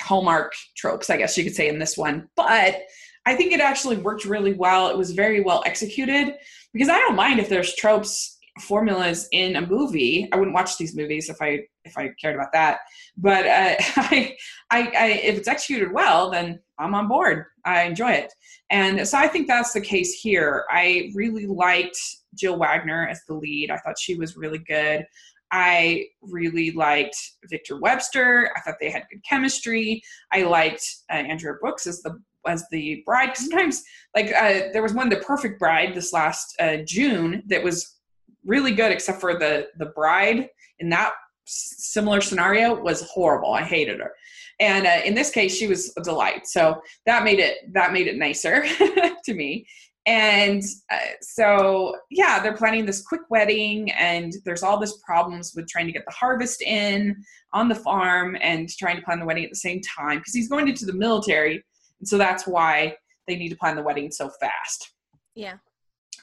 hallmark 0.00 0.54
tropes 0.76 1.10
i 1.10 1.16
guess 1.16 1.36
you 1.36 1.44
could 1.44 1.54
say 1.54 1.68
in 1.68 1.78
this 1.78 1.96
one. 1.96 2.28
But 2.36 2.82
i 3.26 3.34
think 3.34 3.52
it 3.52 3.60
actually 3.60 3.96
worked 3.96 4.24
really 4.24 4.54
well. 4.54 4.88
It 4.88 4.96
was 4.96 5.12
very 5.12 5.40
well 5.40 5.62
executed. 5.66 6.34
Because 6.72 6.88
i 6.88 6.98
don't 6.98 7.16
mind 7.16 7.40
if 7.40 7.48
there's 7.48 7.74
tropes 7.74 8.38
formulas 8.60 9.28
in 9.32 9.56
a 9.56 9.66
movie. 9.66 10.28
I 10.32 10.36
wouldn't 10.36 10.54
watch 10.54 10.76
these 10.76 10.96
movies 10.96 11.28
if 11.28 11.40
i 11.40 11.60
if 11.84 11.96
i 11.96 12.10
cared 12.20 12.36
about 12.36 12.52
that. 12.52 12.80
But 13.16 13.46
uh, 13.46 13.76
I, 13.96 14.36
I 14.70 14.80
i 14.96 15.06
if 15.22 15.36
it's 15.38 15.48
executed 15.48 15.92
well 15.92 16.30
then 16.30 16.60
i'm 16.80 16.94
on 16.94 17.06
board 17.06 17.44
i 17.64 17.82
enjoy 17.82 18.10
it 18.10 18.32
and 18.70 19.06
so 19.06 19.18
i 19.18 19.28
think 19.28 19.46
that's 19.46 19.72
the 19.72 19.80
case 19.80 20.14
here 20.14 20.64
i 20.70 21.10
really 21.14 21.46
liked 21.46 21.98
jill 22.34 22.58
wagner 22.58 23.06
as 23.08 23.20
the 23.28 23.34
lead 23.34 23.70
i 23.70 23.76
thought 23.78 23.98
she 23.98 24.16
was 24.16 24.36
really 24.36 24.58
good 24.58 25.04
I 25.52 26.06
really 26.22 26.70
liked 26.72 27.16
Victor 27.48 27.76
Webster. 27.78 28.52
I 28.56 28.60
thought 28.60 28.76
they 28.80 28.90
had 28.90 29.06
good 29.10 29.22
chemistry. 29.28 30.02
I 30.32 30.42
liked 30.44 30.84
uh, 31.10 31.14
Andrea 31.14 31.54
Brooks 31.60 31.86
as 31.86 32.02
the 32.02 32.20
as 32.46 32.64
the 32.70 33.02
bride. 33.04 33.36
sometimes, 33.36 33.82
like 34.14 34.32
uh, 34.32 34.70
there 34.72 34.82
was 34.82 34.94
one, 34.94 35.08
The 35.08 35.16
Perfect 35.16 35.58
Bride, 35.58 35.94
this 35.94 36.12
last 36.12 36.54
uh, 36.58 36.78
June 36.86 37.42
that 37.48 37.62
was 37.62 37.98
really 38.46 38.72
good, 38.72 38.92
except 38.92 39.20
for 39.20 39.38
the 39.38 39.68
the 39.78 39.86
bride 39.86 40.48
in 40.78 40.88
that 40.90 41.12
similar 41.46 42.20
scenario 42.20 42.74
was 42.80 43.02
horrible. 43.10 43.52
I 43.52 43.62
hated 43.62 44.00
her. 44.00 44.12
And 44.60 44.86
uh, 44.86 45.00
in 45.04 45.14
this 45.14 45.30
case, 45.30 45.56
she 45.56 45.66
was 45.66 45.92
a 45.96 46.02
delight. 46.02 46.46
So 46.46 46.80
that 47.06 47.24
made 47.24 47.38
it 47.38 47.72
that 47.72 47.92
made 47.92 48.06
it 48.06 48.16
nicer 48.16 48.62
to 49.24 49.34
me. 49.34 49.66
And 50.06 50.62
uh, 50.90 50.98
so, 51.20 51.94
yeah, 52.10 52.42
they're 52.42 52.56
planning 52.56 52.86
this 52.86 53.02
quick 53.02 53.20
wedding, 53.28 53.90
and 53.92 54.32
there's 54.44 54.62
all 54.62 54.78
this 54.78 54.96
problems 55.04 55.52
with 55.54 55.68
trying 55.68 55.86
to 55.86 55.92
get 55.92 56.04
the 56.06 56.12
harvest 56.12 56.62
in 56.62 57.22
on 57.52 57.68
the 57.68 57.74
farm 57.74 58.36
and 58.40 58.68
trying 58.68 58.96
to 58.96 59.02
plan 59.02 59.20
the 59.20 59.26
wedding 59.26 59.44
at 59.44 59.50
the 59.50 59.56
same 59.56 59.80
time 59.82 60.18
because 60.18 60.32
he's 60.32 60.48
going 60.48 60.68
into 60.68 60.86
the 60.86 60.94
military. 60.94 61.62
And 62.00 62.08
so 62.08 62.16
that's 62.16 62.46
why 62.46 62.96
they 63.28 63.36
need 63.36 63.50
to 63.50 63.56
plan 63.56 63.76
the 63.76 63.82
wedding 63.82 64.10
so 64.10 64.30
fast. 64.40 64.90
Yeah. 65.34 65.58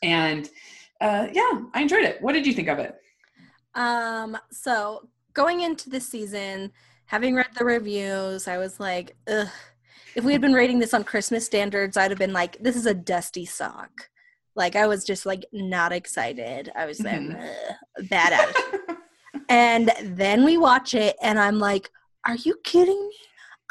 And 0.02 0.50
uh, 1.00 1.28
yeah, 1.32 1.62
I 1.74 1.82
enjoyed 1.82 2.04
it. 2.04 2.22
What 2.22 2.34
did 2.34 2.48
you 2.48 2.54
think 2.54 2.70
of 2.70 2.80
it? 2.80 2.96
Um, 3.76 4.38
so 4.52 5.08
going 5.34 5.62
into 5.62 5.90
this 5.90 6.08
season, 6.08 6.72
having 7.08 7.36
read 7.36 7.48
the 7.58 7.66
reviews, 7.66 8.48
I 8.48 8.58
was 8.58 8.80
like, 8.80 9.16
ugh. 9.28 9.48
If 10.16 10.24
we 10.24 10.32
had 10.32 10.42
been 10.42 10.54
rating 10.54 10.80
this 10.80 10.94
on 10.96 11.04
Christmas 11.04 11.46
standards, 11.46 11.96
I'd 11.96 12.10
have 12.12 12.18
been 12.18 12.34
like, 12.34 12.58
this 12.60 12.76
is 12.76 12.86
a 12.88 12.94
dusty 12.94 13.46
sock. 13.46 14.10
Like 14.56 14.76
I 14.76 14.88
was 14.88 15.04
just 15.04 15.26
like 15.28 15.46
not 15.54 15.92
excited. 15.92 16.72
I 16.76 16.86
was 16.86 17.00
like, 17.02 17.20
Mm-hmm. 17.22 18.06
bad 18.10 18.34
attitude. 18.34 18.98
and 19.50 19.92
then 20.04 20.44
we 20.44 20.58
watch 20.58 20.96
it, 20.96 21.16
and 21.22 21.38
I'm 21.40 21.60
like, 21.60 21.90
are 22.26 22.36
you 22.36 22.56
kidding 22.64 23.00
me? 23.08 23.16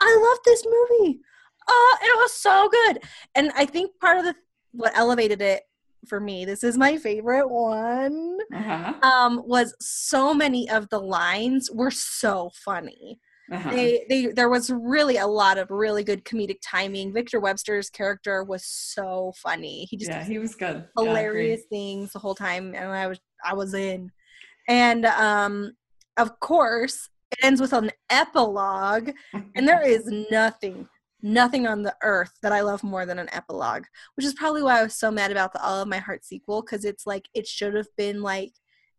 I 0.00 0.28
love 0.30 0.38
this 0.44 0.64
movie. 0.64 1.20
Oh, 1.68 1.96
it 2.02 2.16
was 2.18 2.32
so 2.32 2.68
good. 2.70 3.02
And 3.34 3.50
I 3.56 3.66
think 3.66 3.90
part 4.00 4.18
of 4.18 4.24
the 4.24 4.34
what 4.72 4.92
elevated 4.96 5.42
it 5.42 5.62
for 6.06 6.20
me, 6.20 6.44
this 6.44 6.62
is 6.62 6.78
my 6.78 6.96
favorite 6.96 7.48
one 7.48 8.38
Uh-huh. 8.54 8.92
um 9.02 9.42
was 9.46 9.74
so 9.80 10.32
many 10.32 10.70
of 10.70 10.88
the 10.90 11.00
lines 11.00 11.70
were 11.72 11.90
so 11.90 12.52
funny 12.54 13.18
Uh-huh. 13.52 13.70
they 13.70 14.04
they 14.08 14.26
there 14.26 14.48
was 14.48 14.70
really 14.70 15.18
a 15.18 15.26
lot 15.26 15.58
of 15.58 15.70
really 15.70 16.02
good 16.02 16.24
comedic 16.24 16.58
timing. 16.62 17.12
Victor 17.12 17.38
webster's 17.38 17.88
character 17.90 18.42
was 18.42 18.64
so 18.64 19.32
funny. 19.36 19.86
He 19.90 19.96
just 19.96 20.10
yeah, 20.10 20.24
he 20.24 20.38
was 20.38 20.54
good. 20.54 20.88
Yeah, 20.98 21.04
hilarious 21.04 21.62
things 21.70 22.12
the 22.12 22.18
whole 22.18 22.34
time 22.34 22.74
and 22.74 22.90
i 22.90 23.06
was 23.06 23.20
i 23.44 23.54
was 23.54 23.74
in. 23.74 24.10
And 24.68 25.06
um 25.06 25.72
of 26.16 26.40
course 26.40 27.08
it 27.32 27.38
ends 27.44 27.60
with 27.60 27.72
an 27.72 27.90
epilogue 28.10 29.10
and 29.54 29.68
there 29.68 29.82
is 29.82 30.06
nothing 30.30 30.88
nothing 31.22 31.66
on 31.66 31.82
the 31.82 31.94
earth 32.02 32.32
that 32.42 32.52
i 32.52 32.60
love 32.60 32.84
more 32.84 33.04
than 33.06 33.18
an 33.18 33.28
epilogue 33.32 33.84
which 34.14 34.24
is 34.24 34.34
probably 34.34 34.62
why 34.62 34.78
i 34.78 34.82
was 34.82 34.94
so 34.94 35.10
mad 35.10 35.32
about 35.32 35.52
the 35.52 35.60
all 35.62 35.82
of 35.82 35.88
my 35.88 35.98
heart 35.98 36.24
sequel 36.24 36.62
because 36.62 36.84
it's 36.84 37.06
like 37.06 37.26
it 37.34 37.46
should 37.46 37.74
have 37.74 37.88
been 37.96 38.22
like 38.22 38.52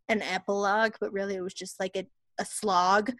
an 0.08 0.20
epilogue 0.22 0.94
but 1.00 1.12
really 1.12 1.36
it 1.36 1.40
was 1.40 1.54
just 1.54 1.78
like 1.80 1.96
a, 1.96 2.06
a 2.38 2.44
slog. 2.44 3.12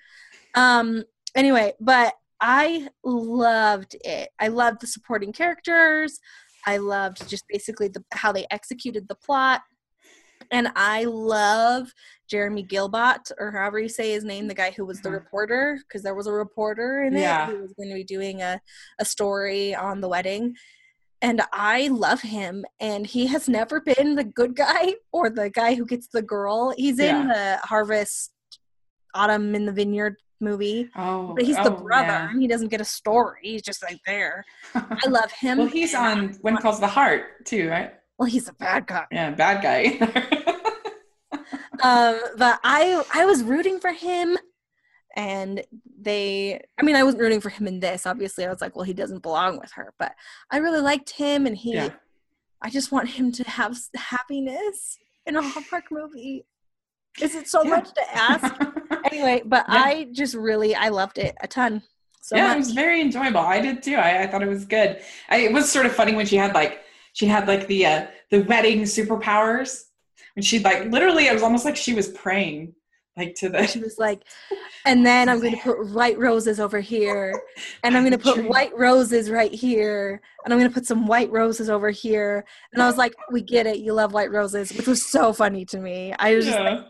Um 0.55 1.05
anyway 1.39 1.72
but 1.80 2.14
i 2.41 2.89
loved 3.05 3.97
it 4.05 4.28
i 4.41 4.49
loved 4.49 4.80
the 4.80 4.86
supporting 4.86 5.32
characters 5.32 6.18
i 6.66 6.76
loved 6.76 7.26
just 7.28 7.45
basically 7.49 7.89
the 7.89 8.03
how 8.12 8.32
they 8.32 8.47
executed 8.51 9.07
the 9.09 9.14
plot 9.14 9.62
and 10.51 10.68
i 10.74 11.05
love 11.05 11.93
jeremy 12.28 12.64
guilbaut 12.64 13.30
or 13.39 13.53
however 13.53 13.78
you 13.78 13.89
say 13.89 14.11
his 14.12 14.24
name 14.24 14.49
the 14.49 14.55
guy 14.55 14.72
who 14.72 14.84
was 14.84 15.01
the 15.01 15.09
Mhm. 15.09 15.12
reporter 15.14 15.78
because 15.86 16.03
there 16.03 16.14
was 16.14 16.26
a 16.26 16.32
reporter 16.32 17.03
in 17.05 17.14
it 17.14 17.20
Yeah. 17.20 17.47
who 17.47 17.62
was 17.62 17.72
going 17.74 17.89
to 17.91 17.95
be 17.95 18.05
doing 18.05 18.43
a, 18.43 18.61
a 18.99 19.05
story 19.05 19.74
on 19.74 20.01
the 20.01 20.09
wedding 20.09 20.55
and 21.20 21.43
I 21.53 21.89
love 21.89 22.20
him. 22.20 22.64
And 22.78 23.05
he 23.05 23.26
has 23.26 23.49
never 23.49 23.80
been 23.80 24.14
the 24.14 24.22
good 24.22 24.55
guy 24.55 24.95
or 25.12 25.28
the 25.28 25.51
guy 25.51 25.74
who 25.74 25.84
gets 25.84 26.07
the 26.07 26.22
girl. 26.22 26.72
He's 26.76 27.01
in 27.01 27.26
the 27.26 27.59
Harvest 27.64 28.30
Autumn 29.16 29.53
in 29.57 29.66
the 29.66 29.72
Vineyard 29.72 30.14
movie, 30.41 30.89
Oh, 30.97 31.34
but 31.34 31.45
he's 31.45 31.57
the 31.57 31.72
oh, 31.74 31.82
brother 31.82 32.07
yeah. 32.09 32.30
and 32.30 32.41
he 32.41 32.47
doesn't 32.49 32.68
get 32.68 32.80
a 32.80 32.84
story. 32.84 33.41
He's 33.43 33.62
just 33.62 33.82
like 33.82 33.99
there. 34.07 34.45
I 34.74 35.01
love 35.09 35.30
him. 35.32 35.59
well, 35.59 35.66
he's 35.66 35.95
on 35.95 36.34
When 36.43 36.57
Calls 36.59 36.80
the 36.80 36.86
Heart 36.86 37.45
too, 37.47 37.68
right? 37.68 37.95
Well, 38.18 38.28
he's 38.28 38.49
a 38.49 38.53
bad 38.53 38.86
guy. 38.86 39.07
Yeah, 39.12 39.30
bad 39.30 39.62
guy. 39.62 39.99
um, 41.82 42.20
but 42.36 42.59
I 42.64 43.03
I 43.14 43.24
was 43.24 43.43
rooting 43.43 43.78
for 43.80 43.93
him, 43.93 44.36
and 45.16 45.62
they. 46.01 46.61
I 46.78 46.82
mean, 46.82 46.97
I 46.97 47.03
wasn't 47.05 47.22
rooting 47.22 47.41
for 47.41 47.51
him 47.51 47.66
in 47.66 47.80
this. 47.80 48.07
Obviously, 48.07 48.45
I 48.45 48.49
was 48.51 48.61
like, 48.61 48.74
well, 48.76 48.84
he 48.84 48.95
doesn't 48.95 49.22
belong 49.22 49.59
with 49.61 49.70
her. 49.72 49.93
But 49.99 50.14
I 50.51 50.59
really 50.59 50.80
liked 50.80 51.11
him, 51.11 51.47
and 51.47 51.57
he. 51.57 51.74
yeah. 51.74 51.91
I 52.61 52.70
just 52.70 52.91
want 52.91 53.09
him 53.09 53.30
to 53.30 53.45
have 53.45 53.78
happiness 53.95 54.99
in 55.26 55.36
a 55.36 55.43
Hallmark 55.43 55.84
movie. 55.93 56.45
Is 57.20 57.36
it 57.36 57.47
so 57.47 57.62
Yeah. 57.62 57.70
much 57.70 57.93
to 57.95 58.16
ask? 58.16 58.55
Anyway, 59.11 59.42
but 59.44 59.64
Yeah. 59.68 59.82
I 59.82 60.09
just 60.12 60.34
really 60.34 60.74
I 60.74 60.88
loved 60.88 61.18
it 61.18 61.36
a 61.40 61.48
ton. 61.48 61.82
So 62.20 62.36
yeah, 62.36 62.48
much. 62.48 62.56
it 62.56 62.59
was 62.59 62.72
very 62.72 63.00
enjoyable. 63.00 63.40
I 63.40 63.61
did 63.61 63.82
too. 63.82 63.94
I, 63.94 64.22
I 64.22 64.26
thought 64.26 64.42
it 64.42 64.48
was 64.48 64.64
good. 64.64 65.00
I, 65.30 65.38
it 65.38 65.52
was 65.52 65.70
sort 65.70 65.86
of 65.86 65.94
funny 65.94 66.14
when 66.14 66.26
she 66.26 66.36
had 66.36 66.54
like 66.54 66.80
she 67.14 67.26
had 67.26 67.48
like 67.48 67.66
the 67.66 67.86
uh, 67.86 68.06
the 68.30 68.40
wedding 68.42 68.82
superpowers. 68.82 69.84
and 70.36 70.44
she 70.44 70.59
like 70.59 70.84
literally, 70.86 71.26
it 71.26 71.32
was 71.32 71.42
almost 71.42 71.64
like 71.64 71.76
she 71.76 71.94
was 71.94 72.09
praying 72.09 72.74
like 73.16 73.34
to 73.34 73.48
the. 73.48 73.66
she 73.66 73.80
was 73.80 73.98
like, 73.98 74.22
and 74.84 75.04
then 75.04 75.28
I'm 75.28 75.40
going 75.40 75.56
to 75.56 75.61
put 75.61 75.88
white 75.92 76.18
roses 76.18 76.61
over 76.61 76.80
here, 76.80 77.42
and 77.82 77.96
I'm 77.96 78.04
going 78.04 78.16
to 78.16 78.18
put 78.18 78.46
white 78.48 78.76
roses 78.76 79.30
right 79.30 79.52
here, 79.52 80.20
and 80.44 80.52
I'm 80.52 80.59
going 80.61 80.70
to 80.70 80.74
put 80.74 80.86
some 80.86 81.06
white 81.06 81.30
roses 81.32 81.68
over 81.68 81.90
here. 81.90 82.44
And 82.72 82.82
I 82.82 82.86
was 82.86 82.96
like, 82.96 83.14
we 83.32 83.42
get 83.42 83.66
it. 83.66 83.78
You 83.78 83.92
love 83.92 84.12
white 84.12 84.30
roses, 84.30 84.72
which 84.72 84.86
was 84.86 85.04
so 85.04 85.32
funny 85.32 85.64
to 85.66 85.78
me. 85.78 86.14
I 86.18 86.34
was 86.36 86.44
just 86.46 86.59
like, 86.59 86.78
Yeah. 86.78 86.84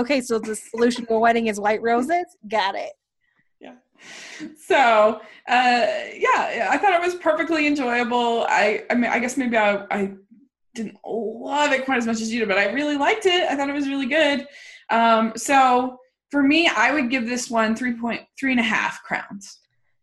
Okay, 0.00 0.20
so 0.20 0.38
the 0.38 0.54
solution 0.56 1.06
to 1.06 1.14
a 1.14 1.18
wedding 1.18 1.46
is 1.46 1.60
white 1.60 1.82
roses. 1.82 2.24
Got 2.48 2.74
it. 2.74 2.92
Yeah. 3.60 3.74
So 4.58 5.20
uh, 5.48 5.86
yeah, 6.16 6.68
I 6.70 6.78
thought 6.78 6.94
it 6.94 7.00
was 7.00 7.14
perfectly 7.16 7.66
enjoyable. 7.66 8.46
I 8.48 8.84
I 8.90 8.94
mean, 8.94 9.10
I 9.10 9.18
guess 9.18 9.36
maybe 9.36 9.56
I 9.56 9.84
I 9.90 10.12
didn't 10.74 10.96
love 11.06 11.72
it 11.72 11.84
quite 11.84 11.98
as 11.98 12.06
much 12.06 12.20
as 12.20 12.32
you 12.32 12.40
did, 12.40 12.48
but 12.48 12.58
I 12.58 12.72
really 12.72 12.96
liked 12.96 13.26
it. 13.26 13.48
I 13.50 13.56
thought 13.56 13.68
it 13.68 13.74
was 13.74 13.88
really 13.88 14.06
good. 14.06 14.46
Um, 14.90 15.32
so 15.36 15.98
for 16.30 16.42
me, 16.42 16.68
I 16.74 16.92
would 16.92 17.10
give 17.10 17.26
this 17.26 17.50
one 17.50 17.76
three 17.76 17.94
point 17.94 18.22
three 18.38 18.52
and 18.52 18.60
a 18.60 18.64
half 18.64 19.02
crowns. 19.02 19.58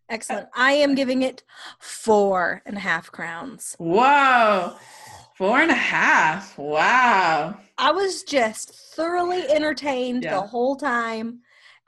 Excellent. 0.09 0.47
I 0.55 0.71
am 0.73 0.95
giving 0.95 1.21
it 1.21 1.43
four 1.79 2.61
and 2.65 2.77
a 2.77 2.79
half 2.79 3.11
crowns. 3.11 3.75
Whoa, 3.77 4.75
four 5.35 5.59
and 5.59 5.71
a 5.71 5.75
half. 5.75 6.57
Wow. 6.57 7.59
I 7.79 7.91
was 7.91 8.23
just 8.23 8.71
thoroughly 8.95 9.49
entertained 9.49 10.23
Yeah. 10.23 10.35
the 10.35 10.41
whole 10.47 10.75
time. 10.75 11.39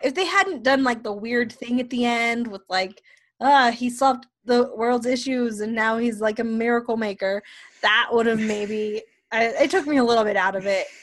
If 0.01 0.15
they 0.15 0.25
hadn't 0.25 0.63
done 0.63 0.83
like 0.83 1.03
the 1.03 1.11
weird 1.13 1.51
thing 1.51 1.79
at 1.79 1.89
the 1.89 2.05
end 2.05 2.47
with 2.47 2.61
like, 2.69 3.01
uh, 3.41 3.71
he 3.71 3.89
solved 3.89 4.25
the 4.45 4.73
world's 4.75 5.05
issues 5.05 5.59
and 5.59 5.75
now 5.75 5.97
he's 5.97 6.21
like 6.21 6.39
a 6.39 6.43
miracle 6.43 6.97
maker, 6.97 7.43
that 7.81 8.07
would 8.11 8.25
have 8.25 8.39
maybe. 8.39 9.03
I, 9.31 9.45
it 9.47 9.71
took 9.71 9.85
me 9.85 9.97
a 9.97 10.03
little 10.03 10.23
bit 10.23 10.37
out 10.37 10.55
of 10.55 10.65
it. 10.65 10.87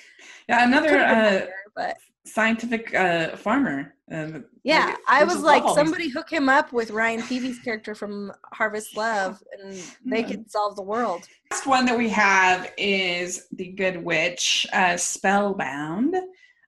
Yeah, 0.49 0.67
another 0.67 0.99
uh, 0.99 1.47
but 1.77 1.99
scientific 2.33 2.95
uh, 2.95 3.37
farmer. 3.37 3.95
Uh, 4.11 4.41
yeah, 4.63 4.87
which 4.87 4.97
I 5.07 5.25
was 5.25 5.41
like, 5.43 5.63
somebody 5.75 6.09
hook 6.09 6.31
him 6.31 6.49
up 6.49 6.73
with 6.73 6.91
Ryan 6.91 7.21
Paevey's 7.21 7.59
character 7.59 7.95
from 7.95 8.33
Harvest 8.53 8.97
Love, 8.97 9.43
and 9.61 9.75
they 10.05 10.21
Yeah. 10.21 10.29
could 10.29 10.51
solve 10.51 10.77
the 10.77 10.83
world. 10.83 11.29
Next 11.51 11.67
one 11.67 11.85
that 11.87 11.97
we 11.99 12.09
have 12.11 12.73
is 12.79 13.49
The 13.53 13.69
Good 13.73 14.03
Witch, 14.03 14.67
uh, 14.73 14.97
Spellbound. 14.97 16.17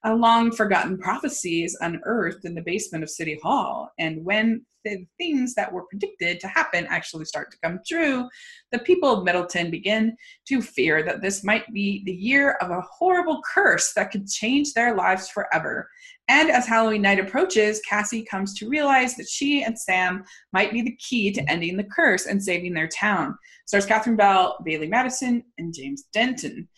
A 0.04 0.14
long 0.14 0.50
forgotten 0.50 0.96
prophecies 0.98 1.76
unearthed 1.80 2.46
in 2.46 2.54
the 2.54 2.62
basement 2.62 3.04
of 3.04 3.10
City 3.10 3.38
Hall. 3.42 3.90
And 3.98 4.24
when 4.24 4.64
the 4.84 5.06
things 5.18 5.54
that 5.54 5.72
were 5.72 5.86
predicted 5.86 6.40
to 6.40 6.48
happen 6.48 6.86
actually 6.88 7.24
start 7.24 7.50
to 7.50 7.58
come 7.62 7.80
true, 7.86 8.28
the 8.72 8.78
people 8.80 9.10
of 9.10 9.24
Middleton 9.24 9.70
begin 9.70 10.16
to 10.48 10.62
fear 10.62 11.02
that 11.02 11.22
this 11.22 11.44
might 11.44 11.70
be 11.72 12.02
the 12.04 12.12
year 12.12 12.52
of 12.60 12.70
a 12.70 12.80
horrible 12.82 13.40
curse 13.52 13.92
that 13.94 14.10
could 14.10 14.28
change 14.28 14.72
their 14.72 14.94
lives 14.94 15.28
forever. 15.28 15.88
And 16.28 16.50
as 16.50 16.66
Halloween 16.66 17.02
night 17.02 17.18
approaches, 17.18 17.80
Cassie 17.88 18.24
comes 18.24 18.54
to 18.54 18.68
realize 18.68 19.16
that 19.16 19.28
she 19.28 19.64
and 19.64 19.76
Sam 19.76 20.22
might 20.52 20.72
be 20.72 20.80
the 20.80 20.96
key 20.96 21.32
to 21.32 21.50
ending 21.50 21.76
the 21.76 21.84
curse 21.84 22.26
and 22.26 22.42
saving 22.42 22.72
their 22.72 22.88
town 22.88 23.36
stars 23.70 23.86
Catherine 23.86 24.16
Bell, 24.16 24.58
Bailee 24.66 24.88
Madison, 24.88 25.44
and 25.58 25.72
James 25.72 26.04
Denton. 26.12 26.68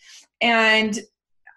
And 0.41 0.99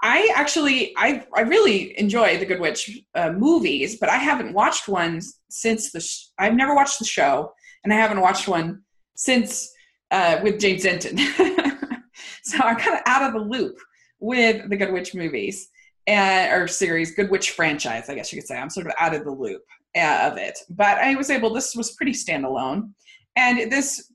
I 0.03 0.33
actually, 0.35 0.95
I, 0.97 1.27
I 1.35 1.41
really 1.43 1.99
enjoy 1.99 2.39
the 2.39 2.47
Good 2.47 2.61
Witch 2.61 3.01
uh, 3.15 3.33
movies, 3.33 3.99
but 3.99 4.09
I 4.09 4.17
haven't 4.17 4.53
watched 4.53 4.89
one 4.89 5.21
since 5.49 5.93
the. 5.93 6.01
Sh- 6.01 6.27
I've 6.39 6.55
never 6.55 6.75
watched 6.75 6.99
the 6.99 7.05
show, 7.05 7.53
and 7.85 7.93
I 7.93 7.97
haven't 7.97 8.21
watched 8.21 8.49
one 8.49 8.83
since 9.17 9.71
uh, 10.11 10.41
with 10.43 10.61
James 10.61 10.83
Denton. 10.83 11.19
so 12.43 12.59
I'm 12.59 12.77
kind 12.77 12.97
of 12.97 13.03
out 13.07 13.23
of 13.23 13.33
the 13.33 13.49
loop 13.49 13.79
with 14.21 14.69
the 14.69 14.77
Good 14.77 14.93
Witch 14.93 15.15
movies 15.15 15.69
and 16.07 16.53
or 16.53 16.69
series, 16.69 17.15
Good 17.15 17.31
Witch 17.31 17.51
franchise, 17.51 18.09
I 18.09 18.15
guess 18.15 18.33
you 18.33 18.41
could 18.41 18.47
say. 18.47 18.57
I'm 18.57 18.71
sort 18.71 18.87
of 18.87 18.93
out 18.99 19.15
of 19.15 19.25
the 19.25 19.31
loop 19.31 19.63
uh, 19.97 20.31
of 20.31 20.37
it, 20.37 20.59
but 20.71 20.99
I 20.99 21.15
was 21.15 21.31
able. 21.31 21.53
This 21.53 21.75
was 21.75 21.93
pretty 21.93 22.13
standalone, 22.13 22.93
and 23.35 23.71
this 23.73 24.13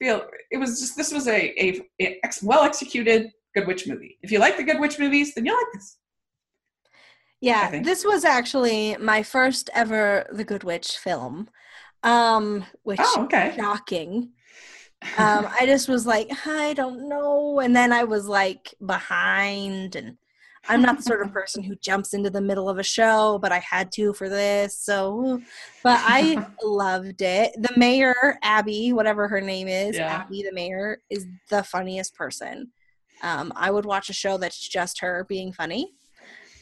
feel 0.00 0.22
it 0.50 0.56
was 0.56 0.80
just 0.80 0.96
this 0.96 1.12
was 1.12 1.28
a 1.28 1.62
a, 1.62 1.80
a 2.00 2.20
ex, 2.24 2.42
well 2.42 2.64
executed 2.64 3.30
Good 3.54 3.66
Witch 3.66 3.86
movie. 3.86 4.18
If 4.22 4.30
you 4.30 4.38
like 4.38 4.56
the 4.56 4.62
Good 4.64 4.80
Witch 4.80 4.98
movies, 4.98 5.34
then 5.34 5.44
you'll 5.46 5.56
like 5.56 5.72
this. 5.74 5.96
Yeah, 7.40 7.80
this 7.82 8.04
was 8.04 8.24
actually 8.24 8.96
my 9.00 9.22
first 9.22 9.70
ever 9.74 10.26
The 10.30 10.44
Good 10.44 10.62
Witch 10.62 10.98
film, 10.98 11.48
um, 12.02 12.64
which 12.82 13.00
Oh, 13.02 13.24
okay. 13.24 13.54
shocking. 13.56 14.30
Um, 15.16 15.48
I 15.58 15.64
just 15.64 15.88
was 15.88 16.06
like, 16.06 16.28
I 16.46 16.74
don't 16.74 17.08
know. 17.08 17.60
And 17.60 17.74
then 17.74 17.90
I 17.90 18.04
was 18.04 18.28
like 18.28 18.74
behind 18.84 19.96
and 19.96 20.18
I'm 20.68 20.82
not 20.82 20.98
the 20.98 21.02
sort 21.02 21.22
of 21.22 21.32
person 21.40 21.62
who 21.62 21.74
jumps 21.76 22.12
into 22.12 22.28
the 22.28 22.42
middle 22.42 22.68
of 22.68 22.78
a 22.78 22.82
show, 22.82 23.38
but 23.40 23.50
I 23.50 23.60
had 23.60 23.90
to 23.92 24.12
for 24.12 24.28
this. 24.28 24.78
So, 24.78 25.40
but 25.82 25.98
I 26.04 26.46
loved 26.62 27.22
it. 27.22 27.52
The 27.56 27.72
mayor, 27.78 28.38
Abby, 28.42 28.92
whatever 28.92 29.26
her 29.26 29.40
name 29.40 29.68
is, 29.68 29.96
Yeah. 29.96 30.22
Abby 30.22 30.42
the 30.42 30.52
mayor, 30.52 30.98
is 31.08 31.26
the 31.48 31.62
funniest 31.64 32.14
person. 32.14 32.70
Um, 33.22 33.52
I 33.56 33.70
would 33.70 33.84
watch 33.84 34.10
a 34.10 34.14
show 34.14 34.38
that's 34.38 34.68
just 34.68 35.00
her 35.00 35.24
being 35.28 35.52
funny. 35.52 35.92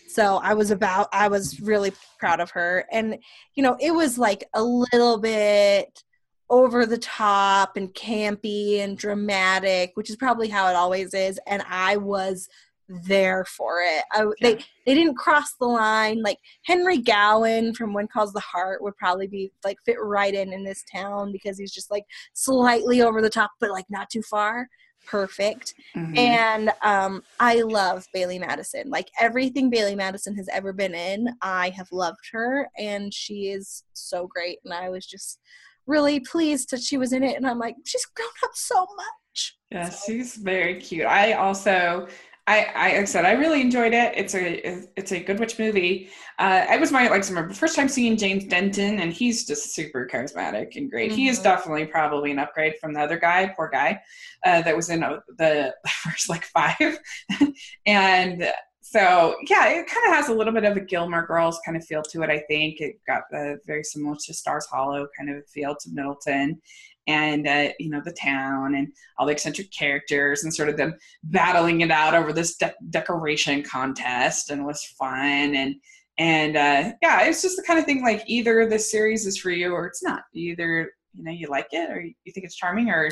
So 0.08 0.36
I 0.42 0.54
was 0.54 0.70
about, 0.70 1.08
I 1.12 1.28
was 1.28 1.60
really 1.60 1.92
proud 2.18 2.40
of 2.40 2.50
her. 2.52 2.86
And, 2.90 3.18
you 3.54 3.62
know, 3.62 3.76
it 3.80 3.92
was 3.92 4.18
like 4.18 4.44
a 4.54 4.62
little 4.62 5.18
bit 5.18 6.02
over 6.50 6.86
the 6.86 6.98
top 6.98 7.76
and 7.76 7.92
campy 7.92 8.78
and 8.78 8.96
dramatic, 8.96 9.92
which 9.94 10.08
is 10.08 10.16
probably 10.16 10.48
how 10.48 10.68
it 10.68 10.76
always 10.76 11.12
is. 11.12 11.38
And 11.46 11.62
I 11.68 11.98
was 11.98 12.48
there 12.88 13.44
for 13.44 13.82
it. 13.82 14.02
I, 14.12 14.24
They 14.40 14.54
they 14.86 14.94
didn't 14.94 15.16
cross 15.18 15.54
the 15.60 15.66
line. 15.66 16.22
Like 16.22 16.38
Henry 16.64 16.98
Gowen 16.98 17.74
from 17.74 17.92
When 17.92 18.08
Calls 18.08 18.32
the 18.32 18.40
Heart 18.40 18.82
would 18.82 18.96
probably 18.96 19.26
be 19.26 19.52
like 19.62 19.76
fit 19.84 19.98
right 20.00 20.32
in 20.32 20.54
in 20.54 20.64
this 20.64 20.84
town 20.90 21.32
because 21.32 21.58
he's 21.58 21.72
just 21.72 21.90
like 21.90 22.04
slightly 22.32 23.02
over 23.02 23.20
the 23.20 23.28
top, 23.28 23.50
but 23.60 23.70
like 23.70 23.84
not 23.90 24.08
too 24.08 24.22
far. 24.22 24.68
Perfect. 25.06 25.74
Mhm. 25.96 26.18
And 26.18 26.72
um, 26.82 27.22
I 27.40 27.62
love 27.62 28.06
Bailee 28.14 28.40
Madison. 28.40 28.90
Like 28.90 29.10
everything 29.20 29.70
Bailee 29.70 29.96
Madison 29.96 30.36
has 30.36 30.48
ever 30.48 30.72
been 30.72 30.94
in, 30.94 31.28
I 31.40 31.70
have 31.70 31.88
loved 31.92 32.28
her, 32.32 32.68
and 32.76 33.12
she 33.12 33.48
is 33.48 33.84
so 33.94 34.26
great. 34.26 34.58
And 34.64 34.74
I 34.74 34.90
was 34.90 35.06
just 35.06 35.40
really 35.86 36.20
pleased 36.20 36.70
that 36.70 36.82
she 36.82 36.98
was 36.98 37.12
in 37.14 37.22
it. 37.24 37.36
And 37.36 37.46
I'm 37.46 37.58
like, 37.58 37.76
she's 37.84 38.04
grown 38.04 38.28
up 38.44 38.50
so 38.54 38.86
much. 38.96 39.56
Yeah, 39.70 39.88
she's 39.90 40.36
very 40.36 40.80
cute. 40.80 41.06
I 41.06 41.32
also, 41.32 42.08
I, 42.48 42.66
I, 42.74 42.88
like 42.92 43.02
I 43.02 43.04
said, 43.04 43.24
I 43.26 43.32
really 43.32 43.60
enjoyed 43.60 43.92
it. 43.92 44.14
It's 44.16 44.34
a, 44.34 44.82
it's 44.96 45.12
a 45.12 45.20
Good 45.20 45.38
Witch 45.38 45.58
movie. 45.58 46.08
Uh, 46.38 46.64
I 46.68 46.78
was 46.78 46.90
my 46.90 47.08
like 47.08 47.22
some 47.24 47.52
first 47.52 47.76
time 47.76 47.88
seeing 47.88 48.16
James 48.16 48.44
Denton, 48.44 49.00
and 49.00 49.12
he's 49.12 49.46
just 49.46 49.74
super 49.74 50.08
charismatic 50.10 50.76
and 50.76 50.90
great. 50.90 51.12
He 51.12 51.28
is 51.28 51.38
Mhm. 51.40 51.42
definitely 51.44 51.86
probably 51.86 52.30
an 52.30 52.38
upgrade 52.38 52.74
from 52.80 52.94
the 52.94 53.00
other 53.00 53.18
guy, 53.18 53.52
poor 53.54 53.68
guy, 53.68 54.00
uh, 54.46 54.62
that 54.62 54.74
was 54.74 54.88
in 54.90 55.02
uh, 55.02 55.20
the 55.36 55.74
first 56.04 56.28
like 56.30 56.44
five, 56.44 56.98
and 57.86 58.50
so 58.80 59.36
yeah, 59.50 59.68
it 59.68 59.86
kind 59.86 60.06
of 60.08 60.14
has 60.14 60.28
a 60.28 60.34
little 60.34 60.52
bit 60.52 60.64
of 60.64 60.76
a 60.76 60.80
Gilmore 60.80 61.26
Girls 61.26 61.60
kind 61.64 61.76
of 61.76 61.84
feel 61.84 62.02
to 62.02 62.22
it. 62.22 62.30
I 62.30 62.38
think 62.48 62.80
it 62.80 62.96
got 63.06 63.22
uh, 63.36 63.56
very 63.66 63.84
similar 63.84 64.16
to 64.24 64.32
Stars 64.34 64.66
Hollow 64.66 65.06
kind 65.18 65.28
of 65.30 65.46
feel 65.50 65.76
to 65.80 65.90
Middleton, 65.92 66.60
and 67.08 67.48
uh, 67.48 67.70
you 67.80 67.90
know 67.90 68.00
the 68.04 68.12
town 68.12 68.76
and 68.76 68.92
all 69.18 69.26
the 69.26 69.32
eccentric 69.32 69.72
characters 69.72 70.44
and 70.44 70.54
sort 70.54 70.68
of 70.68 70.76
them 70.76 70.94
battling 71.24 71.80
it 71.80 71.90
out 71.90 72.14
over 72.14 72.32
this 72.32 72.56
de- 72.56 72.74
decoration 72.90 73.62
contest 73.62 74.50
and 74.50 74.60
it 74.60 74.64
was 74.64 74.84
fun 74.84 75.56
and 75.56 75.74
and 76.18 76.56
uh, 76.56 76.92
yeah, 77.00 77.22
it's 77.22 77.42
just 77.42 77.56
the 77.56 77.62
kind 77.62 77.78
of 77.78 77.84
thing 77.84 78.02
like 78.02 78.24
either 78.26 78.68
this 78.68 78.90
series 78.90 79.24
is 79.24 79.38
for 79.38 79.50
you 79.50 79.72
or 79.72 79.86
it's 79.86 80.02
not. 80.02 80.22
Either 80.34 80.90
you 81.14 81.24
know 81.24 81.30
you 81.30 81.48
like 81.48 81.68
it 81.72 81.90
or 81.90 82.00
you 82.00 82.32
think 82.32 82.44
it's 82.44 82.56
charming 82.56 82.90
or 82.90 83.08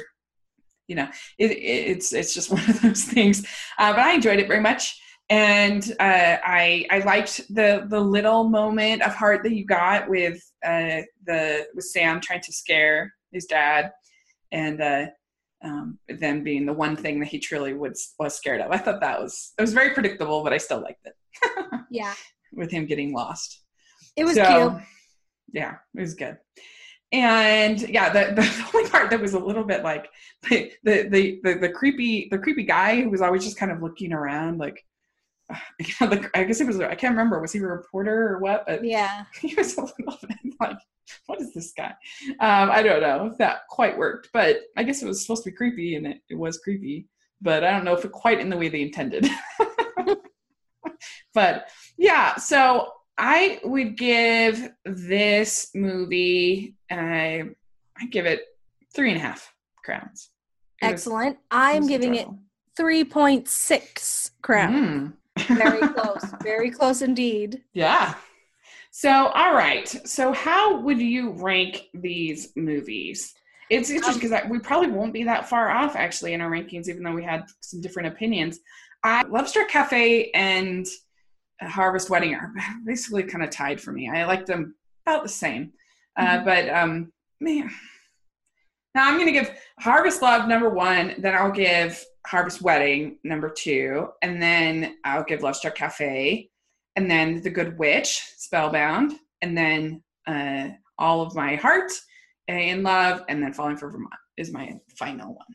you 0.88 0.96
know 0.96 1.08
it, 1.38 1.52
it's 1.52 2.12
it's 2.12 2.34
just 2.34 2.50
one 2.52 2.68
of 2.68 2.82
those 2.82 3.04
things. 3.04 3.46
Uh, 3.78 3.92
but 3.92 4.00
I 4.00 4.12
enjoyed 4.12 4.40
it 4.40 4.48
very 4.48 4.60
much 4.60 5.00
and 5.28 5.94
uh, 6.00 6.36
I 6.44 6.86
I 6.90 6.98
liked 7.00 7.42
the 7.54 7.86
the 7.88 8.00
little 8.00 8.44
moment 8.48 9.02
of 9.02 9.14
heart 9.14 9.42
that 9.44 9.52
you 9.52 9.64
got 9.64 10.08
with 10.08 10.40
uh, 10.64 11.02
the 11.24 11.66
with 11.74 11.84
Sam 11.84 12.20
trying 12.20 12.42
to 12.42 12.52
scare 12.52 13.12
his 13.32 13.46
dad, 13.46 13.92
and 14.52 14.80
uh, 14.80 15.06
um, 15.64 15.98
them 16.08 16.42
being 16.44 16.66
the 16.66 16.72
one 16.72 16.96
thing 16.96 17.18
that 17.20 17.26
he 17.28 17.38
truly 17.38 17.74
was 17.74 18.14
was 18.18 18.36
scared 18.36 18.60
of. 18.60 18.70
I 18.70 18.78
thought 18.78 19.00
that 19.00 19.20
was 19.20 19.52
it 19.58 19.62
was 19.62 19.72
very 19.72 19.90
predictable, 19.94 20.42
but 20.44 20.52
I 20.52 20.58
still 20.58 20.80
liked 20.82 21.06
it 21.06 21.14
Yeah. 21.90 22.14
with 22.52 22.70
him 22.70 22.86
getting 22.86 23.12
lost. 23.12 23.62
It 24.16 24.24
was 24.24 24.36
So, 24.36 24.70
cute. 24.70 24.82
Yeah, 25.52 25.76
it 25.96 26.00
was 26.00 26.14
good. 26.14 26.38
And 27.12 27.80
yeah, 27.88 28.10
the, 28.12 28.34
the 28.40 28.70
only 28.74 28.90
part 28.90 29.10
that 29.10 29.20
was 29.20 29.34
a 29.34 29.38
little 29.38 29.64
bit 29.64 29.82
like 29.84 30.08
the, 30.50 30.72
the 30.84 31.08
the 31.42 31.54
the 31.60 31.68
creepy 31.68 32.28
the 32.30 32.38
creepy 32.38 32.64
guy 32.64 33.00
who 33.02 33.10
was 33.10 33.20
always 33.22 33.44
just 33.44 33.58
kind 33.58 33.70
of 33.72 33.82
looking 33.82 34.12
around 34.12 34.58
like 34.58 34.84
like, 36.00 36.36
I 36.36 36.42
guess 36.44 36.60
it 36.60 36.66
was 36.66 36.80
I 36.80 36.94
can't 36.96 37.12
remember 37.12 37.40
was 37.40 37.52
he 37.52 37.60
a 37.60 37.62
reporter 37.66 38.34
or 38.34 38.38
what 38.40 38.64
but 38.66 38.84
Yeah. 38.84 39.24
he 39.40 39.54
was 39.54 39.76
a 39.78 39.82
little 39.82 40.18
bit 40.26 40.36
like 40.60 40.78
what 41.26 41.40
is 41.40 41.52
this 41.52 41.72
guy 41.76 41.94
um 42.40 42.70
I 42.70 42.82
don't 42.82 43.00
know 43.00 43.26
if 43.26 43.38
that 43.38 43.66
quite 43.68 43.96
worked 43.96 44.30
but 44.32 44.60
I 44.76 44.82
guess 44.82 45.02
it 45.02 45.06
was 45.06 45.22
supposed 45.22 45.44
to 45.44 45.50
be 45.50 45.56
creepy 45.56 45.96
and 45.96 46.06
it, 46.06 46.20
it 46.28 46.34
was 46.34 46.58
creepy 46.58 47.08
but 47.40 47.64
I 47.64 47.70
don't 47.70 47.84
know 47.84 47.94
if 47.94 48.04
it 48.04 48.12
quite 48.12 48.40
in 48.40 48.48
the 48.48 48.56
way 48.56 48.68
they 48.68 48.82
intended 48.82 49.28
but 51.34 51.68
yeah 51.96 52.36
so 52.36 52.92
I 53.18 53.60
would 53.64 53.96
give 53.96 54.70
this 54.84 55.70
movie 55.74 56.74
uh, 56.90 56.94
I 56.94 58.06
give 58.10 58.26
it 58.26 58.42
three 58.94 59.10
and 59.10 59.18
a 59.18 59.22
half 59.22 59.52
crowns 59.84 60.30
It 60.82 60.86
Excellent. 60.86 61.36
it 61.36 61.42
I'm 61.50 61.82
was 61.82 61.88
giving 61.88 62.14
it 62.14 62.28
3.6 62.78 64.30
crowns. 64.42 65.12
Mm. 65.38 65.56
Very 65.56 65.88
close. 65.94 66.24
Very 66.42 66.70
close 66.70 67.02
indeed. 67.02 67.62
Yeah. 67.72 68.14
So, 68.98 69.10
all 69.10 69.52
right. 69.52 69.86
So, 70.08 70.32
how 70.32 70.80
would 70.80 70.98
you 70.98 71.32
rank 71.32 71.88
these 71.92 72.54
movies? 72.56 73.34
It's 73.68 73.90
interesting 73.90 74.30
because 74.30 74.48
we 74.48 74.58
probably 74.58 74.88
won't 74.90 75.12
be 75.12 75.22
that 75.24 75.46
far 75.50 75.68
off 75.68 75.96
actually 75.96 76.32
in 76.32 76.40
our 76.40 76.50
rankings, 76.50 76.88
even 76.88 77.02
though 77.02 77.12
we 77.12 77.22
had 77.22 77.44
some 77.60 77.82
different 77.82 78.08
opinions. 78.08 78.58
I 79.04 79.22
Love 79.24 79.50
Struck 79.50 79.68
Cafe 79.68 80.30
and 80.30 80.86
Harvest 81.60 82.08
Wedding 82.08 82.34
are 82.36 82.50
basically 82.86 83.24
kind 83.24 83.44
of 83.44 83.50
tied 83.50 83.82
for 83.82 83.92
me. 83.92 84.08
I 84.08 84.24
like 84.24 84.46
them 84.46 84.74
about 85.06 85.24
the 85.24 85.28
same, 85.28 85.74
uh, 86.16 86.38
Mhm. 86.38 86.44
but 86.46 86.68
um, 86.70 87.12
man. 87.38 87.70
Now 88.94 89.08
I'm 89.08 89.16
going 89.16 89.26
to 89.26 89.32
give 89.32 89.50
Harvest 89.78 90.22
Love 90.22 90.48
number 90.48 90.70
one, 90.70 91.16
then 91.18 91.34
I'll 91.34 91.52
give 91.52 92.02
Harvest 92.26 92.62
Wedding 92.62 93.18
number 93.24 93.50
two, 93.50 94.08
and 94.22 94.40
then 94.40 94.96
I'll 95.04 95.22
give 95.22 95.42
Love 95.42 95.54
Struck 95.56 95.74
Cafe, 95.74 96.48
and 96.96 97.10
then 97.10 97.42
The 97.42 97.50
Good 97.50 97.78
Witch, 97.78 98.22
Spellbound, 98.36 99.12
and 99.42 99.56
then 99.56 100.02
uh, 100.26 100.68
All 100.98 101.22
of 101.22 101.34
My 101.34 101.56
Heart, 101.56 101.92
Inn 102.48 102.82
Love, 102.82 103.22
and 103.28 103.42
then 103.42 103.52
Falling 103.52 103.76
for 103.76 103.90
Vermont 103.90 104.12
is 104.36 104.52
my 104.52 104.72
final 104.98 105.34
one. 105.34 105.46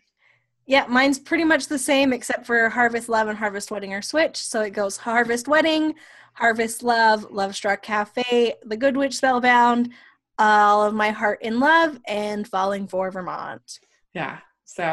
Yeah, 0.66 0.86
mine's 0.88 1.20
pretty 1.20 1.44
much 1.44 1.68
the 1.68 1.80
same 1.80 2.14
except 2.14 2.46
for 2.46 2.70
Harvest 2.70 3.10
Love 3.10 3.28
and 3.28 3.38
Harvest 3.38 3.72
Wedding 3.72 3.94
are 3.94 4.02
switched. 4.02 4.38
So 4.38 4.62
it 4.62 4.70
goes 4.72 4.96
Harvest 4.98 5.48
Wedding, 5.48 5.96
Harvest 6.34 6.84
Love, 6.84 7.30
Love 7.32 7.56
Struck 7.56 7.82
Cafe, 7.82 8.54
The 8.64 8.78
Good 8.78 8.96
Witch 8.96 9.16
Spellbound, 9.18 9.90
All 10.38 10.84
of 10.86 10.94
My 10.94 11.10
Heart 11.10 11.40
Inn 11.42 11.60
Love, 11.60 12.00
and 12.08 12.48
Falling 12.48 12.88
for 12.88 13.12
Vermont. 13.12 13.80
Yeah. 14.14 14.38
So, 14.66 14.84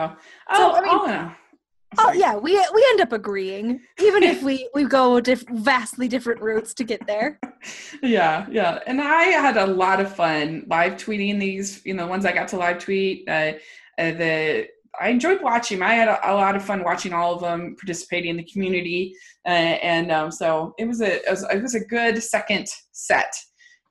oh, 0.50 0.72
I 0.72 0.80
mean- 0.80 0.88
all 0.90 1.04
in 1.06 1.14
all- 1.14 1.32
Oh 1.96 2.12
yeah, 2.12 2.36
we 2.36 2.52
we 2.52 2.86
end 2.90 3.00
up 3.00 3.12
agreeing, 3.12 3.80
even 3.98 4.22
if 4.22 4.42
we 4.42 4.68
we 4.74 4.84
go 4.84 5.20
diff- 5.20 5.48
vastly 5.48 6.06
different 6.06 6.42
routes 6.42 6.74
to 6.74 6.84
get 6.84 7.06
there. 7.06 7.40
yeah, 8.02 8.46
yeah. 8.50 8.80
And 8.86 9.00
I 9.00 9.24
had 9.24 9.56
a 9.56 9.66
lot 9.66 10.00
of 10.00 10.14
fun 10.14 10.64
live 10.68 10.94
tweeting 10.94 11.40
these, 11.40 11.80
you 11.86 11.94
know, 11.94 12.06
ones 12.06 12.26
I 12.26 12.32
got 12.32 12.48
to 12.48 12.58
live 12.58 12.78
tweet. 12.78 13.26
Uh, 13.26 13.52
uh, 13.98 14.12
the 14.12 14.68
I 15.00 15.08
enjoyed 15.08 15.42
watching. 15.42 15.80
I 15.82 15.94
had 15.94 16.08
a, 16.08 16.32
a 16.32 16.34
lot 16.34 16.56
of 16.56 16.64
fun 16.64 16.84
watching 16.84 17.12
all 17.12 17.34
of 17.34 17.40
them, 17.40 17.74
participating 17.78 18.30
in 18.30 18.36
the 18.36 18.44
community, 18.44 19.14
uh, 19.46 19.78
and 19.82 20.12
um, 20.12 20.30
so 20.30 20.74
it 20.78 20.86
was 20.86 21.00
a 21.00 21.16
it 21.16 21.30
was, 21.30 21.46
it 21.50 21.62
was 21.62 21.74
a 21.74 21.84
good 21.84 22.22
second 22.22 22.66
set 22.92 23.32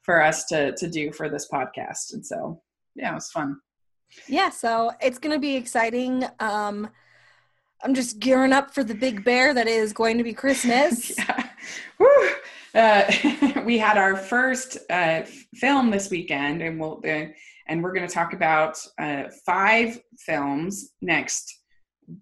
for 0.04 0.22
us 0.22 0.46
to 0.46 0.74
to 0.76 0.88
do 0.88 1.12
for 1.12 1.30
this 1.30 1.48
podcast. 1.52 2.14
And 2.14 2.24
so 2.24 2.62
yeah, 2.96 3.12
it 3.12 3.16
was 3.16 3.32
fun. 3.32 3.58
Yeah, 4.28 4.50
so 4.50 4.92
it's 5.02 5.18
gonna 5.18 5.40
be 5.40 5.56
exciting. 5.56 6.26
Um, 6.40 6.90
I'm 7.84 7.94
just 7.94 8.20
gearing 8.20 8.54
up 8.54 8.74
for 8.74 8.84
the 8.84 8.96
big 8.96 9.24
bear 9.24 9.54
that 9.54 9.68
is 9.68 9.94
going 9.94 10.18
to 10.18 10.24
be 10.24 10.34
Christmas. 10.34 11.16
yeah. 11.18 11.50
Woo. 12.00 12.30
Uh, 12.74 13.12
we 13.66 13.78
had 13.78 13.98
our 13.98 14.16
first 14.16 14.78
uh, 14.90 15.24
film 15.56 15.90
this 15.90 16.10
weekend, 16.10 16.62
and 16.62 16.80
we'll 16.80 17.02
uh, 17.06 17.26
and 17.68 17.84
we're 17.84 17.94
going 17.94 18.08
to 18.08 18.14
talk 18.14 18.34
about 18.34 18.78
uh, 19.00 19.24
five 19.46 20.00
films 20.18 20.94
next 21.02 21.62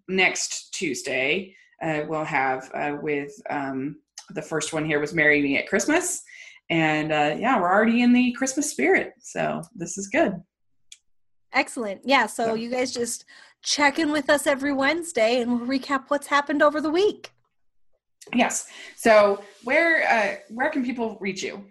next 0.08 0.74
Tuesday. 0.74 1.56
Uh, 1.82 2.01
we'll 2.08 2.26
have 2.26 2.70
uh, 2.74 2.97
with 3.01 3.32
um, 3.49 3.97
the 4.32 4.41
first 4.41 4.74
one 4.74 4.86
here 4.86 4.99
was 4.99 5.14
"Marry 5.14 5.41
Me 5.41 5.58
at 5.58 5.68
Christmas," 5.68 6.22
and 6.70 7.12
uh, 7.12 7.36
yeah, 7.38 7.60
we're 7.60 7.72
already 7.72 8.01
in 8.01 8.14
the 8.14 8.34
Christmas 8.34 8.70
spirit, 8.70 9.14
so 9.20 9.62
this 9.76 9.97
is 9.97 10.08
good. 10.08 10.34
Excellent. 11.53 12.01
Yeah, 12.03 12.26
so 12.26 12.53
you 12.53 12.70
guys 12.70 12.93
just 12.93 13.26
check 13.66 13.99
in 13.99 14.11
with 14.11 14.30
us 14.30 14.47
every 14.47 14.72
Wednesday 14.72 15.41
and 15.41 15.51
we'll 15.51 15.68
recap 15.68 16.05
what's 16.07 16.28
happened 16.28 16.61
over 16.61 16.80
the 16.80 16.89
week. 16.89 17.32
Yes. 18.34 18.68
So 18.95 19.43
where 19.63 20.07
uh, 20.09 20.36
where 20.49 20.70
can 20.70 20.86
people 20.86 21.18
reach 21.20 21.43
you? 21.43 21.66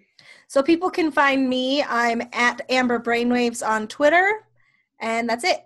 So 0.48 0.62
people 0.62 0.90
can 0.90 1.10
find 1.10 1.48
me. 1.48 1.82
I'm 1.82 2.22
at 2.32 2.60
Amber 2.68 3.00
Brainwaves 3.00 3.66
on 3.66 3.88
Twitter, 3.88 4.46
and 5.00 5.28
that's 5.28 5.42
it. 5.42 5.64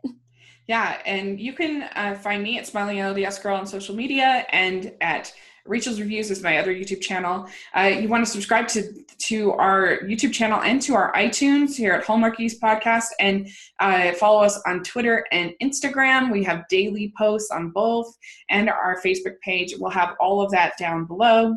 Yeah, 0.67 1.01
and 1.05 1.41
you 1.41 1.53
can 1.53 1.83
uh, 1.95 2.15
find 2.15 2.43
me 2.43 2.59
at 2.59 2.67
Smiling 2.67 2.99
LDS 2.99 3.43
Girl 3.43 3.57
on 3.57 3.67
social 3.67 3.95
media 3.95 4.47
and 4.51 4.93
at 5.01 5.33
Rachel's 5.69 6.01
Reviews 6.01 6.31
is 6.31 6.43
my 6.43 6.59
other 6.59 6.75
YouTube 6.75 7.01
channel. 7.01 7.47
Uh, 7.77 7.91
you 8.01 8.09
want 8.09 8.25
to 8.25 8.31
subscribe 8.31 8.67
to 8.69 9.05
to 9.19 9.53
our 9.53 9.99
YouTube 9.99 10.33
channel 10.33 10.61
and 10.63 10.81
to 10.83 10.95
our 10.95 11.13
iTunes 11.13 11.77
here 11.77 11.93
at 11.93 12.05
Hallmarkies 12.05 12.59
Podcast, 12.59 13.07
and 13.21 13.49
uh, 13.81 14.13
follow 14.13 14.43
us 14.43 14.61
on 14.67 14.83
Twitter 14.83 15.27
and 15.33 15.53
Instagram. 15.63 16.33
We 16.33 16.43
have 16.45 16.67
daily 16.69 17.13
posts 17.19 17.51
on 17.51 17.71
both, 17.71 18.17
and 18.49 18.71
our 18.71 19.01
Facebook 19.05 19.39
page. 19.41 19.75
We'll 19.79 19.91
have 19.91 20.17
all 20.21 20.41
of 20.41 20.51
that 20.53 20.79
down 20.79 21.05
below. 21.05 21.57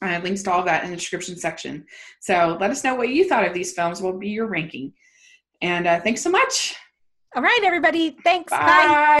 Uh, 0.00 0.18
links 0.24 0.42
to 0.42 0.50
all 0.50 0.58
of 0.58 0.64
that 0.64 0.82
in 0.82 0.90
the 0.90 0.96
description 0.96 1.36
section. 1.36 1.84
So 2.20 2.56
let 2.60 2.72
us 2.72 2.82
know 2.82 2.96
what 2.96 3.10
you 3.10 3.28
thought 3.28 3.46
of 3.46 3.54
these 3.54 3.72
films. 3.72 4.02
What 4.02 4.14
will 4.14 4.20
be 4.20 4.30
your 4.30 4.46
ranking? 4.46 4.92
And 5.60 5.86
uh, 5.86 6.00
thanks 6.00 6.22
so 6.22 6.30
much. 6.30 6.74
All 7.36 7.42
right, 7.42 7.60
everybody. 7.62 8.16
Thanks. 8.24 8.50
Bye. 8.50 8.58
Bye. 8.58 9.02